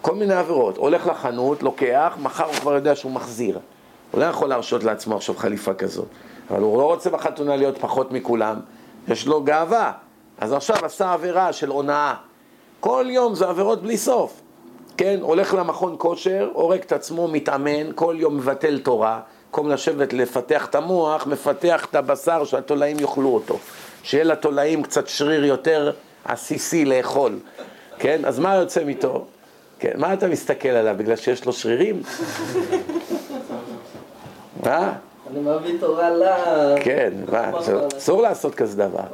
כל 0.00 0.14
מיני 0.14 0.34
עבירות. 0.34 0.76
הולך 0.76 1.06
לחנות, 1.06 1.62
לוקח, 1.62 2.16
מחר 2.22 2.44
הוא 2.44 2.54
כבר 2.54 2.74
יודע 2.74 2.94
שהוא 2.94 3.12
מחזיר. 3.12 3.58
הוא 4.10 4.20
לא 4.20 4.24
יכול 4.24 4.48
להרשות 4.48 4.84
לעצמו 4.84 5.16
עכשיו 5.16 5.34
חליפה 5.34 5.74
כזאת. 5.74 6.08
אבל 6.50 6.62
הוא 6.62 6.78
לא 6.78 6.84
רוצה 6.84 7.10
בחתונה 7.10 7.56
להיות 7.56 7.78
פחות 7.78 8.12
מכולם, 8.12 8.56
יש 9.08 9.26
לו 9.26 9.42
גאווה. 9.42 9.92
אז 10.38 10.52
עכשיו 10.52 10.76
עשה 10.84 11.12
עבירה 11.12 11.52
של 11.52 11.68
הונאה. 11.68 12.14
כל 12.80 13.06
יום 13.08 13.34
זה 13.34 13.48
עבירות 13.48 13.82
בלי 13.82 13.96
סוף. 13.96 14.40
כן, 14.96 15.18
הולך 15.20 15.54
למכון 15.54 15.94
כושר, 15.98 16.50
הורג 16.52 16.80
את 16.80 16.92
עצמו, 16.92 17.28
מתאמן, 17.28 17.92
כל 17.94 18.14
יום 18.18 18.36
מבטל 18.36 18.78
תורה, 18.78 19.20
במקום 19.46 19.68
לשבת 19.68 20.12
לפתח 20.12 20.66
את 20.66 20.74
המוח, 20.74 21.26
מפתח 21.26 21.86
את 21.90 21.94
הבשר 21.94 22.44
שהתולעים 22.44 22.98
יאכלו 22.98 23.28
אותו. 23.28 23.58
שיהיה 24.02 24.24
לתולעים 24.24 24.82
קצת 24.82 25.08
שריר 25.08 25.44
יותר 25.44 25.92
עסיסי 26.24 26.84
לאכול. 26.84 27.38
כן, 27.98 28.24
אז 28.24 28.38
מה 28.38 28.54
יוצא 28.54 28.84
מתו? 28.84 29.24
כן, 29.78 29.92
מה 29.96 30.12
אתה 30.12 30.28
מסתכל 30.28 30.68
עליו? 30.68 30.94
בגלל 30.98 31.16
שיש 31.16 31.44
לו 31.44 31.52
שרירים? 31.52 32.02
מה? 34.64 34.92
אני 35.30 35.40
מביא 35.40 35.80
תורה 35.80 36.10
ל... 36.10 36.22
כן, 36.80 37.12
מה, 37.32 37.50
אסור 37.96 38.22
לעשות 38.22 38.54
כזה 38.54 38.76
דבר. 38.76 39.04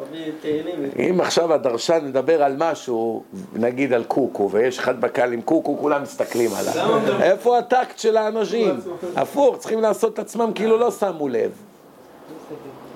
אם 0.99 1.20
עכשיו 1.20 1.53
הדרשן 1.53 1.99
מדבר 2.03 2.42
על 2.42 2.55
משהו, 2.59 3.22
נגיד 3.55 3.92
על 3.92 4.05
קוקו, 4.05 4.51
ויש 4.51 4.78
אחד 4.78 5.01
בקהל 5.01 5.32
עם 5.32 5.40
קוקו, 5.40 5.78
כולם 5.78 6.03
מסתכלים 6.03 6.51
עליו. 6.55 6.99
איפה 7.22 7.59
הטקט 7.59 7.99
של 7.99 8.16
האנשים? 8.16 8.80
הפוך, 9.16 9.57
צריכים 9.57 9.80
לעשות 9.80 10.14
את 10.14 10.18
עצמם 10.18 10.51
כאילו 10.55 10.78
לא 10.78 10.90
שמו 10.90 11.28
לב. 11.28 11.51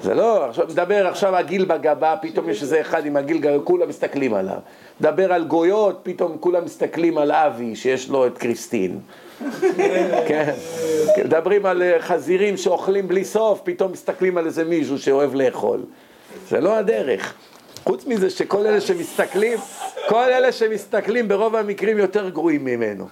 זה 0.02 0.14
לא, 0.14 0.44
עכשיו 0.44 0.66
מדבר 0.68 1.06
עכשיו 1.06 1.36
הגיל 1.36 1.64
בגבה, 1.64 2.14
פתאום 2.22 2.48
יש 2.48 2.62
איזה 2.62 2.80
אחד 2.80 3.06
עם 3.06 3.16
הגיל 3.16 3.38
גבה, 3.38 3.64
כולם 3.64 3.88
מסתכלים 3.88 4.34
עליו. 4.34 4.58
מדבר 5.00 5.32
על 5.32 5.44
גויות, 5.44 6.00
פתאום 6.02 6.36
כולם 6.40 6.64
מסתכלים 6.64 7.18
על 7.18 7.32
אבי, 7.32 7.76
שיש 7.76 8.08
לו 8.08 8.26
את 8.26 8.38
קריסטין. 8.38 9.00
כן, 10.28 10.54
מדברים 11.24 11.66
על 11.66 11.82
אה, 11.82 11.96
חזירים 12.00 12.56
שאוכלים 12.56 13.08
בלי 13.08 13.24
סוף, 13.24 13.60
פתאום 13.64 13.92
מסתכלים 13.92 14.38
על 14.38 14.46
איזה 14.46 14.64
מישהו 14.64 14.98
שאוהב 14.98 15.34
לאכול. 15.34 15.80
זה 16.48 16.60
לא 16.60 16.76
הדרך. 16.76 17.34
חוץ 17.84 18.06
מזה 18.06 18.30
שכל 18.30 18.66
אלה 18.66 18.80
שמסתכלים, 18.80 19.58
כל 20.08 20.32
אלה 20.32 20.52
שמסתכלים 20.52 21.28
ברוב 21.28 21.56
המקרים 21.56 21.98
יותר 21.98 22.28
גרועים 22.28 22.64
ממנו. 22.64 23.08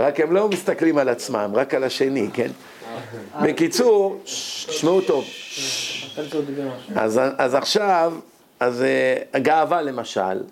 רק 0.00 0.20
הם 0.20 0.32
לא 0.32 0.48
מסתכלים 0.48 0.98
על 0.98 1.08
עצמם, 1.08 1.50
רק 1.54 1.74
על 1.74 1.84
השני, 1.84 2.28
כן? 2.32 2.50
בקיצור, 3.42 4.20
תשמעו 4.24 5.00
טוב. 5.00 5.24
אז, 6.94 7.20
אז 7.38 7.54
עכשיו, 7.54 8.12
אז 8.60 8.82
אה, 8.82 9.40
גאווה 9.40 9.82
למשל, 9.82 10.42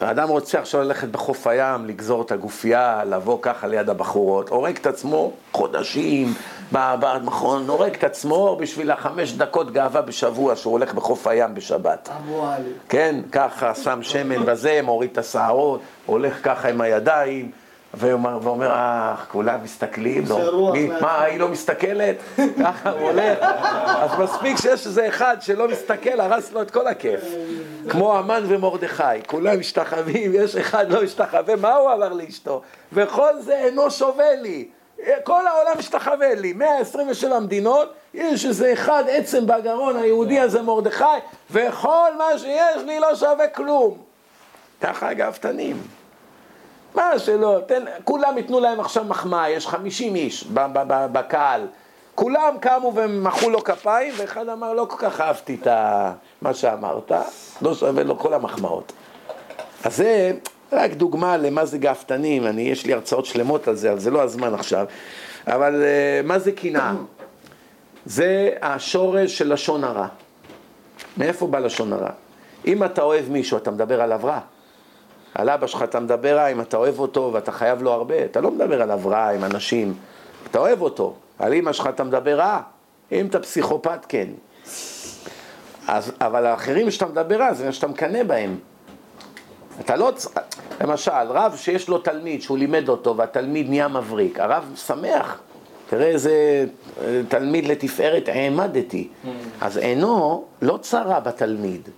האדם 0.00 0.28
רוצה 0.28 0.58
עכשיו 0.58 0.82
ללכת 0.82 1.08
בחוף 1.08 1.46
הים, 1.46 1.86
לגזור 1.86 2.22
את 2.22 2.32
הגופייה, 2.32 3.04
לבוא 3.04 3.38
ככה 3.42 3.66
ליד 3.66 3.90
הבחורות, 3.90 4.48
הורג 4.48 4.76
את 4.76 4.86
עצמו 4.86 5.32
חודשים 5.52 6.34
במכון, 6.72 7.68
הורג 7.68 7.94
את 7.94 8.04
עצמו 8.04 8.56
בשביל 8.60 8.90
החמש 8.90 9.32
דקות 9.32 9.72
גאווה 9.72 10.02
בשבוע 10.02 10.56
שהוא 10.56 10.72
הולך 10.72 10.94
בחוף 10.94 11.26
הים 11.26 11.54
בשבת. 11.54 12.08
כן, 12.88 13.16
ככה, 13.32 13.74
שם 13.74 14.02
שמן 14.02 14.44
בזה, 14.44 14.80
מוריד 14.82 15.10
את 15.12 15.18
השערות, 15.18 15.80
הולך 16.06 16.38
ככה 16.42 16.68
עם 16.68 16.80
הידיים. 16.80 17.50
ואומר, 17.94 18.70
אה, 18.70 19.14
כולם 19.32 19.58
מסתכלים, 19.64 20.24
לא, 20.28 20.72
מי, 20.72 20.88
מה, 21.00 21.22
היא 21.22 21.40
לא 21.40 21.48
מסתכלת? 21.48 22.16
ככה 22.64 22.90
הוא 22.90 23.00
הולך. 23.00 23.38
אז 23.86 24.10
מספיק 24.18 24.56
שיש 24.56 24.86
איזה 24.86 25.08
אחד 25.08 25.36
שלא 25.40 25.68
מסתכל, 25.68 26.20
הרס 26.20 26.52
לו 26.52 26.62
את 26.62 26.70
כל 26.70 26.86
הכיף. 26.86 27.20
כמו 27.88 28.16
המן 28.18 28.44
ומרדכי, 28.48 29.22
כולם 29.26 29.60
משתחווים, 29.60 30.30
יש 30.34 30.56
אחד 30.56 30.90
לא 30.90 31.02
משתחווה, 31.02 31.56
מה 31.56 31.74
הוא 31.74 31.90
עבר 31.90 32.12
לאשתו? 32.12 32.62
וכל 32.92 33.40
זה 33.40 33.58
אינו 33.58 33.90
שווה 33.90 34.34
לי. 34.34 34.68
כל 35.24 35.46
העולם 35.46 35.78
משתחווה 35.78 36.34
לי, 36.34 36.52
127 36.52 37.40
מדינות, 37.40 37.92
יש 38.14 38.46
איזה 38.46 38.72
אחד 38.72 39.04
עצם 39.08 39.46
בגרון 39.46 39.96
היהודי 39.96 40.40
הזה 40.40 40.62
מרדכי, 40.62 41.04
וכל 41.50 42.10
מה 42.18 42.38
שיש 42.38 42.82
לי 42.86 43.00
לא 43.00 43.14
שווה 43.14 43.48
כלום. 43.48 43.98
ככה 44.80 45.08
הגאוותנים. 45.08 45.82
מה 46.94 47.18
שלא, 47.18 47.58
תן, 47.66 47.84
כולם 48.04 48.36
ייתנו 48.38 48.60
להם 48.60 48.80
עכשיו 48.80 49.04
מחמאה, 49.04 49.50
יש 49.50 49.66
50 49.66 50.14
איש 50.16 50.44
בקהל. 51.12 51.66
כולם 52.16 52.54
קמו 52.60 52.92
ומחאו 52.94 53.50
לו 53.50 53.64
כפיים, 53.64 54.12
ואחד 54.16 54.48
אמר, 54.48 54.72
לא 54.72 54.86
כל 54.88 54.96
כך 54.98 55.20
אהבתי 55.20 55.56
את 55.62 55.66
מה 56.42 56.54
שאמרת, 56.54 57.12
לא 57.62 57.74
שווה 57.74 58.02
לו 58.02 58.18
כל 58.18 58.34
המחמאות. 58.34 58.92
אז 59.84 59.96
זה 59.96 60.32
רק 60.72 60.92
דוגמה 60.92 61.36
למה 61.36 61.64
זה 61.64 61.78
גאוותנים, 61.78 62.46
אני, 62.46 62.62
יש 62.62 62.86
לי 62.86 62.92
הרצאות 62.92 63.26
שלמות 63.26 63.68
על 63.68 63.76
זה, 63.76 63.90
אבל 63.90 63.98
זה 63.98 64.10
לא 64.10 64.22
הזמן 64.22 64.54
עכשיו. 64.54 64.86
אבל 65.46 65.82
uh, 65.82 66.26
מה 66.26 66.38
זה 66.38 66.52
קנאה? 66.52 66.92
זה 68.06 68.50
השורש 68.62 69.38
של 69.38 69.52
לשון 69.52 69.84
הרע. 69.84 70.06
מאיפה 71.16 71.46
בא 71.46 71.58
לשון 71.58 71.92
הרע? 71.92 72.10
אם 72.66 72.84
אתה 72.84 73.02
אוהב 73.02 73.30
מישהו, 73.30 73.56
אתה 73.56 73.70
מדבר 73.70 74.00
עליו 74.00 74.20
רע. 74.24 74.40
על 75.34 75.50
אבא 75.50 75.66
שלך 75.66 75.82
אתה 75.82 76.00
מדבר 76.00 76.36
רע 76.36 76.46
אם 76.46 76.60
אתה 76.60 76.76
אוהב 76.76 76.98
אותו 76.98 77.30
ואתה 77.32 77.52
חייב 77.52 77.82
לו 77.82 77.92
הרבה, 77.92 78.24
אתה 78.24 78.40
לא 78.40 78.50
מדבר 78.50 78.82
עליו 78.82 79.00
רע 79.04 79.28
עם 79.28 79.44
אנשים, 79.44 79.94
אתה 80.50 80.58
אוהב 80.58 80.80
אותו. 80.80 81.14
על 81.38 81.54
אמא 81.54 81.72
שלך 81.72 81.86
אתה 81.86 82.04
מדבר 82.04 82.38
רע, 82.38 82.60
אם 83.12 83.26
אתה 83.26 83.40
פסיכופת 83.40 84.06
כן. 84.08 84.28
אז, 85.88 86.12
אבל 86.20 86.46
האחרים 86.46 86.90
שאתה 86.90 87.06
מדבר 87.06 87.36
רע 87.36 87.54
זה 87.54 87.72
שאתה 87.72 87.86
מקנא 87.86 88.22
בהם. 88.22 88.58
אתה 89.80 89.96
לא, 89.96 90.12
למשל, 90.80 91.10
רב 91.28 91.56
שיש 91.56 91.88
לו 91.88 91.98
תלמיד 91.98 92.42
שהוא 92.42 92.58
לימד 92.58 92.88
אותו 92.88 93.16
והתלמיד 93.16 93.68
נהיה 93.68 93.88
מבריק, 93.88 94.40
הרב 94.40 94.72
שמח, 94.86 95.40
תראה 95.88 96.06
איזה 96.06 96.66
אה, 97.00 97.20
תלמיד 97.28 97.66
לתפארת 97.66 98.28
העמדתי. 98.28 99.08
Mm. 99.08 99.28
אז 99.60 99.76
עינו 99.76 100.44
לא 100.62 100.78
צרה 100.82 101.20
בתלמיד, 101.20 101.88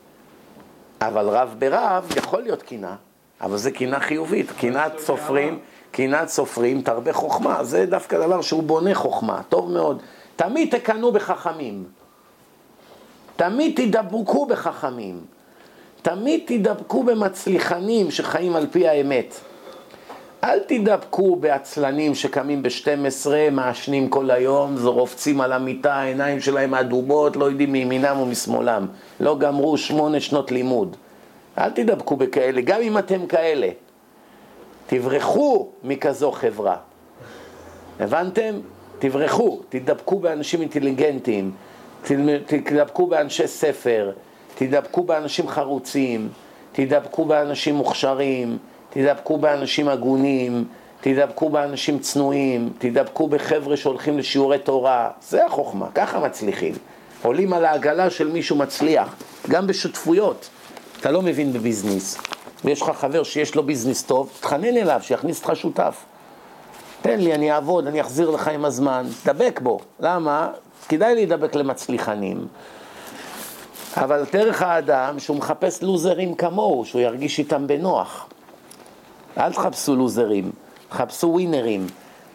אבל 1.00 1.28
רב 1.28 1.54
ברב 1.58 2.08
יכול 2.16 2.42
להיות 2.42 2.62
קינה. 2.62 2.96
אבל 3.40 3.56
זה 3.56 3.70
קינה 3.70 4.00
חיובית, 4.00 4.50
קינת 4.58 4.98
סופרים, 4.98 5.58
קינת 5.98 6.28
סופרים 6.28 6.82
תרבה 6.82 7.12
חוכמה, 7.12 7.64
זה 7.64 7.86
דווקא 7.86 8.18
דבר 8.18 8.40
שהוא 8.40 8.62
בונה 8.62 8.94
חוכמה, 8.94 9.40
טוב 9.48 9.70
מאוד. 9.70 10.02
תמיד 10.36 10.78
תקנאו 10.78 11.12
בחכמים, 11.12 11.84
תמיד 13.36 13.72
תדבקו 13.76 14.46
בחכמים, 14.46 15.20
תמיד 16.02 16.40
תדבקו 16.46 17.02
במצליחנים 17.02 18.10
שחיים 18.10 18.56
על 18.56 18.66
פי 18.70 18.88
האמת. 18.88 19.34
אל 20.44 20.58
תדבקו 20.58 21.36
בעצלנים 21.36 22.14
שקמים 22.14 22.62
ב-12, 22.62 23.26
מעשנים 23.52 24.08
כל 24.08 24.30
היום, 24.30 24.76
רופצים 24.84 25.40
על 25.40 25.52
המיטה, 25.52 25.94
העיניים 25.94 26.40
שלהם 26.40 26.74
אדומות, 26.74 27.36
לא 27.36 27.44
יודעים 27.44 27.72
מימינם 27.72 28.20
ומשמאלם. 28.20 28.86
לא 29.20 29.38
גמרו 29.38 29.78
שמונה 29.78 30.20
שנות 30.20 30.50
לימוד. 30.50 30.96
אל 31.58 31.70
תדבקו 31.70 32.16
בכאלה, 32.16 32.60
גם 32.60 32.80
אם 32.80 32.98
אתם 32.98 33.26
כאלה. 33.26 33.68
תברחו 34.88 35.68
מכזו 35.84 36.32
חברה. 36.32 36.76
הבנתם? 38.00 38.54
תברחו, 38.98 39.60
תדבקו 39.68 40.18
באנשים 40.18 40.60
אינטליגנטים, 40.60 41.50
תדבקו 42.46 43.06
באנשי 43.06 43.46
ספר, 43.46 44.12
תדבקו 44.54 45.02
באנשים 45.02 45.48
חרוצים, 45.48 46.28
תדבקו 46.72 47.24
באנשים 47.24 47.74
מוכשרים, 47.74 48.58
תדבקו 48.90 49.38
באנשים 49.38 49.88
הגונים, 49.88 50.64
תדבקו 51.00 51.48
באנשים 51.48 51.98
צנועים, 51.98 52.72
תדבקו 52.78 53.28
בחבר'ה 53.28 53.76
שהולכים 53.76 54.18
לשיעורי 54.18 54.58
תורה, 54.58 55.10
זה 55.20 55.46
החוכמה, 55.46 55.86
ככה 55.94 56.20
מצליחים. 56.20 56.74
עולים 57.22 57.52
על 57.52 57.64
העגלה 57.64 58.10
של 58.10 58.28
מישהו 58.32 58.56
מצליח, 58.56 59.16
גם 59.48 59.66
בשותפויות. 59.66 60.48
אתה 61.00 61.10
לא 61.10 61.22
מבין 61.22 61.52
בביזנס, 61.52 62.18
ויש 62.64 62.82
לך 62.82 62.90
חבר 62.90 63.22
שיש 63.22 63.54
לו 63.54 63.62
ביזנס 63.62 64.02
טוב, 64.02 64.30
תתחנן 64.38 64.76
אליו, 64.76 65.00
שיכניס 65.02 65.40
אותך 65.40 65.56
שותף. 65.56 66.04
תן 67.02 67.20
לי, 67.20 67.34
אני 67.34 67.52
אעבוד, 67.52 67.86
אני 67.86 68.00
אחזיר 68.00 68.30
לך 68.30 68.48
עם 68.48 68.64
הזמן, 68.64 69.06
דבק 69.24 69.60
בו. 69.62 69.80
למה? 70.00 70.50
כדאי 70.88 71.14
להידבק 71.14 71.54
למצליחנים. 71.54 72.46
אבל 73.96 74.24
דרך 74.32 74.62
האדם 74.62 75.18
שהוא 75.18 75.36
מחפש 75.36 75.82
לוזרים 75.82 76.34
כמוהו, 76.34 76.84
שהוא 76.84 77.00
ירגיש 77.00 77.38
איתם 77.38 77.66
בנוח. 77.66 78.28
אל 79.38 79.52
תחפשו 79.52 79.96
לוזרים, 79.96 80.50
חפשו 80.90 81.26
ווינרים. 81.26 81.86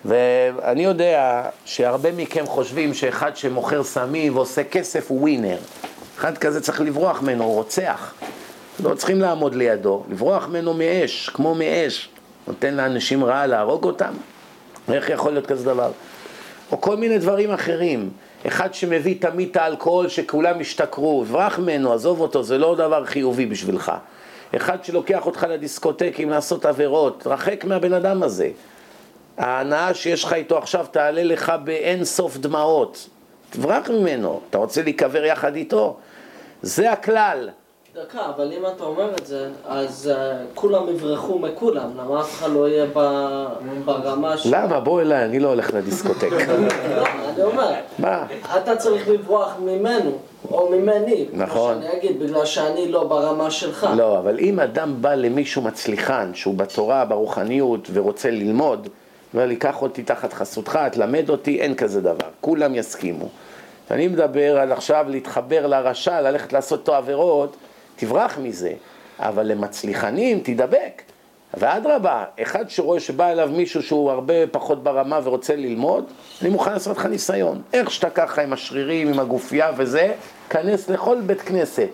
ואני 0.05 0.83
יודע 0.83 1.43
שהרבה 1.65 2.11
מכם 2.11 2.45
חושבים 2.45 2.93
שאחד 2.93 3.37
שמוכר 3.37 3.83
סמים 3.83 4.35
ועושה 4.35 4.63
כסף 4.63 5.11
הוא 5.11 5.21
ווינר. 5.21 5.57
אחד 6.17 6.37
כזה 6.37 6.61
צריך 6.61 6.81
לברוח 6.81 7.21
ממנו, 7.21 7.43
הוא 7.43 7.55
רוצח. 7.55 8.13
לא 8.79 8.95
צריכים 8.95 9.21
לעמוד 9.21 9.55
לידו, 9.55 10.03
לברוח 10.09 10.47
ממנו 10.47 10.73
מאש, 10.73 11.29
כמו 11.29 11.55
מאש. 11.55 12.09
נותן 12.47 12.73
לאנשים 12.73 13.23
רע 13.23 13.47
להרוג 13.47 13.83
אותם. 13.83 14.13
איך 14.91 15.09
יכול 15.09 15.31
להיות 15.31 15.45
כזה 15.45 15.65
דבר? 15.65 15.91
או 16.71 16.81
כל 16.81 16.97
מיני 16.97 17.17
דברים 17.17 17.51
אחרים. 17.51 18.09
אחד 18.47 18.73
שמביא 18.73 19.15
תמיד 19.19 19.49
את 19.49 19.55
האלכוהול 19.55 20.09
שכולם 20.09 20.59
השתכרו, 20.59 21.25
ברח 21.25 21.59
ממנו, 21.59 21.93
עזוב 21.93 22.21
אותו, 22.21 22.43
זה 22.43 22.57
לא 22.57 22.75
דבר 22.75 23.05
חיובי 23.05 23.45
בשבילך. 23.45 23.91
אחד 24.55 24.83
שלוקח 24.83 25.25
אותך 25.25 25.47
לדיסקוטקים 25.49 26.29
לעשות 26.29 26.65
עבירות, 26.65 27.27
רחק 27.27 27.65
מהבן 27.65 27.93
אדם 27.93 28.23
הזה. 28.23 28.49
ההנאה 29.37 29.93
שיש 29.93 30.23
לך 30.23 30.33
איתו 30.33 30.57
עכשיו 30.57 30.85
תעלה 30.91 31.23
לך 31.23 31.53
באין 31.63 32.05
סוף 32.05 32.37
דמעות. 32.37 33.09
תברח 33.49 33.89
ממנו, 33.89 34.41
אתה 34.49 34.57
רוצה 34.57 34.81
להיקבר 34.81 35.25
יחד 35.25 35.55
איתו? 35.55 35.97
זה 36.61 36.91
הכלל. 36.91 37.49
דקה, 38.01 38.25
אבל 38.35 38.53
אם 38.53 38.65
אתה 38.75 38.83
אומר 38.83 39.09
את 39.17 39.25
זה, 39.25 39.49
אז 39.65 40.11
uh, 40.13 40.55
כולם 40.55 40.89
יברחו 40.89 41.39
מכולם, 41.39 41.89
למה 41.97 42.21
אף 42.21 42.39
אחד 42.39 42.49
לא 42.49 42.69
יהיה 42.69 42.85
ברמה 43.85 44.37
ש... 44.37 44.47
למה? 44.51 44.79
בוא 44.79 45.01
אליי, 45.01 45.25
אני 45.25 45.39
לא 45.39 45.47
הולך 45.47 45.73
לדיסקוטק. 45.73 46.31
לא, 46.97 47.05
אני 47.29 47.43
אומר, 47.43 47.73
מה? 47.99 48.25
אתה 48.57 48.75
צריך 48.75 49.09
לברוח 49.09 49.53
ממנו, 49.61 50.11
או 50.51 50.69
ממני. 50.71 51.25
נכון. 51.33 51.81
שאני 51.81 51.97
אגיד, 51.97 52.19
בגלל 52.19 52.45
שאני 52.45 52.91
לא 52.91 53.03
ברמה 53.03 53.51
שלך. 53.51 53.87
לא, 53.97 54.19
אבל 54.19 54.39
אם 54.39 54.59
אדם 54.59 55.01
בא 55.01 55.15
למישהו 55.15 55.61
מצליחן, 55.61 56.31
שהוא 56.33 56.55
בתורה, 56.55 57.05
ברוחניות, 57.05 57.87
ורוצה 57.93 58.31
ללמוד, 58.31 58.87
אומר 59.33 59.45
לי, 59.45 59.55
קח 59.55 59.81
אותי 59.81 60.03
תחת 60.03 60.33
חסותך, 60.33 60.79
תלמד 60.91 61.29
אותי, 61.29 61.61
אין 61.61 61.75
כזה 61.75 62.01
דבר. 62.01 62.27
כולם 62.41 62.75
יסכימו. 62.75 63.29
אני 63.91 64.07
מדבר 64.07 64.59
על 64.59 64.71
עכשיו 64.71 65.05
להתחבר 65.09 65.67
לרשע, 65.67 66.21
ללכת 66.21 66.53
לעשות 66.53 66.79
אותו 66.79 66.95
עבירות, 66.95 67.55
תברח 67.95 68.37
מזה, 68.37 68.73
אבל 69.19 69.47
למצליחנים 69.47 70.39
תדבק. 70.43 71.01
ואדרבה, 71.57 72.23
אחד 72.41 72.69
שרואה 72.69 72.99
שבא 72.99 73.27
אליו 73.27 73.49
מישהו 73.53 73.83
שהוא 73.83 74.11
הרבה 74.11 74.47
פחות 74.51 74.83
ברמה 74.83 75.19
ורוצה 75.23 75.55
ללמוד, 75.55 76.05
אני 76.41 76.49
מוכן 76.49 76.73
לעשות 76.73 76.97
לך 76.97 77.05
ניסיון. 77.05 77.61
איך 77.73 77.91
שאתה 77.91 78.09
ככה 78.09 78.41
עם 78.41 78.53
השרירים, 78.53 79.07
עם 79.07 79.19
הגופייה 79.19 79.71
וזה, 79.77 80.13
כנס 80.49 80.89
לכל 80.89 81.21
בית 81.25 81.41
כנסת. 81.41 81.89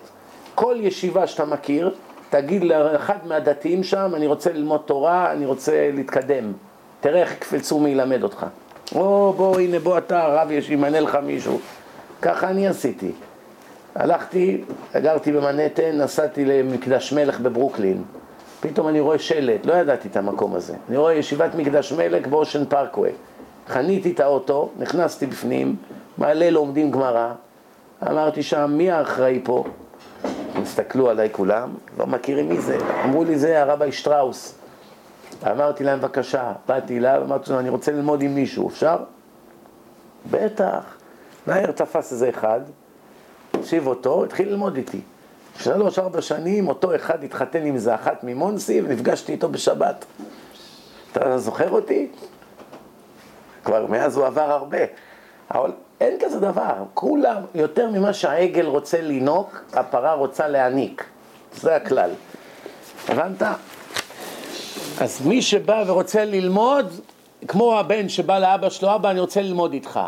כל 0.54 0.76
ישיבה 0.80 1.26
שאתה 1.26 1.44
מכיר, 1.44 1.94
תגיד 2.30 2.64
לאחד 2.64 3.18
מהדתיים 3.24 3.84
שם, 3.84 4.12
אני 4.14 4.26
רוצה 4.26 4.52
ללמוד 4.52 4.80
תורה, 4.86 5.32
אני 5.32 5.46
רוצה 5.46 5.90
להתקדם. 5.94 6.52
תראה 7.00 7.20
איך 7.20 7.32
יקפצו 7.32 7.78
מי 7.78 7.90
ילמד 7.90 8.22
אותך. 8.22 8.46
או 8.94 9.34
בוא, 9.36 9.60
הנה 9.60 9.78
בוא 9.78 9.98
אתה, 9.98 10.24
הרב 10.24 10.48
ימנה 10.68 11.00
לך 11.00 11.18
מישהו. 11.22 11.60
ככה 12.22 12.50
אני 12.50 12.68
עשיתי. 12.68 13.12
הלכתי, 13.94 14.64
גרתי 14.96 15.32
במנהטן, 15.32 15.98
נסעתי 15.98 16.44
למקדש 16.44 17.12
מלך 17.12 17.40
בברוקלין. 17.40 18.02
פתאום 18.60 18.88
אני 18.88 19.00
רואה 19.00 19.18
שלט, 19.18 19.66
לא 19.66 19.72
ידעתי 19.72 20.08
את 20.08 20.16
המקום 20.16 20.54
הזה. 20.54 20.74
אני 20.88 20.96
רואה 20.96 21.14
ישיבת 21.14 21.54
מקדש 21.54 21.92
מלך 21.92 22.26
באושן 22.26 22.64
פארקווי. 22.64 23.10
חניתי 23.68 24.12
את 24.12 24.20
האוטו, 24.20 24.70
נכנסתי 24.78 25.26
בפנים, 25.26 25.76
מעלה 26.18 26.50
לומדים 26.50 26.90
גמרא. 26.90 27.32
אמרתי 28.08 28.42
שם, 28.42 28.70
מי 28.76 28.90
האחראי 28.90 29.40
פה? 29.44 29.64
הסתכלו 30.62 31.10
עליי 31.10 31.28
כולם, 31.32 31.74
לא 31.98 32.06
מכירים 32.06 32.48
מי 32.48 32.60
זה. 32.60 32.78
אמרו 33.04 33.24
לי, 33.24 33.38
זה 33.38 33.62
הרבי 33.62 33.92
שטראוס. 33.92 34.54
אמרתי 35.50 35.84
להם, 35.84 35.98
בבקשה, 35.98 36.52
באתי 36.68 36.98
אליו, 36.98 37.22
אמרתי 37.24 37.52
לו, 37.52 37.58
אני 37.58 37.68
רוצה 37.68 37.92
ללמוד 37.92 38.22
עם 38.22 38.34
מישהו, 38.34 38.68
אפשר? 38.68 38.96
בטח. 40.30 40.96
מהר 41.46 41.70
תפס 41.70 42.12
איזה 42.12 42.28
אחד, 42.28 42.60
הושיב 43.56 43.86
אותו, 43.86 44.24
התחיל 44.24 44.48
ללמוד 44.48 44.76
איתי. 44.76 45.00
שלוש, 45.58 45.98
ארבע 45.98 46.22
שנים, 46.22 46.68
אותו 46.68 46.94
אחד 46.94 47.24
התחתן 47.24 47.66
עם 47.66 47.74
איזה 47.74 47.94
אחת 47.94 48.24
ממונסי, 48.24 48.80
ונפגשתי 48.80 49.32
איתו 49.32 49.48
בשבת. 49.48 50.04
אתה 51.12 51.38
זוכר 51.38 51.70
אותי? 51.70 52.08
כבר 53.64 53.86
מאז 53.86 54.16
הוא 54.16 54.26
עבר 54.26 54.52
הרבה. 54.52 54.78
אבל 55.54 55.72
אין 56.00 56.16
כזה 56.20 56.40
דבר, 56.40 56.74
כולם, 56.94 57.42
יותר 57.54 57.90
ממה 57.90 58.12
שהעגל 58.12 58.66
רוצה 58.66 59.00
לינוק, 59.00 59.60
הפרה 59.72 60.12
רוצה 60.12 60.48
להעניק. 60.48 61.04
זה 61.54 61.76
הכלל. 61.76 62.10
הבנת? 63.08 63.42
אז 65.00 65.26
מי 65.26 65.42
שבא 65.42 65.84
ורוצה 65.86 66.24
ללמוד, 66.24 66.86
כמו 67.48 67.78
הבן 67.78 68.08
שבא 68.08 68.38
לאבא 68.38 68.70
שלו, 68.70 68.94
אבא, 68.94 69.10
אני 69.10 69.20
רוצה 69.20 69.42
ללמוד 69.42 69.72
איתך. 69.72 70.00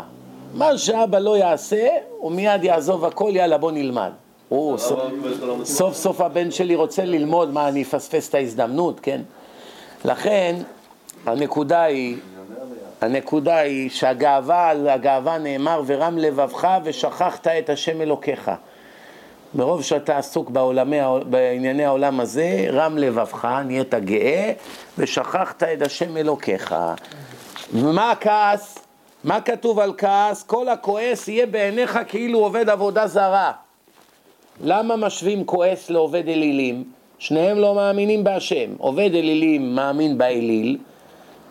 מה 0.53 0.77
שאבא 0.77 1.19
לא 1.19 1.37
יעשה, 1.37 1.87
הוא 2.17 2.31
מיד 2.31 2.63
יעזוב 2.63 3.05
הכל, 3.05 3.31
יאללה 3.33 3.57
בוא 3.57 3.71
נלמד. 3.71 4.11
סוף, 4.77 4.99
סוף 5.63 5.95
סוף 5.95 6.21
הבן 6.21 6.51
שלי 6.51 6.75
רוצה 6.75 7.05
ללמוד, 7.05 7.53
מה 7.53 7.67
אני 7.67 7.81
אפספס 7.81 8.29
את 8.29 8.35
ההזדמנות, 8.35 8.99
כן? 8.99 9.21
לכן 10.05 10.55
הנקודה 11.25 11.83
היא, 11.83 12.17
הנקודה 13.01 13.57
היא 13.57 13.89
שהגאווה, 13.89 14.69
על 14.69 14.89
הגאווה 14.89 15.37
נאמר 15.37 15.81
ורם 15.85 16.17
לבבך 16.17 16.67
ושכחת 16.83 17.47
את 17.47 17.69
השם 17.69 18.01
אלוקיך. 18.01 18.51
מרוב 19.55 19.83
שאתה 19.83 20.17
עסוק 20.17 20.49
בעולמי, 20.49 20.97
בענייני 21.25 21.85
העולם 21.85 22.19
הזה, 22.19 22.65
רם 22.69 22.97
לבבך, 22.97 23.47
נהיית 23.65 23.93
גאה 23.93 24.51
ושכחת 24.97 25.63
את 25.63 25.81
השם 25.81 26.17
אלוקיך. 26.17 26.75
ומה 27.73 28.11
הכעס? 28.11 28.82
מה 29.23 29.41
כתוב 29.41 29.79
על 29.79 29.93
כעס? 29.97 30.43
כל 30.43 30.69
הכועס 30.69 31.27
יהיה 31.27 31.45
בעיניך 31.45 31.99
כאילו 32.07 32.39
עובד 32.39 32.69
עבודה 32.69 33.07
זרה. 33.07 33.51
למה 34.63 34.95
משווים 34.95 35.45
כועס 35.45 35.89
לעובד 35.89 36.27
אלילים? 36.27 36.83
שניהם 37.19 37.57
לא 37.57 37.75
מאמינים 37.75 38.23
בהשם. 38.23 38.75
עובד 38.77 39.09
אלילים 39.13 39.75
מאמין 39.75 40.17
באליל, 40.17 40.77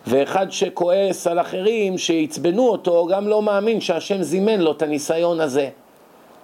ואחד 0.07 0.51
שכועס 0.51 1.27
על 1.27 1.39
אחרים 1.39 1.97
שעצבנו 1.97 2.67
אותו, 2.67 3.07
גם 3.11 3.27
לא 3.27 3.41
מאמין 3.41 3.81
שהשם 3.81 4.23
זימן 4.23 4.59
לו 4.59 4.71
את 4.71 4.81
הניסיון 4.81 5.41
הזה. 5.41 5.69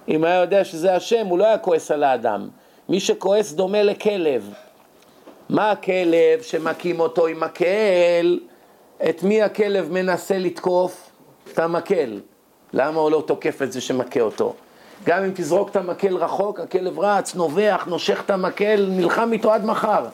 אם 0.08 0.24
היה 0.24 0.40
יודע 0.40 0.64
שזה 0.64 0.94
השם, 0.94 1.26
הוא 1.26 1.38
לא 1.38 1.44
היה 1.44 1.58
כועס 1.58 1.90
על 1.90 2.04
האדם. 2.04 2.48
מי 2.88 3.00
שכועס 3.00 3.52
דומה 3.52 3.82
לכלב. 3.82 4.54
מה 5.48 5.70
הכלב 5.70 6.42
שמכים 6.42 7.00
אותו 7.00 7.26
עם 7.26 7.40
מקל? 7.40 8.38
את 9.08 9.22
מי 9.22 9.42
הכלב 9.42 9.92
מנסה 9.92 10.38
לתקוף? 10.38 11.09
את 11.52 11.58
המקל. 11.58 12.20
למה 12.72 13.00
הוא 13.00 13.10
לא 13.10 13.24
תוקף 13.26 13.62
את 13.62 13.72
זה 13.72 13.80
שמכה 13.80 14.20
אותו? 14.20 14.54
גם 15.04 15.24
אם 15.24 15.30
תזרוק 15.34 15.70
את 15.70 15.76
המקל 15.76 16.16
רחוק, 16.16 16.60
הכלב 16.60 17.00
רץ, 17.00 17.34
נובח, 17.34 17.84
נושך 17.86 18.22
את 18.24 18.30
המקל, 18.30 18.86
נלחם 18.90 19.32
איתו 19.32 19.52
עד 19.52 19.64
מחר. 19.64 20.04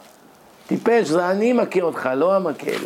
טיפש, 0.66 1.08
זה 1.08 1.30
אני 1.30 1.52
מכה 1.52 1.80
אותך, 1.80 2.10
לא 2.16 2.34
המקל. 2.34 2.78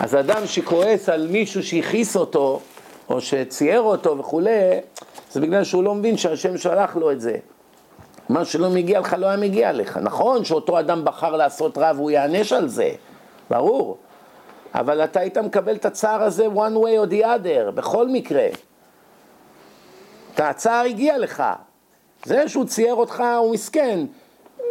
אז 0.00 0.14
אדם 0.14 0.46
שכועס 0.46 1.08
על 1.08 1.26
מישהו 1.26 1.62
שהכעיס 1.62 2.16
אותו, 2.16 2.60
או 3.08 3.20
שצייר 3.20 3.80
אותו 3.80 4.18
וכולי, 4.18 4.80
זה 5.32 5.40
בגלל 5.40 5.64
שהוא 5.64 5.84
לא 5.84 5.94
מבין 5.94 6.16
שהשם 6.16 6.58
שלח 6.58 6.96
לו 6.96 7.12
את 7.12 7.20
זה. 7.20 7.36
מה 8.28 8.44
שלא 8.44 8.70
מגיע 8.70 9.00
לך 9.00 9.16
לא 9.18 9.26
היה 9.26 9.36
מגיע 9.36 9.72
לך. 9.72 9.96
נכון 10.02 10.44
שאותו 10.44 10.78
אדם 10.78 11.04
בחר 11.04 11.36
לעשות 11.36 11.78
רע 11.78 11.92
והוא 11.96 12.10
יענש 12.10 12.52
על 12.52 12.68
זה, 12.68 12.90
ברור. 13.50 13.96
אבל 14.74 15.04
אתה 15.04 15.20
היית 15.20 15.38
מקבל 15.38 15.74
את 15.74 15.84
הצער 15.84 16.22
הזה 16.22 16.46
one 16.46 16.76
way 16.76 17.08
or 17.08 17.12
the 17.12 17.24
other, 17.24 17.70
בכל 17.74 18.08
מקרה. 18.08 18.46
הצער 20.38 20.84
הגיע 20.84 21.18
לך. 21.18 21.42
זה 22.24 22.48
שהוא 22.48 22.64
צייר 22.64 22.94
אותך 22.94 23.22
הוא 23.38 23.52
מסכן, 23.52 24.00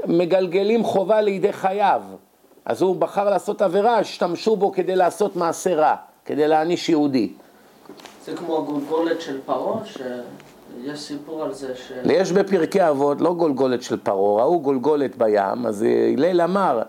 מגלגלים 0.05 0.83
חובה 0.83 1.21
לידי 1.21 1.53
חייו. 1.53 2.01
אז 2.65 2.81
הוא 2.81 2.95
בחר 2.95 3.29
לעשות 3.29 3.61
עבירה, 3.61 3.99
השתמשו 3.99 4.55
בו 4.55 4.71
כדי 4.71 4.95
לעשות 4.95 5.35
מעשה 5.35 5.75
רע, 5.75 5.95
כדי 6.25 6.47
להעניש 6.47 6.89
יהודי. 6.89 7.33
זה 8.25 8.35
כמו 8.35 8.57
הגולגולת 8.57 9.21
של 9.21 9.39
פרעה, 9.45 9.85
שיש 9.85 10.99
סיפור 10.99 11.43
על 11.43 11.53
זה 11.53 11.75
ש... 11.75 11.91
יש 12.05 12.31
בפרקי 12.31 12.89
אבות 12.89 13.21
לא 13.21 13.33
גולגולת 13.33 13.83
של 13.83 13.97
פרעה, 13.97 14.43
ראו 14.43 14.59
גולגולת 14.59 15.15
בים, 15.15 15.65
אז 15.65 15.85
הלל 16.17 16.41
אמר, 16.41 16.81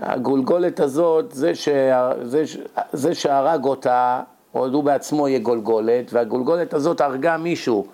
הגולגולת 0.00 0.80
הזאת, 0.80 1.32
זה, 1.32 1.54
שה, 1.54 2.12
זה, 2.22 2.44
זה 2.92 3.14
שהרג 3.14 3.64
אותה, 3.64 4.22
עוד 4.52 4.74
הוא 4.74 4.84
בעצמו 4.84 5.28
יהיה 5.28 5.38
גולגולת, 5.38 6.12
והגולגולת 6.12 6.74
הזאת 6.74 7.00
הרגה 7.00 7.36
מישהו, 7.36 7.86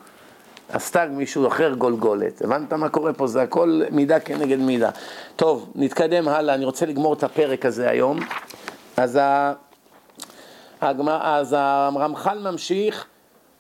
עשתה 0.72 1.07
מישהו 1.07 1.46
אחר 1.46 1.74
גולגולת. 1.74 2.42
הבנת 2.42 2.72
מה 2.72 2.88
קורה 2.88 3.12
פה? 3.12 3.26
זה 3.26 3.42
הכל 3.42 3.80
מידה 3.90 4.20
כנגד 4.20 4.59
מידה. 4.59 4.90
טוב, 5.36 5.72
נתקדם 5.74 6.28
הלאה, 6.28 6.55
אני 6.55 6.64
רוצה 6.64 6.86
לגמור 6.86 7.14
את 7.14 7.22
הפרק 7.22 7.66
הזה 7.66 7.90
היום. 7.90 8.18
אז, 8.96 9.16
ה... 9.16 9.53
אז 10.80 11.57
הרמח"ל 11.59 12.38
ממשיך, 12.50 13.07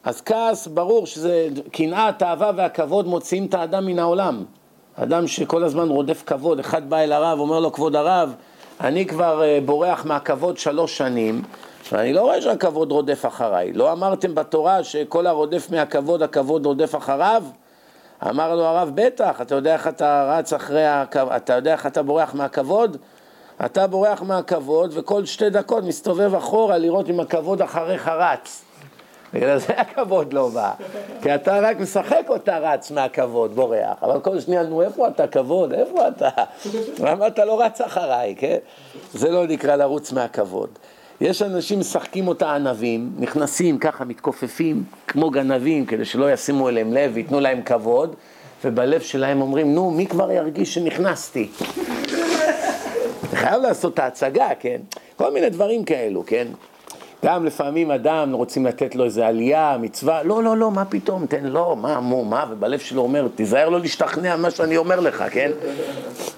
אז 0.04 0.20
כעס, 0.20 0.66
ברור 0.66 1.06
שזה 1.06 1.48
קנאה, 1.72 2.08
התאווה 2.08 2.50
והכבוד 2.56 3.06
מוציאים 3.06 3.46
את 3.46 3.54
האדם 3.54 3.86
מן 3.86 3.98
העולם. 3.98 4.44
אדם 4.96 5.26
שכל 5.26 5.64
הזמן 5.64 5.88
רודף 5.88 6.22
כבוד, 6.26 6.58
אחד 6.58 6.90
בא 6.90 6.96
אל 6.96 7.12
הרב, 7.12 7.38
אומר 7.38 7.60
לו, 7.60 7.72
כבוד 7.72 7.96
הרב, 7.96 8.34
אני 8.80 9.06
כבר 9.06 9.42
אה, 9.42 9.58
בורח 9.64 10.04
מהכבוד 10.04 10.58
שלוש 10.58 10.98
שנים, 10.98 11.42
ואני 11.92 12.12
לא 12.12 12.20
רואה 12.20 12.42
שהכבוד 12.42 12.92
רודף 12.92 13.26
אחריי. 13.26 13.72
לא 13.72 13.92
אמרתם 13.92 14.34
בתורה 14.34 14.84
שכל 14.84 15.26
הרודף 15.26 15.70
מהכבוד, 15.70 16.22
הכבוד 16.22 16.66
רודף 16.66 16.94
אחריו? 16.96 17.42
אמר 18.28 18.54
לו 18.54 18.64
הרב, 18.64 18.90
בטח, 18.94 19.40
אתה 19.40 19.54
יודע 19.54 19.74
איך 19.74 19.88
אתה 19.88 20.34
רץ 20.38 20.52
אחרי 20.52 20.86
הכבוד, 20.86 21.32
אתה 21.32 21.52
יודע 21.52 21.72
איך 21.72 21.86
אתה 21.86 22.02
בורח 22.02 22.34
מהכבוד? 22.34 22.96
אתה 23.66 23.86
בורח 23.86 24.22
מהכבוד, 24.22 24.90
וכל 24.94 25.24
שתי 25.24 25.50
דקות 25.50 25.84
מסתובב 25.84 26.34
אחורה 26.34 26.78
לראות 26.78 27.10
אם 27.10 27.20
הכבוד 27.20 27.62
אחריך 27.62 28.08
רץ. 28.08 28.64
בגלל 29.34 29.58
זה 29.58 29.72
הכבוד 29.76 30.32
לא 30.32 30.48
בא. 30.48 30.70
כי 31.22 31.34
אתה 31.34 31.60
רק 31.60 31.80
משחק 31.80 32.24
אותה 32.28 32.58
רץ 32.58 32.90
מהכבוד, 32.90 33.54
בורח. 33.54 33.96
אבל 34.02 34.20
כל 34.20 34.40
שנייה, 34.40 34.62
נו, 34.62 34.82
איפה 34.82 35.08
אתה, 35.08 35.26
כבוד? 35.26 35.72
איפה 35.72 36.08
אתה? 36.08 36.28
למה 36.98 37.26
אתה 37.26 37.44
לא 37.44 37.62
רץ 37.62 37.80
אחריי, 37.80 38.34
כן? 38.38 38.56
זה 39.12 39.30
לא 39.30 39.46
נקרא 39.46 39.76
לרוץ 39.76 40.12
מהכבוד. 40.12 40.68
יש 41.20 41.42
אנשים 41.42 41.80
משחקים 41.80 42.28
אותה 42.28 42.54
ענבים, 42.54 43.12
נכנסים 43.18 43.78
ככה, 43.78 44.04
מתכופפים 44.04 44.84
כמו 45.08 45.30
גנבים, 45.30 45.86
כדי 45.86 46.04
שלא 46.04 46.32
ישימו 46.32 46.68
אליהם 46.68 46.92
לב 46.92 47.10
וייתנו 47.14 47.40
להם 47.40 47.62
כבוד, 47.62 48.14
ובלב 48.64 49.00
שלהם 49.00 49.40
אומרים, 49.40 49.74
נו, 49.74 49.90
מי 49.90 50.06
כבר 50.06 50.32
ירגיש 50.32 50.74
שנכנסתי? 50.74 51.48
חייב 53.34 53.62
לעשות 53.62 53.94
את 53.94 53.98
ההצגה, 53.98 54.48
כן? 54.60 54.80
כל 55.16 55.32
מיני 55.32 55.50
דברים 55.50 55.84
כאלו, 55.84 56.24
כן? 56.26 56.46
גם 57.24 57.44
לפעמים 57.44 57.90
אדם 57.90 58.32
רוצים 58.32 58.66
לתת 58.66 58.94
לו 58.94 59.04
איזה 59.04 59.26
עלייה, 59.26 59.76
מצווה, 59.80 60.22
לא, 60.22 60.42
לא, 60.42 60.56
לא, 60.56 60.70
מה 60.70 60.84
פתאום, 60.84 61.26
תן 61.26 61.44
לו, 61.44 61.76
מה, 61.76 62.00
מו, 62.00 62.24
מה, 62.24 62.44
ובלב 62.50 62.78
שלו 62.78 63.02
אומר, 63.02 63.28
תיזהר 63.34 63.68
לא 63.68 63.80
להשתכנע 63.80 64.36
מה 64.36 64.50
שאני 64.50 64.76
אומר 64.76 65.00
לך, 65.00 65.24
כן? 65.30 65.50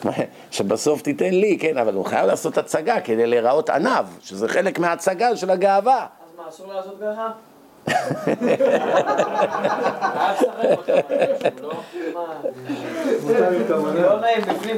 שבסוף 0.51 1.03
תיתן 1.03 1.31
לי, 1.31 1.59
כן? 1.61 1.79
אבל 1.79 1.95
הוא 1.95 2.05
חייב 2.05 2.27
לעשות 2.27 2.59
הצגה 2.59 3.01
כדי 3.01 3.27
להיראות 3.27 3.71
עניו, 3.71 4.07
שזה 4.21 4.49
חלק 4.49 4.79
מההצגה 4.79 5.37
של 5.37 5.51
הגאווה. 5.51 6.07
אז 6.27 6.37
מה, 6.37 6.49
אסור 6.49 6.73
לעשות 6.73 7.01
ככה? 7.01 7.31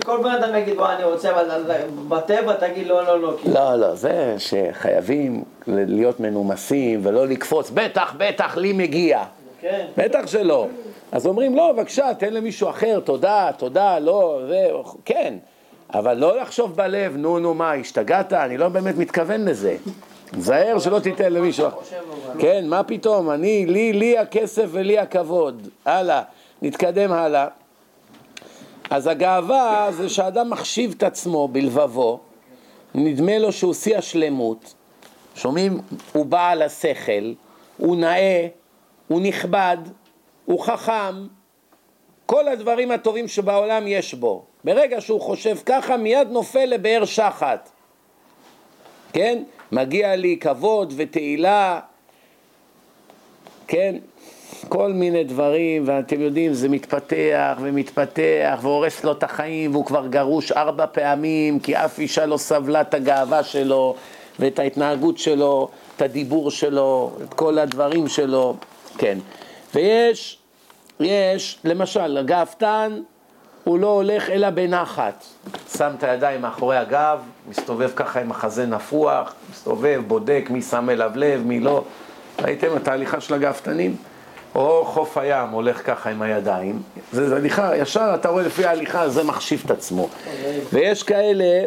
לא 0.06 0.36
אדם 0.38 0.54
יגיד, 0.56 0.78
אני 0.80 1.04
רוצה, 1.04 1.30
תגיד 2.60 2.86
לא, 2.86 3.04
לא, 3.04 3.20
לא. 3.20 3.36
לא, 3.44 3.76
לא, 3.76 3.94
זה 3.94 4.34
שחייבים 4.38 5.44
להיות 5.66 6.20
מנומסים 6.20 7.00
ולא 7.02 7.26
לקפוץ, 7.26 7.70
בטח, 7.70 8.14
בטח, 8.18 8.56
לי 8.56 8.72
מגיע. 8.72 9.24
כן. 9.60 9.86
בטח 9.96 10.26
שלא. 10.26 10.66
אז 11.12 11.26
אומרים, 11.26 11.56
לא, 11.56 11.72
בבקשה, 11.72 12.14
תן 12.18 12.34
למישהו 12.34 12.70
אחר, 12.70 13.00
תודה, 13.04 13.50
תודה, 13.56 13.98
לא, 13.98 14.40
זה, 14.48 14.68
כן. 15.04 15.34
אבל 15.94 16.14
לא 16.14 16.40
לחשוב 16.40 16.76
בלב, 16.76 17.16
נו, 17.16 17.38
נו, 17.38 17.54
מה, 17.54 17.72
השתגעת? 17.72 18.32
אני 18.32 18.58
לא 18.58 18.68
באמת 18.68 18.96
מתכוון 18.98 19.44
לזה. 19.44 19.76
זהר 20.32 20.78
שלא 20.78 20.98
תיתן 20.98 21.32
למישהו. 21.32 21.68
כן, 22.38 22.68
מה 22.68 22.82
פתאום, 22.82 23.30
אני, 23.30 23.66
לי, 23.66 23.92
לי 23.92 24.18
הכסף 24.18 24.66
ולי 24.70 24.98
הכבוד. 24.98 25.68
הלאה, 25.84 26.22
נתקדם 26.62 27.12
הלאה. 27.12 27.48
אז 28.90 29.06
הגאווה 29.06 29.88
זה 29.92 30.08
שאדם 30.08 30.50
מחשיב 30.50 30.94
את 30.96 31.02
עצמו 31.02 31.48
בלבבו, 31.48 32.20
נדמה 32.94 33.38
לו 33.38 33.52
שהוא 33.52 33.74
שיא 33.74 33.98
השלמות, 33.98 34.74
שומעים? 35.34 35.80
הוא 36.12 36.26
בעל 36.26 36.62
השכל, 36.62 37.32
הוא 37.76 37.96
נאה, 37.96 38.46
הוא 39.08 39.20
נכבד, 39.20 39.76
הוא 40.44 40.60
חכם, 40.60 41.26
כל 42.26 42.48
הדברים 42.48 42.90
הטובים 42.90 43.28
שבעולם 43.28 43.86
יש 43.86 44.14
בו. 44.14 44.44
ברגע 44.64 45.00
שהוא 45.00 45.20
חושב 45.20 45.56
ככה, 45.66 45.96
מיד 45.96 46.28
נופל 46.30 46.64
לבאר 46.64 47.04
שחת. 47.04 47.70
כן? 49.12 49.42
מגיע 49.72 50.16
לי 50.16 50.36
כבוד 50.40 50.94
ותהילה, 50.96 51.80
כן? 53.66 53.96
כל 54.68 54.92
מיני 54.92 55.24
דברים, 55.24 55.82
ואתם 55.86 56.20
יודעים, 56.20 56.54
זה 56.54 56.68
מתפתח 56.68 57.58
ומתפתח 57.60 58.58
והורס 58.62 59.04
לו 59.04 59.12
את 59.12 59.22
החיים, 59.22 59.72
והוא 59.72 59.84
כבר 59.84 60.06
גרוש 60.06 60.52
ארבע 60.52 60.86
פעמים, 60.86 61.60
כי 61.60 61.76
אף 61.76 61.98
אישה 61.98 62.26
לא 62.26 62.36
סבלה 62.36 62.80
את 62.80 62.94
הגאווה 62.94 63.42
שלו, 63.42 63.96
ואת 64.38 64.58
ההתנהגות 64.58 65.18
שלו, 65.18 65.68
את 65.96 66.02
הדיבור 66.02 66.50
שלו, 66.50 67.10
את 67.24 67.34
כל 67.34 67.58
הדברים 67.58 68.08
שלו, 68.08 68.56
כן. 68.98 69.18
ויש, 69.74 70.38
יש, 71.00 71.58
למשל, 71.64 72.16
הגאוותן 72.16 73.00
הוא 73.66 73.78
לא 73.78 73.86
הולך 73.86 74.30
אלא 74.30 74.50
בנחת. 74.50 75.24
שם 75.76 75.90
את 75.98 76.02
הידיים 76.02 76.40
מאחורי 76.40 76.76
הגב, 76.76 77.18
מסתובב 77.48 77.90
ככה 77.96 78.20
עם 78.20 78.30
החזה 78.30 78.66
נפוח, 78.66 79.34
מסתובב, 79.50 80.02
בודק 80.06 80.46
מי 80.50 80.62
שם 80.62 80.90
אליו 80.90 81.10
לב, 81.14 81.42
מי 81.46 81.60
לא. 81.60 81.84
ראיתם 82.42 82.76
את 82.76 82.88
ההליכה 82.88 83.20
של 83.20 83.34
הגאוותנים? 83.34 83.96
או 84.54 84.84
חוף 84.84 85.18
הים 85.18 85.48
הולך 85.48 85.86
ככה 85.86 86.10
עם 86.10 86.22
הידיים. 86.22 86.82
זה 87.12 87.36
הליכה, 87.36 87.76
ישר 87.76 88.12
אתה 88.14 88.28
רואה 88.28 88.42
לפי 88.42 88.64
ההליכה, 88.64 89.08
זה 89.08 89.24
מחשיב 89.24 89.62
את 89.64 89.70
עצמו. 89.70 90.08
ויש 90.72 91.02
כאלה 91.02 91.64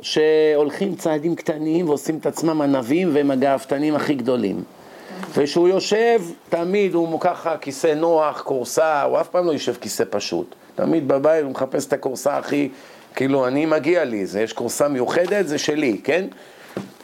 שהולכים 0.00 0.94
צעדים 0.94 1.36
קטנים 1.36 1.88
ועושים 1.88 2.18
את 2.18 2.26
עצמם 2.26 2.60
ענבים 2.60 3.10
והם 3.14 3.30
הגאוותנים 3.30 3.94
הכי 3.94 4.14
גדולים. 4.14 4.62
וכשהוא 5.34 5.68
יושב, 5.68 6.20
תמיד 6.48 6.94
הוא 6.94 7.20
ככה 7.20 7.56
כיסא 7.56 7.94
נוח, 7.94 8.42
כורסה, 8.42 9.02
הוא 9.02 9.20
אף 9.20 9.28
פעם 9.28 9.46
לא 9.46 9.52
יושב 9.52 9.74
כיסא 9.80 10.04
פשוט. 10.10 10.54
תמיד 10.74 11.08
בבית 11.08 11.42
הוא 11.44 11.50
מחפש 11.50 11.86
את 11.86 11.92
הכורסה 11.92 12.36
הכי, 12.36 12.68
כאילו, 13.14 13.46
אני 13.46 13.66
מגיע 13.66 14.04
לי, 14.04 14.26
זה, 14.26 14.42
יש 14.42 14.52
כורסה 14.52 14.88
מיוחדת, 14.88 15.48
זה 15.48 15.58
שלי, 15.58 16.00
כן? 16.04 16.26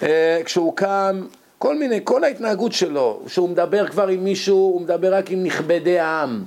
אה, 0.03 0.41
כשהוא 0.45 0.77
קם, 0.77 1.27
כל 1.59 1.79
מיני, 1.79 2.01
כל 2.05 2.25
ההתנהגות 2.25 2.73
שלו, 2.73 3.21
כשהוא 3.27 3.49
מדבר 3.49 3.89
כבר 3.89 4.09
עם 4.09 4.25
מישהו, 4.25 4.57
הוא 4.57 4.81
מדבר 4.81 5.15
רק 5.15 5.31
עם 5.31 5.45
נכבדי 5.45 5.99
העם. 5.99 6.45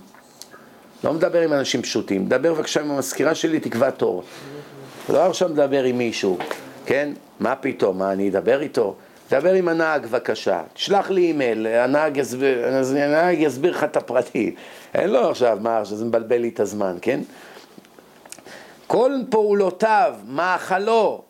לא 1.04 1.14
מדבר 1.14 1.42
עם 1.42 1.54
אנשים 1.54 1.82
פשוטים, 1.82 2.26
מדבר 2.26 2.54
בבקשה 2.54 2.82
עם 2.82 2.92
המזכירה 2.92 3.36
שלי, 3.36 3.60
תקבע 3.60 3.90
תור. 3.90 4.24
לא 5.10 5.26
עכשיו 5.26 5.50
מדבר 5.50 5.84
עם 5.84 5.98
מישהו, 5.98 6.38
כן? 6.86 7.10
מה 7.40 7.56
פתאום, 7.56 7.98
מה 7.98 8.12
אני 8.12 8.30
אדבר 8.30 8.62
איתו? 8.62 8.96
דבר 9.32 9.54
עם 9.54 9.68
הנהג 9.68 10.06
בבקשה, 10.06 10.62
תשלח 10.74 11.10
לי 11.10 11.22
אימייל, 11.22 11.68
הנהג 11.68 12.18
יסביר, 12.18 12.68
הנהג 12.98 13.40
יסביר 13.40 13.72
לך 13.72 13.84
את 13.84 13.98
הפרטי. 13.98 14.56
אין 14.94 15.10
לו 15.10 15.30
עכשיו 15.30 15.58
מה, 15.62 15.86
שזה 15.86 16.06
מבלבל 16.06 16.38
לי 16.38 16.50
את 16.50 16.60
הזמן, 16.60 16.98
כן? 17.02 17.20
כל 18.88 19.12
פעולותיו, 19.30 20.16
מאכלו, 20.28 21.24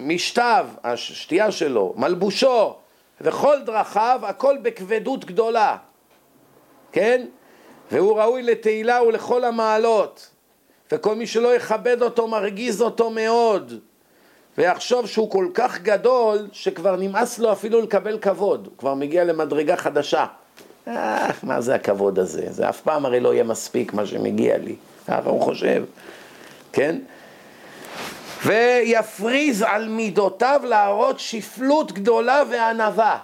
משתיו, 0.00 0.66
השתייה 0.84 1.50
שלו, 1.52 1.94
מלבושו, 1.96 2.74
וכל 3.20 3.56
דרכיו, 3.66 4.20
הכל 4.22 4.56
בכבדות 4.62 5.24
גדולה, 5.24 5.76
כן? 6.92 7.26
והוא 7.92 8.20
ראוי 8.20 8.42
לתהילה 8.42 9.02
ולכל 9.02 9.44
המעלות, 9.44 10.30
וכל 10.92 11.14
מי 11.14 11.26
שלא 11.26 11.54
יכבד 11.54 12.02
אותו 12.02 12.28
מרגיז 12.28 12.82
אותו 12.82 13.10
מאוד. 13.10 13.72
ויחשוב 14.58 15.06
שהוא 15.06 15.30
כל 15.30 15.48
כך 15.54 15.80
גדול, 15.80 16.48
שכבר 16.52 16.96
נמאס 16.96 17.38
לו 17.38 17.52
אפילו 17.52 17.80
לקבל 17.80 18.18
כבוד, 18.18 18.66
הוא 18.66 18.78
כבר 18.78 18.94
מגיע 18.94 19.24
למדרגה 19.24 19.76
חדשה. 19.76 20.26
אה, 20.88 21.30
מה 21.42 21.60
זה 21.60 21.74
הכבוד 21.74 22.18
הזה? 22.18 22.46
זה 22.50 22.68
אף 22.68 22.80
פעם 22.80 23.06
הרי 23.06 23.20
לא 23.20 23.34
יהיה 23.34 23.44
מספיק 23.44 23.92
מה 23.92 24.06
שמגיע 24.06 24.58
לי, 24.58 24.76
ככה 25.06 25.30
הוא 25.30 25.40
חושב, 25.40 25.84
כן? 26.72 26.98
ויפריז 28.46 29.62
על 29.62 29.88
מידותיו 29.88 30.60
להראות 30.64 31.20
שפלות 31.20 31.92
גדולה 31.92 32.42
וענווה. 32.50 33.18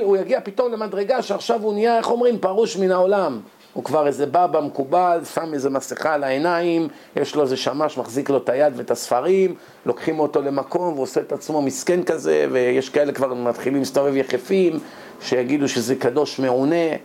הוא 0.00 0.16
יגיע 0.16 0.40
פתאום 0.44 0.72
למדרגה 0.72 1.22
שעכשיו 1.22 1.62
הוא 1.62 1.74
נהיה, 1.74 1.98
איך 1.98 2.10
אומרים, 2.10 2.38
פרוש 2.38 2.76
מן 2.76 2.92
העולם. 2.92 3.40
הוא 3.74 3.84
כבר 3.84 4.06
איזה 4.06 4.26
בבא 4.26 4.60
מקובל, 4.60 5.20
שם 5.34 5.54
איזה 5.54 5.70
מסכה 5.70 6.14
על 6.14 6.24
העיניים, 6.24 6.88
יש 7.16 7.34
לו 7.34 7.42
איזה 7.42 7.56
שמש, 7.56 7.98
מחזיק 7.98 8.30
לו 8.30 8.36
את 8.36 8.48
היד 8.48 8.72
ואת 8.76 8.90
הספרים, 8.90 9.54
לוקחים 9.86 10.20
אותו 10.20 10.42
למקום 10.42 10.98
ועושה 10.98 11.20
את 11.20 11.32
עצמו 11.32 11.62
מסכן 11.62 12.02
כזה, 12.02 12.46
ויש 12.52 12.88
כאלה 12.88 13.12
כבר 13.12 13.34
מתחילים 13.34 13.78
להסתובב 13.78 14.16
יחפים, 14.16 14.78
שיגידו 15.20 15.68
שזה 15.68 15.94
קדוש 15.96 16.38
מעונה. 16.38 16.96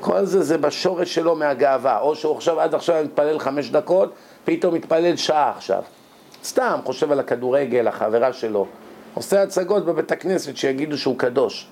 כל 0.00 0.24
זה 0.24 0.42
זה 0.42 0.58
בשורש 0.58 1.14
שלו 1.14 1.34
מהגאווה, 1.36 2.00
או 2.00 2.16
שהוא 2.16 2.36
עכשיו, 2.36 2.60
עד 2.60 2.74
עכשיו 2.74 3.04
מתפלל 3.04 3.38
חמש 3.38 3.70
דקות, 3.70 4.12
פתאום 4.44 4.74
מתפלל 4.74 5.16
שעה 5.16 5.52
עכשיו. 5.56 5.82
סתם, 6.44 6.80
חושב 6.84 7.12
על 7.12 7.20
הכדורגל, 7.20 7.88
החברה 7.88 8.32
שלו. 8.32 8.66
עושה 9.14 9.42
הצגות 9.42 9.84
בבית 9.84 10.12
הכנסת 10.12 10.56
שיגידו 10.56 10.98
שהוא 10.98 11.18
קדוש. 11.18 11.68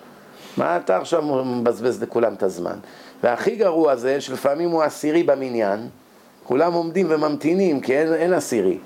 מה 0.56 0.76
אתה 0.76 0.96
עכשיו 0.96 1.22
מבזבז 1.44 2.02
לכולם 2.02 2.34
את 2.34 2.42
הזמן? 2.42 2.78
והכי 3.22 3.56
גרוע 3.56 3.96
זה 3.96 4.20
שלפעמים 4.20 4.70
הוא 4.70 4.82
עשירי 4.82 5.22
במניין, 5.22 5.88
כולם 6.44 6.72
עומדים 6.72 7.06
וממתינים 7.10 7.80
כי 7.80 7.98
אין, 7.98 8.14
אין 8.14 8.32
עשירי. 8.32 8.78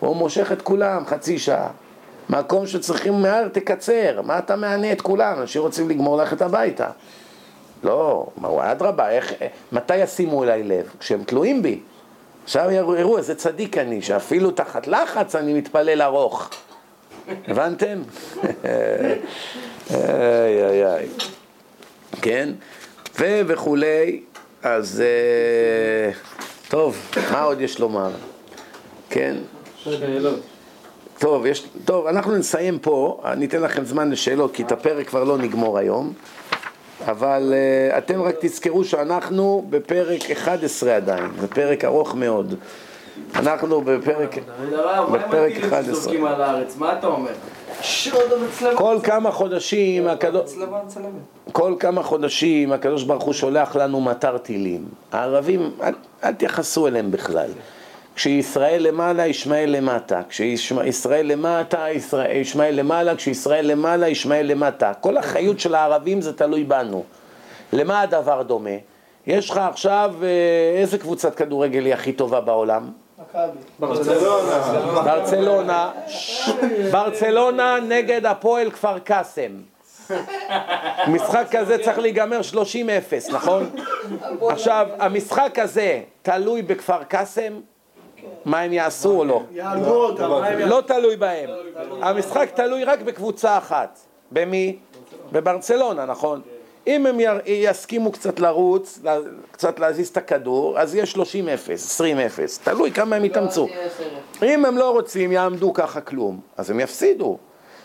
הוא 0.00 0.16
מושך 0.16 0.52
את 0.52 0.62
כולם 0.62 1.06
חצי 1.06 1.38
שעה. 1.38 1.68
מקום 2.30 2.66
שצריכים 2.66 3.22
מהר 3.22 3.48
תקצר, 3.48 4.20
מה 4.24 4.38
אתה 4.38 4.56
מענה 4.56 4.92
את 4.92 5.00
כולם? 5.00 5.40
אנשים 5.40 5.62
רוצים 5.62 5.90
לגמור 5.90 6.16
ללכת 6.16 6.42
הביתה. 6.42 6.88
לא, 7.84 8.26
אדרבה, 8.58 9.10
איך, 9.10 9.32
מתי 9.72 9.96
ישימו 9.96 10.44
אליי 10.44 10.62
לב? 10.62 10.90
כשהם 10.98 11.24
תלויים 11.24 11.62
בי. 11.62 11.80
עכשיו 12.44 12.70
יראו 12.70 13.18
איזה 13.18 13.34
צדיק 13.34 13.78
אני, 13.78 14.02
שאפילו 14.02 14.50
תחת 14.50 14.86
לחץ 14.86 15.34
אני 15.34 15.54
מתפלל 15.54 16.02
ארוך. 16.02 16.50
הבנתם? 17.48 18.02
איי 19.90 20.64
איי 20.64 20.86
איי. 20.86 21.08
כן? 22.22 22.48
ו 23.20 23.40
וכולי, 23.46 24.20
אז 24.62 25.02
טוב, 26.68 26.96
מה 27.32 27.42
עוד 27.42 27.60
יש 27.60 27.80
לומר? 27.80 28.10
כן? 29.10 29.36
טוב, 31.18 31.46
יש, 31.46 31.66
טוב, 31.84 32.06
אנחנו 32.06 32.36
נסיים 32.36 32.78
פה, 32.78 33.20
אני 33.24 33.46
אתן 33.46 33.62
לכם 33.62 33.84
זמן 33.84 34.10
לשאלות, 34.10 34.54
כי 34.54 34.62
את 34.62 34.72
הפרק 34.72 35.06
כבר 35.06 35.24
לא 35.24 35.38
נגמור 35.38 35.78
היום, 35.78 36.12
אבל 37.08 37.54
uh, 37.54 37.98
אתם 37.98 38.22
רק 38.22 38.34
תזכרו 38.40 38.84
שאנחנו 38.84 39.66
בפרק 39.70 40.30
11 40.30 40.96
עדיין, 40.96 41.30
זה 41.40 41.48
פרק 41.48 41.84
ארוך 41.84 42.14
מאוד. 42.14 42.54
אנחנו 43.34 43.80
בפרק, 43.80 44.36
בפרק 45.12 45.52
11. 45.56 45.94
זורקים 45.94 46.24
על 46.24 46.42
הארץ, 46.42 46.76
מה 46.76 46.98
אתה 46.98 47.06
אומר? 47.06 47.32
כל 48.74 48.98
כמה 49.02 49.30
חודשים, 49.30 50.08
הקדוש... 50.08 50.54
כל 51.52 51.74
כמה 51.80 52.02
חודשים 52.02 52.72
הקדוש 52.72 53.02
ברוך 53.02 53.24
הוא 53.24 53.34
שולח 53.34 53.76
לנו 53.76 54.00
מטר 54.00 54.38
טילים. 54.38 54.84
הערבים, 55.12 55.70
אל, 55.82 55.94
אל 56.24 56.32
תייחסו 56.32 56.86
אליהם 56.86 57.10
בכלל. 57.10 57.50
כשישראל 58.16 58.82
למעלה, 58.82 59.26
ישמעאל 59.26 59.70
למטה. 59.70 60.22
כשישראל 60.28 61.26
למטה, 61.26 61.86
ישמעאל 62.32 62.74
למעלה. 62.74 63.16
כשישראל 63.16 63.66
למעלה, 63.66 64.08
ישמעאל 64.08 64.46
למטה. 64.46 64.92
כל 65.00 65.16
החיות 65.16 65.60
של 65.60 65.74
הערבים 65.74 66.20
זה 66.20 66.32
תלוי 66.32 66.64
בנו. 66.64 67.04
למה 67.72 68.00
הדבר 68.00 68.42
דומה? 68.42 68.70
יש 69.26 69.50
לך 69.50 69.58
עכשיו, 69.58 70.14
אה, 70.22 70.80
איזה 70.80 70.98
קבוצת 70.98 71.34
כדורגל 71.34 71.84
היא 71.84 71.94
הכי 71.94 72.12
טובה 72.12 72.40
בעולם? 72.40 72.90
ברצלונה. 73.78 75.90
ברצלונה. 76.92 77.78
נגד 77.88 78.26
הפועל 78.26 78.70
כפר 78.70 78.98
קאסם. 78.98 79.50
משחק 81.08 81.46
כזה 81.50 81.78
צריך 81.84 81.98
להיגמר 81.98 82.40
30-0, 82.52 82.56
נכון? 83.32 83.70
עכשיו, 84.50 84.86
המשחק 84.98 85.58
הזה 85.58 86.00
תלוי 86.22 86.62
בכפר 86.62 87.02
קאסם? 87.02 87.52
מה 88.44 88.60
הם 88.60 88.72
יעשו 88.72 89.18
או 89.18 89.24
לא? 89.24 89.42
לא 90.66 90.82
תלוי 90.86 91.16
בהם. 91.16 91.50
המשחק 92.02 92.48
תלוי 92.54 92.84
רק 92.84 93.00
בקבוצה 93.00 93.58
אחת. 93.58 93.98
במי? 94.32 94.76
בברצלונה, 95.32 96.04
נכון? 96.04 96.40
אם 96.86 97.06
הם 97.06 97.18
יסכימו 97.46 98.12
קצת 98.12 98.40
לרוץ, 98.40 98.98
קצת 99.50 99.78
להזיז 99.78 100.08
את 100.08 100.16
הכדור, 100.16 100.78
אז 100.78 100.94
יהיה 100.94 101.04
30-0, 101.04 101.18
20-0, 101.98 102.64
תלוי 102.64 102.92
כמה 102.92 103.16
הם 103.16 103.24
יתאמצו. 103.24 103.68
אם 104.42 104.64
הם 104.64 104.78
לא 104.78 104.90
רוצים, 104.90 105.32
יעמדו 105.32 105.72
ככה 105.72 106.00
כלום, 106.00 106.40
אז 106.56 106.70
הם 106.70 106.80
יפסידו. 106.80 107.38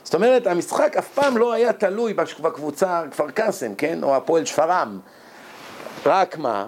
זאת 0.04 0.16
אומרת, 0.16 0.48
המשחק 0.48 0.98
אף 0.98 1.08
פעם 1.14 1.38
לא 1.38 1.54
היה 1.54 1.74
תלוי 1.74 2.14
בקבוצה 2.14 3.04
כפר 3.12 3.32
קאסם, 3.32 3.76
כן? 3.76 4.04
או 4.04 4.16
הפועל 4.16 4.46
שפרעם. 4.46 5.00
רק 6.06 6.38
מה? 6.38 6.68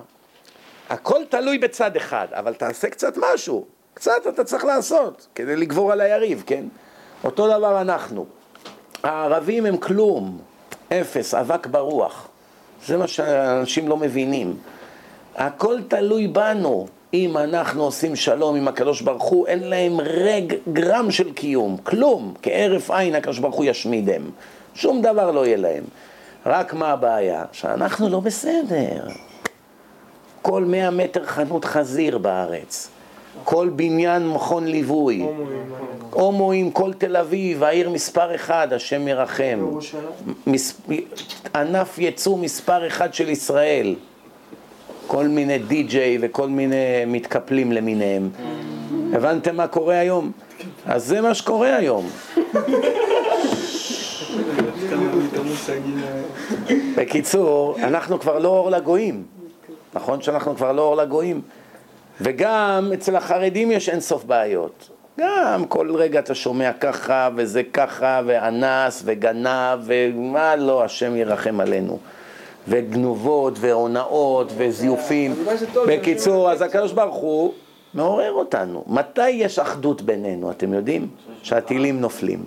הכל 0.90 1.20
תלוי 1.30 1.58
בצד 1.58 1.96
אחד, 1.96 2.28
אבל 2.32 2.54
תעשה 2.54 2.90
קצת 2.90 3.14
משהו. 3.18 3.66
קצת 3.94 4.28
אתה 4.30 4.44
צריך 4.44 4.66
לעשות 4.66 5.28
כדי 5.36 5.56
לגבור 5.56 5.92
על 5.92 6.02
היריב, 6.02 6.44
כן? 6.46 6.66
אותו 7.24 7.48
דבר 7.48 7.82
אנחנו. 7.82 8.26
הערבים 9.04 9.66
הם 9.66 9.78
כלום, 9.78 10.40
אפס, 10.90 11.34
אבק 11.34 11.68
ברוח. 11.68 12.28
זה 12.86 12.98
מה 12.98 13.08
שאנשים 13.08 13.88
לא 13.88 13.98
מבינים. 13.98 14.58
הכל 15.36 15.78
תלוי 15.88 16.28
בנו. 16.28 16.88
אם 17.14 17.38
אנחנו 17.38 17.84
עושים 17.84 18.16
שלום 18.16 18.56
עם 18.56 18.68
הקדוש 18.68 19.02
ברוך 19.02 19.24
הוא, 19.24 19.48
אין 19.48 19.64
להם 19.64 20.02
רג, 20.02 20.54
גרם 20.74 21.12
של 21.12 21.34
קיום, 21.34 21.78
כלום. 21.84 22.34
כהרף 22.42 22.92
עין 22.92 23.16
הקדוש 23.16 23.40
ברוך 23.40 23.56
הוא 23.56 23.66
ישמידם. 23.66 24.22
שום 24.76 25.02
דבר 25.02 25.32
לא 25.32 25.46
יהיה 25.46 25.58
להם. 25.58 25.84
רק 26.46 26.74
מה 26.74 26.92
הבעיה? 26.92 27.46
שאנחנו 27.52 28.10
לא 28.10 28.20
בסדר. 28.20 29.08
כל 30.42 30.66
מאה 30.66 30.90
מטר 30.90 31.26
חנות 31.26 31.66
חזיר 31.66 32.18
בארץ. 32.18 32.90
כל 33.44 33.70
בניין 33.76 34.30
מכון 34.30 34.68
ליווי, 34.68 35.26
הומואים, 36.12 36.72
כל 36.72 36.94
תל 36.94 37.18
אביב, 37.18 37.64
העיר 37.64 37.90
מספר 37.90 38.36
אחד, 38.36 38.74
השם 38.74 39.08
ירחם. 39.08 39.60
ענף 41.56 42.00
ייצוא 42.00 42.38
מספר 42.38 42.88
אחד 42.88 43.14
של 43.14 43.30
ישראל, 43.30 43.96
כל 45.08 45.28
מיני 45.28 45.58
די-ג'יי 45.58 46.18
וכל 46.22 46.48
מיני 46.48 46.76
מתקפלים 47.08 47.72
למיניהם. 47.72 48.30
הבנתם 49.14 49.56
מה 49.56 49.68
קורה 49.68 49.98
היום? 50.00 50.32
אז 50.86 51.06
זה 51.06 51.22
מה 51.22 51.34
שקורה 51.34 51.76
היום. 51.76 52.10
בקיצור, 56.96 57.76
אנחנו 57.80 58.20
כבר 58.20 58.40
לא 58.40 58.50
אור 58.50 58.70
לגויים. 58.72 59.24
נכון 59.94 60.22
שאנחנו 60.22 60.56
כבר 60.56 60.72
לא 60.72 60.82
אור 60.82 60.96
לגויים? 60.96 61.42
וגם 62.22 62.92
אצל 62.94 63.16
החרדים 63.16 63.72
יש 63.72 63.90
אינסוף 63.90 64.24
בעיות. 64.24 64.90
גם 65.20 65.66
כל 65.68 65.96
רגע 65.96 66.20
אתה 66.20 66.36
שומע 66.36 66.74
ככה, 66.74 67.30
וזה 67.36 67.64
ככה, 67.64 68.22
ואנס, 68.26 69.02
וגנב, 69.06 69.80
ומה 69.86 70.56
לא, 70.56 70.84
השם 70.84 71.16
ירחם 71.16 71.60
עלינו. 71.60 72.00
וגנובות, 72.68 73.54
והונאות, 73.60 74.52
וזיופים. 74.58 75.36
בקיצור, 75.88 76.52
אז 76.52 76.62
הקדוש 76.62 76.92
ברוך 76.92 77.16
הוא 77.16 77.54
מעורר 77.94 78.32
אותנו. 78.32 78.84
מתי 78.88 79.30
יש 79.30 79.60
אחדות 79.60 80.02
בינינו, 80.02 80.52
אתם 80.52 80.74
יודעים? 80.74 81.08
שהטילים 81.44 82.02
נופלים. 82.02 82.44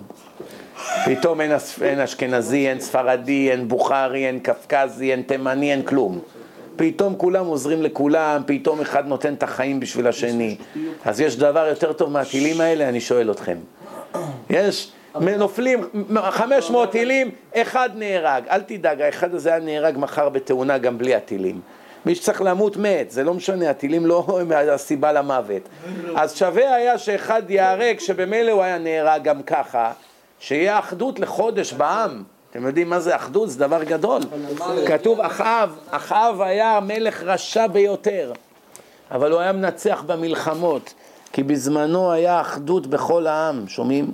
פתאום 1.05 1.41
אין, 1.41 1.51
אין 1.81 1.99
אשכנזי, 1.99 2.69
אין 2.69 2.79
ספרדי, 2.79 3.51
אין 3.51 3.67
בוכרי, 3.67 4.27
אין 4.27 4.39
קפקזי, 4.39 5.11
אין 5.11 5.21
תימני, 5.21 5.71
אין 5.71 5.81
כלום. 5.81 6.19
פתאום 6.77 7.15
כולם 7.17 7.45
עוזרים 7.45 7.81
לכולם, 7.81 8.41
פתאום 8.45 8.81
אחד 8.81 9.07
נותן 9.07 9.33
את 9.33 9.43
החיים 9.43 9.79
בשביל 9.79 10.07
השני. 10.07 10.57
אז 11.05 11.21
יש 11.21 11.37
דבר 11.37 11.67
יותר 11.67 11.93
טוב 11.93 12.11
מהטילים 12.11 12.61
האלה? 12.61 12.89
אני 12.89 13.01
שואל 13.01 13.31
אתכם. 13.31 13.57
יש, 14.49 14.91
נופלים 15.15 15.81
500 16.29 16.91
טילים, 16.91 17.31
אחד 17.55 17.89
נהרג. 17.95 18.43
אל 18.49 18.61
תדאג, 18.61 19.01
האחד 19.01 19.33
הזה 19.33 19.49
היה 19.49 19.59
נהרג 19.59 19.97
מחר 19.97 20.29
בתאונה 20.29 20.77
גם 20.77 20.97
בלי 20.97 21.15
הטילים. 21.15 21.61
מי 22.05 22.15
שצריך 22.15 22.41
למות 22.41 22.77
מת, 22.77 23.11
זה 23.11 23.23
לא 23.23 23.33
משנה, 23.33 23.69
הטילים 23.69 24.05
לא 24.05 24.39
הם 24.41 24.51
הסיבה 24.51 25.11
למוות. 25.11 25.61
אז 26.15 26.35
שווה 26.37 26.75
היה 26.75 26.97
שאחד 26.97 27.51
ייהרג, 27.51 27.99
שבמילא 27.99 28.51
הוא 28.51 28.63
היה 28.63 28.77
נהרג 28.77 29.23
גם 29.23 29.43
ככה, 29.43 29.91
שיהיה 30.39 30.79
אחדות 30.79 31.19
לחודש 31.19 31.73
בעם. 31.73 32.23
אתם 32.51 32.65
יודעים 32.65 32.89
מה 32.89 32.99
זה 32.99 33.15
אחדות? 33.15 33.49
זה 33.49 33.59
דבר 33.59 33.83
גדול. 33.83 34.21
כתוב 34.87 35.21
אחאב, 35.21 35.77
אחאב 35.89 36.41
היה 36.41 36.79
מלך 36.79 37.23
רשע 37.23 37.67
ביותר, 37.67 38.33
אבל 39.11 39.31
הוא 39.31 39.39
היה 39.39 39.51
מנצח 39.51 40.03
במלחמות, 40.05 40.93
כי 41.33 41.43
בזמנו 41.43 42.11
היה 42.11 42.41
אחדות 42.41 42.87
בכל 42.87 43.27
העם, 43.27 43.67
שומעים? 43.67 44.11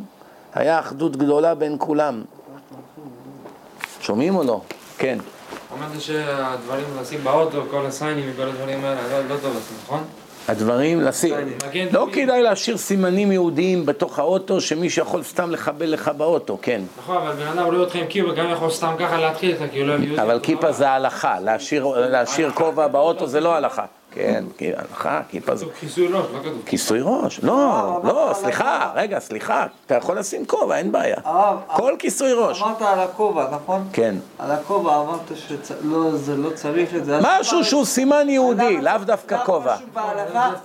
היה 0.53 0.79
אחדות 0.79 1.15
גדולה 1.15 1.55
בין 1.55 1.75
כולם. 1.79 2.23
שומעים 3.99 4.36
או 4.36 4.43
לא? 4.43 4.61
כן. 4.97 5.17
אמרת 5.77 6.01
שהדברים 6.01 6.86
לשים 7.01 7.23
באוטו, 7.23 7.63
כל 7.71 7.86
הסיינים 7.86 8.31
וכל 8.34 8.41
הדברים 8.41 8.86
האלה, 8.86 9.01
לא, 9.07 9.29
לא 9.29 9.36
טוב 9.41 9.57
נכון? 9.84 10.03
הדברים, 10.47 11.01
לשים, 11.01 11.35
לא 11.91 12.07
כדאי 12.13 12.41
להשאיר 12.41 12.77
סימנים 12.77 13.31
יהודיים 13.31 13.85
בתוך 13.85 14.19
האוטו 14.19 14.61
שמי 14.61 14.89
שיכול 14.89 15.23
סתם 15.23 15.51
לחבל 15.51 15.89
לך 15.89 16.11
באוטו, 16.17 16.57
כן. 16.61 16.81
נכון, 16.97 17.17
אבל 17.17 17.31
בן 17.31 17.47
אדם 17.47 17.65
רואה 17.65 17.77
אותך 17.77 17.95
עם 17.95 18.07
כיפה, 18.09 18.31
גם 18.33 18.49
יכול 18.51 18.69
סתם 18.69 18.93
ככה 18.99 19.17
להתחיל 19.17 19.49
איתך, 19.49 19.63
כי 19.71 19.79
הוא 19.79 19.87
לא 19.87 19.93
יהודי. 19.93 20.21
אבל 20.21 20.39
כיפה 20.43 20.71
זה 20.71 20.89
הלכה, 20.89 21.39
להשאיר 21.95 22.51
כובע 22.53 22.87
באוטו 22.87 23.27
זה 23.27 23.39
לא 23.39 23.55
הלכה. 23.55 23.85
כן, 24.14 24.43
הלכה, 24.78 25.22
כיפה 25.30 25.55
זה... 25.55 25.66
כיסוי 25.80 26.07
ראש, 26.07 26.26
לא 26.34 26.39
כתוב. 26.39 26.61
כיסוי 26.66 26.99
ראש, 27.03 27.39
לא, 27.43 27.99
לא, 28.03 28.32
סליחה, 28.34 28.91
רגע, 28.95 29.20
סליחה, 29.20 29.66
אתה 29.86 29.95
יכול 29.95 30.20
לשים 30.20 30.45
כובע, 30.45 30.78
אין 30.78 30.91
בעיה. 30.91 31.18
כל 31.68 31.95
כיסוי 31.99 32.34
ראש. 32.34 32.61
אמרת 32.61 32.82
על 32.82 32.99
הכובע, 32.99 33.47
נכון? 33.51 33.88
כן. 33.93 34.16
על 34.39 34.51
הכובע 34.51 34.95
אמרת 34.95 35.32
שזה 35.36 36.36
לא 36.38 36.49
צריך 36.49 36.95
את 36.95 37.05
זה. 37.05 37.20
משהו 37.22 37.64
שהוא 37.64 37.86
סימן 37.86 38.30
יהודי, 38.30 38.82
לאו 38.82 38.97
דווקא 39.05 39.38
כובע. 39.45 39.76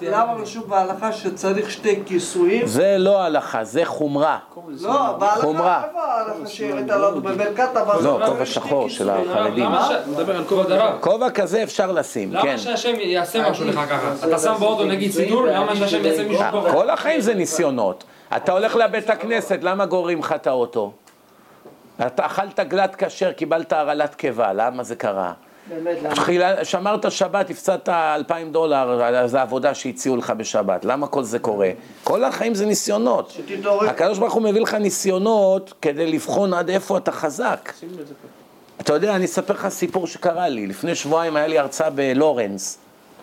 למה 0.03 0.33
רשום 0.33 0.63
בהלכה 0.69 1.13
שצריך 1.13 1.71
שתי 1.71 2.03
כיסויים? 2.07 2.67
זה 2.67 2.97
לא 2.99 3.23
הלכה, 3.23 3.65
זה 3.65 3.85
חומרה. 3.85 4.39
לא, 4.81 5.13
בהלכה, 5.19 5.85
איפה 5.85 6.03
ההלכה 6.05 6.47
שהראית 6.47 6.89
לנו 6.89 7.21
בברכת 7.21 7.77
המזון? 7.77 8.21
לא, 8.21 8.27
כובע 8.27 8.47
שחור 8.47 8.89
של 8.89 9.11
החרדים. 9.11 9.65
למה 9.65 9.89
ש... 9.89 10.09
מדבר 10.09 10.37
על 10.37 10.45
כובע 10.45 10.63
דרב. 10.63 10.95
כובע 11.01 11.31
כזה 11.31 11.63
אפשר 11.63 11.93
לשים, 11.93 12.33
כן. 12.43 12.49
למה 12.49 12.59
שהשם 12.59 12.95
יעשה 13.01 13.38
משהו 13.51 13.64
לך 13.64 13.80
ככה? 13.91 14.14
אתה 14.28 14.39
שם 14.39 14.55
באוטו 14.61 14.84
נגיד 14.84 15.12
סידור, 15.12 15.47
למה 15.47 15.76
שהשם 15.76 16.05
יעשה 16.05 16.28
מישהו 16.28 16.45
פה? 16.51 16.72
כל 16.72 16.91
החיים 16.91 17.20
זה 17.20 17.34
ניסיונות. 17.34 18.05
אתה 18.36 18.53
הולך 18.53 18.76
לבית 18.76 19.11
הכנסת, 19.11 19.59
למה 19.62 19.86
גוררים 19.86 20.18
לך 20.18 20.32
את 20.32 20.47
האוטו? 20.47 20.93
אתה 22.07 22.26
אכלת 22.26 22.61
גלת 22.61 22.95
כשר, 23.05 23.32
קיבלת 23.32 23.72
הרעלת 23.72 24.14
קיבה, 24.14 24.53
למה 24.53 24.82
זה 24.82 24.97
קרה? 24.97 25.32
שמרת 26.62 27.12
שבת, 27.12 27.51
הפסדת 27.51 27.89
אלפיים 27.89 28.53
דולר 28.53 29.03
על 29.03 29.14
איזו 29.14 29.39
עבודה 29.39 29.74
שהציעו 29.74 30.16
לך 30.16 30.30
בשבת. 30.36 30.84
למה 30.84 31.07
כל 31.07 31.22
זה 31.22 31.39
קורה? 31.39 31.70
כל 32.05 32.24
החיים 32.24 32.55
זה 32.55 32.66
ניסיונות. 32.66 33.36
הקדוש 33.89 34.18
ברוך 34.18 34.34
הוא 34.34 34.43
מביא 34.43 34.61
לך 34.61 34.74
ניסיונות 34.74 35.74
כדי 35.82 36.12
לבחון 36.12 36.55
עד 36.55 36.70
איפה 36.70 36.99
אתה 36.99 37.12
חזק. 37.12 37.72
אתה 38.80 38.93
יודע, 38.93 39.16
אני 39.16 39.24
אספר 39.24 39.55
לך 39.55 39.68
סיפור 39.68 40.07
שקרה 40.07 40.49
לי. 40.49 40.66
לפני 40.66 40.95
שבועיים 40.95 41.36
היה 41.36 41.47
לי 41.47 41.59
הרצאה 41.59 41.91
בלורנס. 41.91 42.78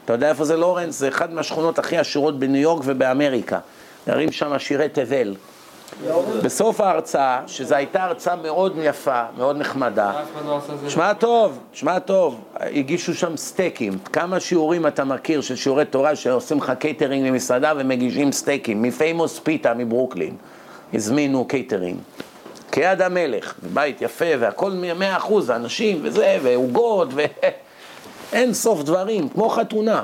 אתה 0.05 0.13
יודע 0.13 0.29
איפה 0.29 0.45
זה 0.45 0.57
לורנס? 0.57 0.99
זה 0.99 1.07
אחת 1.07 1.29
מהשכונות 1.29 1.79
הכי 1.79 1.97
עשירות 1.97 2.39
בניו 2.39 2.61
יורק 2.61 2.81
ובאמריקה. 2.85 3.59
גרים 4.07 4.31
שם 4.31 4.53
עשירי 4.53 4.89
תבל. 4.89 5.35
בסוף 6.43 6.81
ההרצאה, 6.81 7.41
שזו 7.47 7.75
הייתה 7.75 8.03
הרצאה 8.03 8.35
מאוד 8.35 8.73
יפה, 8.81 9.23
מאוד 9.37 9.57
נחמדה, 9.57 10.21
לא. 10.45 10.59
שמע 10.87 11.13
טוב, 11.13 11.59
שמע 11.73 11.99
טוב, 11.99 12.41
הגישו 12.59 13.13
שם 13.13 13.37
סטייקים. 13.37 13.97
כמה 14.13 14.39
שיעורים 14.39 14.87
אתה 14.87 15.03
מכיר 15.03 15.41
של 15.41 15.55
שיעורי 15.55 15.85
תורה 15.85 16.15
שעושים 16.15 16.57
לך 16.57 16.71
קייטרינג 16.79 17.27
למסעדה 17.27 17.73
ומגישים 17.77 18.31
סטייקים? 18.31 18.81
מ 18.81 18.90
Famous 18.90 19.39
Pita 19.39 19.73
מברוקלין. 19.73 20.35
הזמינו 20.93 21.45
קייטרינג. 21.45 21.97
כיד 22.71 23.01
המלך, 23.01 23.53
בית 23.73 24.01
יפה 24.01 24.25
והכל 24.39 24.71
מאה 24.71 25.17
אחוז, 25.17 25.51
אנשים 25.51 25.99
וזה, 26.01 26.37
ועוגות, 26.43 27.07
ואין 28.35 28.53
סוף 28.53 28.83
דברים, 28.83 29.29
כמו 29.29 29.49
חתונה. 29.49 30.03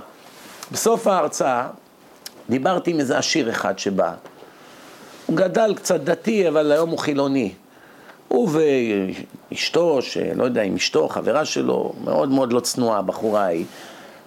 בסוף 0.72 1.08
ההרצאה 1.08 1.68
דיברתי 2.50 2.92
עם 2.92 3.00
איזה 3.00 3.18
עשיר 3.18 3.50
אחד 3.50 3.80
שבא. 3.80 4.14
הוא 5.26 5.38
גדל 5.38 5.74
קצת 5.76 6.00
דתי, 6.00 6.48
אבל 6.48 6.72
היום 6.72 6.90
הוא 6.90 7.00
חילוני. 7.00 7.52
הוא 8.28 8.50
ואשתו, 9.52 10.02
שלא 10.02 10.44
יודע 10.44 10.62
אם 10.62 10.76
אשתו, 10.76 11.08
חברה 11.08 11.46
שלו, 11.46 11.94
מאוד 12.04 12.30
מאוד 12.30 12.54
לא 12.54 12.60
צנועה, 12.60 13.00
הבחורה 13.00 13.46
ההיא. 13.46 13.66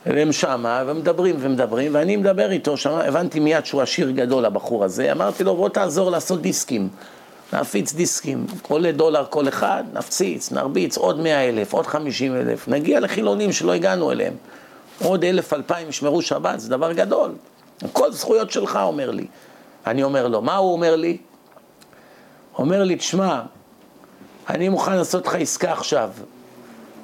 והם 0.07 0.33
שמה, 0.33 0.83
ומדברים 0.87 1.37
ומדברים, 1.39 1.95
ואני 1.95 2.17
מדבר 2.17 2.51
איתו, 2.51 2.77
שמה, 2.77 3.05
הבנתי 3.05 3.41
מיד 3.41 3.67
שהוא 3.67 3.83
עשיר 3.83 4.11
גדול, 4.11 4.45
הבחור 4.45 4.85
הזה. 4.85 5.13
אמרתי 5.13 5.45
לו, 5.45 5.57
בוא 5.57 5.69
תעזור 5.69 6.11
לעשות 6.11 6.43
דיסקים. 6.43 6.89
נפיץ 7.53 7.93
דיסקים, 7.93 8.47
עולה 8.69 8.93
דולר 8.93 9.25
כל 9.31 9.49
אחד, 9.49 9.85
נפציץ, 9.93 10.53
נרביץ 10.53 10.97
עוד 10.97 11.21
מאה 11.21 11.49
אלף, 11.49 11.73
עוד 11.73 11.87
חמישים 11.87 12.37
אלף, 12.37 12.69
נגיע 12.69 13.01
לחילונים 13.01 13.53
שלא 13.53 13.73
הגענו 13.73 14.13
אליהם. 14.13 14.35
עוד 15.03 15.25
אלף, 15.25 15.53
אלפיים 15.53 15.89
ישמרו 15.89 16.23
שבת, 16.23 16.61
זה 16.61 16.71
דבר 16.71 16.93
גדול. 16.93 17.33
הכל 17.83 18.13
זכויות 18.13 18.51
שלך, 18.51 18.79
אומר 18.83 19.11
לי. 19.11 19.27
אני 19.87 20.03
אומר 20.03 20.29
לו, 20.29 20.43
מה 20.43 20.57
הוא 20.57 20.73
אומר 20.73 20.97
לי? 20.97 21.17
אומר 22.59 22.85
לי, 22.85 22.97
תשמע, 22.97 23.43
אני 24.51 24.69
מוכן 24.69 24.97
לעשות 24.97 25.27
לך 25.27 25.35
עסקה 25.35 25.73
עכשיו. 25.73 26.11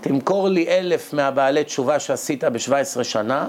תמכור 0.01 0.49
לי 0.49 0.69
אלף 0.69 1.13
מהבעלי 1.13 1.65
תשובה 1.65 2.01
שעשית 2.01 2.45
ב-17 2.45 3.05
שנה, 3.05 3.49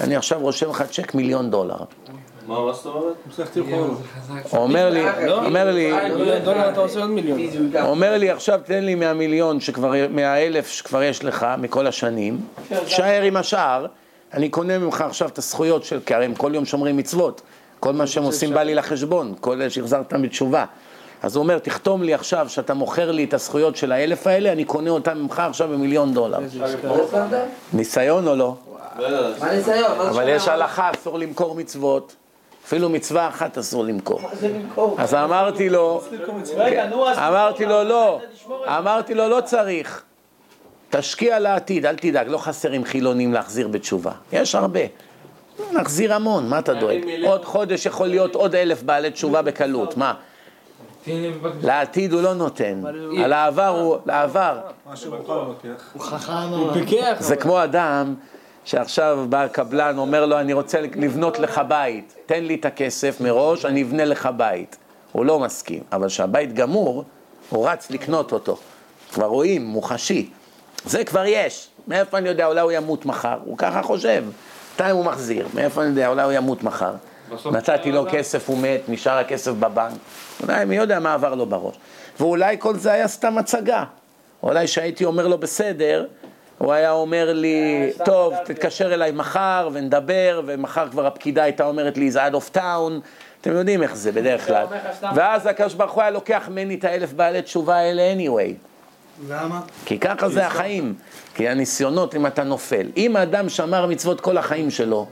אני 0.00 0.16
עכשיו 0.16 0.40
רושם 0.40 0.70
לך 0.70 0.82
צ'ק 0.82 1.14
מיליון 1.14 1.50
דולר. 1.50 1.76
מה, 2.50 2.60
מה 2.60 2.72
זאת 2.72 2.86
אומרת? 2.86 3.14
אומר 4.52 4.90
לי, 4.90 5.04
אומר 5.32 5.70
לי. 5.70 5.92
אומר 7.82 8.18
לי, 8.18 8.30
עכשיו 8.30 8.60
תן 8.64 8.84
לי 8.84 8.94
מהמיליון 8.94 9.60
שכבר, 9.60 9.92
מהאלף 10.10 10.68
שכבר 10.68 11.02
יש 11.02 11.24
לך 11.24 11.46
מכל 11.58 11.86
השנים, 11.86 12.40
תשאר 12.84 13.22
עם 13.22 13.36
השאר, 13.36 13.86
אני 14.34 14.48
קונה 14.48 14.78
ממך 14.78 15.00
עכשיו 15.00 15.28
את 15.28 15.38
הזכויות 15.38 15.84
של, 15.84 16.00
כי 16.06 16.14
הרי 16.14 16.24
הם 16.24 16.34
כל 16.34 16.50
יום 16.54 16.64
שומרים 16.64 16.96
מצוות, 16.96 17.42
כל 17.80 17.92
מה 17.92 18.06
שהם 18.06 18.22
עושים 18.22 18.54
בא 18.54 18.62
לי 18.62 18.74
לחשבון, 18.74 19.34
כל 19.40 19.52
אלה 19.52 19.70
שהחזרת 19.70 20.12
בתשובה. 20.12 20.64
אז 21.22 21.36
הוא 21.36 21.42
אומר, 21.42 21.58
תחתום 21.58 22.02
לי 22.02 22.14
עכשיו 22.14 22.48
שאתה 22.48 22.74
מוכר 22.74 23.10
לי 23.10 23.24
את 23.24 23.34
הזכויות 23.34 23.76
של 23.76 23.92
האלף 23.92 24.26
האלה, 24.26 24.52
אני 24.52 24.64
קונה 24.64 24.90
אותם 24.90 25.18
ממך 25.18 25.38
עכשיו 25.38 25.68
במיליון 25.68 26.14
דולר. 26.14 26.38
ניסיון 27.72 28.28
או 28.28 28.36
לא? 28.36 28.54
מה 29.40 29.54
ניסיון? 29.54 29.98
מה 29.98 30.04
זה 30.04 30.10
אבל? 30.10 30.28
יש 30.28 30.48
הלכה, 30.48 30.90
אסור 30.90 31.18
למכור 31.18 31.54
מצוות, 31.54 32.16
אפילו 32.70 32.88
מצווה 32.88 33.28
אחת 33.28 33.58
אסור 33.58 33.84
למכור. 33.84 34.20
אז 34.98 35.14
אמרתי 35.14 35.68
לו, 35.68 36.02
אז... 37.08 37.18
אמרתי 37.18 37.66
לו 37.66 37.84
לא, 37.84 38.20
אמרתי 38.66 39.14
לו 39.14 39.28
לא 39.28 39.40
צריך, 39.40 40.02
תשקיע 40.90 41.38
לעתיד, 41.38 41.86
אל 41.86 41.96
תדאג, 41.96 42.28
לא 42.28 42.38
חסרים 42.38 42.84
חילונים 42.84 43.32
להחזיר 43.32 43.68
בתשובה, 43.68 44.12
יש 44.32 44.54
הרבה. 44.54 44.80
נחזיר 45.72 46.14
המון, 46.14 46.48
מה 46.48 46.58
אתה 46.58 46.74
דואג? 46.74 47.00
עוד 47.24 47.44
חודש 47.44 47.86
יכול 47.86 48.06
להיות 48.06 48.34
עוד 48.34 48.54
אלף 48.54 48.82
בעלי 48.82 49.10
תשובה 49.10 49.42
בקלות, 49.42 49.96
מה? 49.96 50.14
לעתיד 51.62 52.12
הוא 52.12 52.22
לא 52.22 52.34
נותן, 52.34 52.82
על 53.24 53.32
העבר 53.32 53.68
הוא, 53.68 53.96
לעבר. 54.06 54.58
הוא 55.92 56.02
חכם 56.02 56.32
הוא. 56.32 56.72
פיקח. 56.72 57.16
זה 57.18 57.36
כמו 57.36 57.64
אדם 57.64 58.14
שעכשיו 58.64 59.26
בא 59.28 59.42
הקבלן, 59.42 59.98
אומר 59.98 60.26
לו, 60.26 60.40
אני 60.40 60.52
רוצה 60.52 60.80
לבנות 60.80 61.38
לך 61.38 61.60
בית, 61.68 62.14
תן 62.26 62.44
לי 62.44 62.54
את 62.54 62.64
הכסף 62.64 63.20
מראש, 63.20 63.64
אני 63.64 63.82
אבנה 63.82 64.04
לך 64.04 64.28
בית. 64.36 64.76
הוא 65.12 65.24
לא 65.24 65.38
מסכים, 65.38 65.82
אבל 65.92 66.08
כשהבית 66.08 66.52
גמור, 66.52 67.04
הוא 67.50 67.68
רץ 67.68 67.90
לקנות 67.90 68.32
אותו. 68.32 68.56
כבר 69.12 69.26
רואים, 69.26 69.64
מוחשי. 69.64 70.30
זה 70.84 71.04
כבר 71.04 71.24
יש. 71.26 71.68
מאיפה 71.88 72.18
אני 72.18 72.28
יודע, 72.28 72.46
אולי 72.46 72.60
הוא 72.60 72.72
ימות 72.72 73.06
מחר? 73.06 73.38
הוא 73.44 73.58
ככה 73.58 73.82
חושב. 73.82 74.24
מתי 74.74 74.90
הוא 74.90 75.04
מחזיר? 75.04 75.48
מאיפה 75.54 75.80
אני 75.82 75.90
יודע, 75.90 76.08
אולי 76.08 76.22
הוא 76.22 76.32
ימות 76.32 76.62
מחר? 76.62 76.92
נתתי 77.52 77.92
לו 77.92 78.04
כסף, 78.10 78.48
הוא 78.48 78.58
מת, 78.58 78.80
נשאר 78.88 79.18
הכסף 79.18 79.52
בבנק. 79.52 79.92
אולי, 80.42 80.64
מי 80.64 80.76
יודע 80.76 81.00
מה 81.00 81.14
עבר 81.14 81.34
לו 81.34 81.46
בראש. 81.46 81.76
ואולי 82.20 82.56
כל 82.58 82.76
זה 82.76 82.92
היה 82.92 83.08
סתם 83.08 83.38
הצגה. 83.38 83.84
אולי 84.42 84.66
שהייתי 84.66 85.04
אומר 85.04 85.26
לו 85.26 85.38
בסדר, 85.38 86.06
הוא 86.60 86.72
היה 86.72 86.90
אומר 86.90 87.32
לי, 87.32 87.90
טוב, 88.04 88.34
תתקשר 88.44 88.94
אליי 88.94 89.12
מחר 89.12 89.68
ונדבר, 89.72 90.42
ומחר 90.46 90.88
כבר 90.88 91.06
הפקידה 91.06 91.42
הייתה 91.42 91.66
אומרת 91.66 91.98
לי, 91.98 92.10
זה 92.10 92.26
out 92.28 92.32
of 92.32 92.56
town. 92.56 92.92
אתם 93.40 93.52
יודעים 93.52 93.82
איך 93.82 93.96
זה 93.96 94.12
בדרך 94.12 94.46
כלל. 94.46 94.66
ואז 95.14 95.46
הקדוש 95.46 95.74
ברוך 95.74 95.92
הוא 95.92 96.02
היה 96.02 96.10
לוקח 96.10 96.48
ממני 96.50 96.74
את 96.74 96.84
האלף 96.84 97.12
בעלי 97.12 97.42
תשובה 97.42 97.76
האלה 97.76 98.02
anyway. 98.16 98.52
למה? 99.28 99.60
כי 99.84 99.98
ככה 99.98 100.28
זה 100.28 100.46
החיים. 100.46 100.94
כי 101.34 101.48
הניסיונות, 101.48 102.14
אם 102.14 102.26
אתה 102.26 102.44
נופל. 102.44 102.86
אם 102.96 103.16
האדם 103.16 103.48
שמר 103.48 103.86
מצוות 103.86 104.20
כל 104.20 104.38
החיים 104.38 104.70
שלו, 104.70 105.06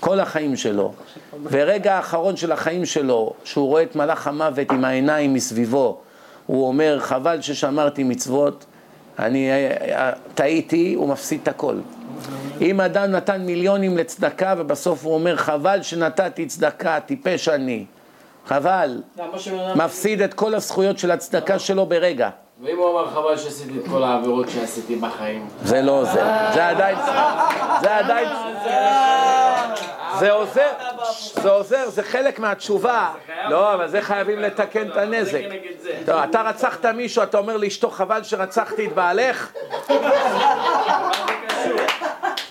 כל 0.00 0.20
החיים 0.20 0.56
שלו, 0.56 0.92
ורגע 1.44 1.94
האחרון 1.94 2.36
של 2.36 2.52
החיים 2.52 2.84
שלו, 2.84 3.32
שהוא 3.44 3.68
רואה 3.68 3.82
את 3.82 3.96
מלאך 3.96 4.26
המוות 4.26 4.72
עם 4.72 4.84
העיניים 4.84 5.34
מסביבו, 5.34 6.00
הוא 6.46 6.68
אומר, 6.68 7.00
חבל 7.00 7.40
ששמרתי 7.40 8.04
מצוות, 8.04 8.64
אני 9.18 9.50
אה, 9.50 9.76
אה, 9.96 10.12
טעיתי, 10.34 10.94
הוא 10.94 11.08
מפסיד 11.08 11.40
את 11.42 11.48
הכל. 11.48 11.80
אם 12.60 12.80
אדם 12.80 13.10
נתן 13.10 13.42
מיליונים 13.42 13.96
לצדקה 13.96 14.54
ובסוף 14.58 15.04
הוא 15.04 15.14
אומר, 15.14 15.36
חבל 15.36 15.82
שנתתי 15.82 16.46
צדקה, 16.46 17.00
טיפש 17.00 17.48
אני. 17.48 17.84
חבל. 18.46 19.02
מפסיד 19.76 20.22
את 20.22 20.34
כל 20.34 20.54
הזכויות 20.54 20.98
של 20.98 21.10
הצדקה 21.10 21.58
שלו 21.58 21.86
ברגע. 21.86 22.30
ואם 22.62 22.78
הוא 22.78 22.90
אמר 22.90 23.10
חבל 23.10 23.36
שעשיתי 23.36 23.78
את 23.78 23.84
כל 23.90 24.02
העבירות 24.02 24.48
שעשיתי 24.48 24.96
בחיים? 24.96 25.48
זה 25.62 25.82
לא 25.82 25.92
עוזר, 25.92 26.26
זה 26.54 26.68
עדיין, 26.68 26.98
זה 27.80 27.96
עדיין, 27.96 28.28
זה 30.18 30.32
עוזר, 30.32 30.68
זה 31.42 31.50
עוזר, 31.50 31.88
זה 31.88 32.02
חלק 32.02 32.38
מהתשובה, 32.38 33.10
לא, 33.48 33.74
אבל 33.74 33.88
זה 33.88 34.02
חייבים 34.02 34.38
לתקן 34.38 34.88
את 34.88 34.96
הנזק. 34.96 35.40
אתה 36.24 36.42
רצחת 36.42 36.86
מישהו, 36.86 37.22
אתה 37.22 37.38
אומר 37.38 37.56
לאשתו 37.56 37.90
חבל 37.90 38.22
שרצחתי 38.22 38.86
את 38.86 38.92
בעלך? 38.92 39.52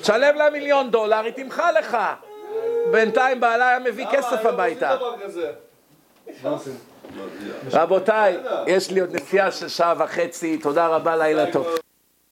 תשלם 0.02 0.36
לה 0.36 0.50
מיליון 0.50 0.92
דולר, 0.92 1.24
היא 1.24 1.34
תמחה 1.34 1.72
לך. 1.72 1.98
בינתיים 2.92 3.40
בעלה 3.40 3.70
היה 3.70 3.80
מביא 3.80 4.06
כסף 4.12 4.46
הביתה. 4.46 4.96
רבותיי, 7.72 8.38
יש 8.68 8.92
לי 8.92 9.00
עוד 9.00 9.16
נסיעה 9.16 9.52
של 9.52 9.68
שעה 9.68 9.94
וחצי, 9.98 10.58
תודה 10.58 10.88
רבה, 10.88 11.16
לילה 11.16 11.52
טוב. 11.52 11.68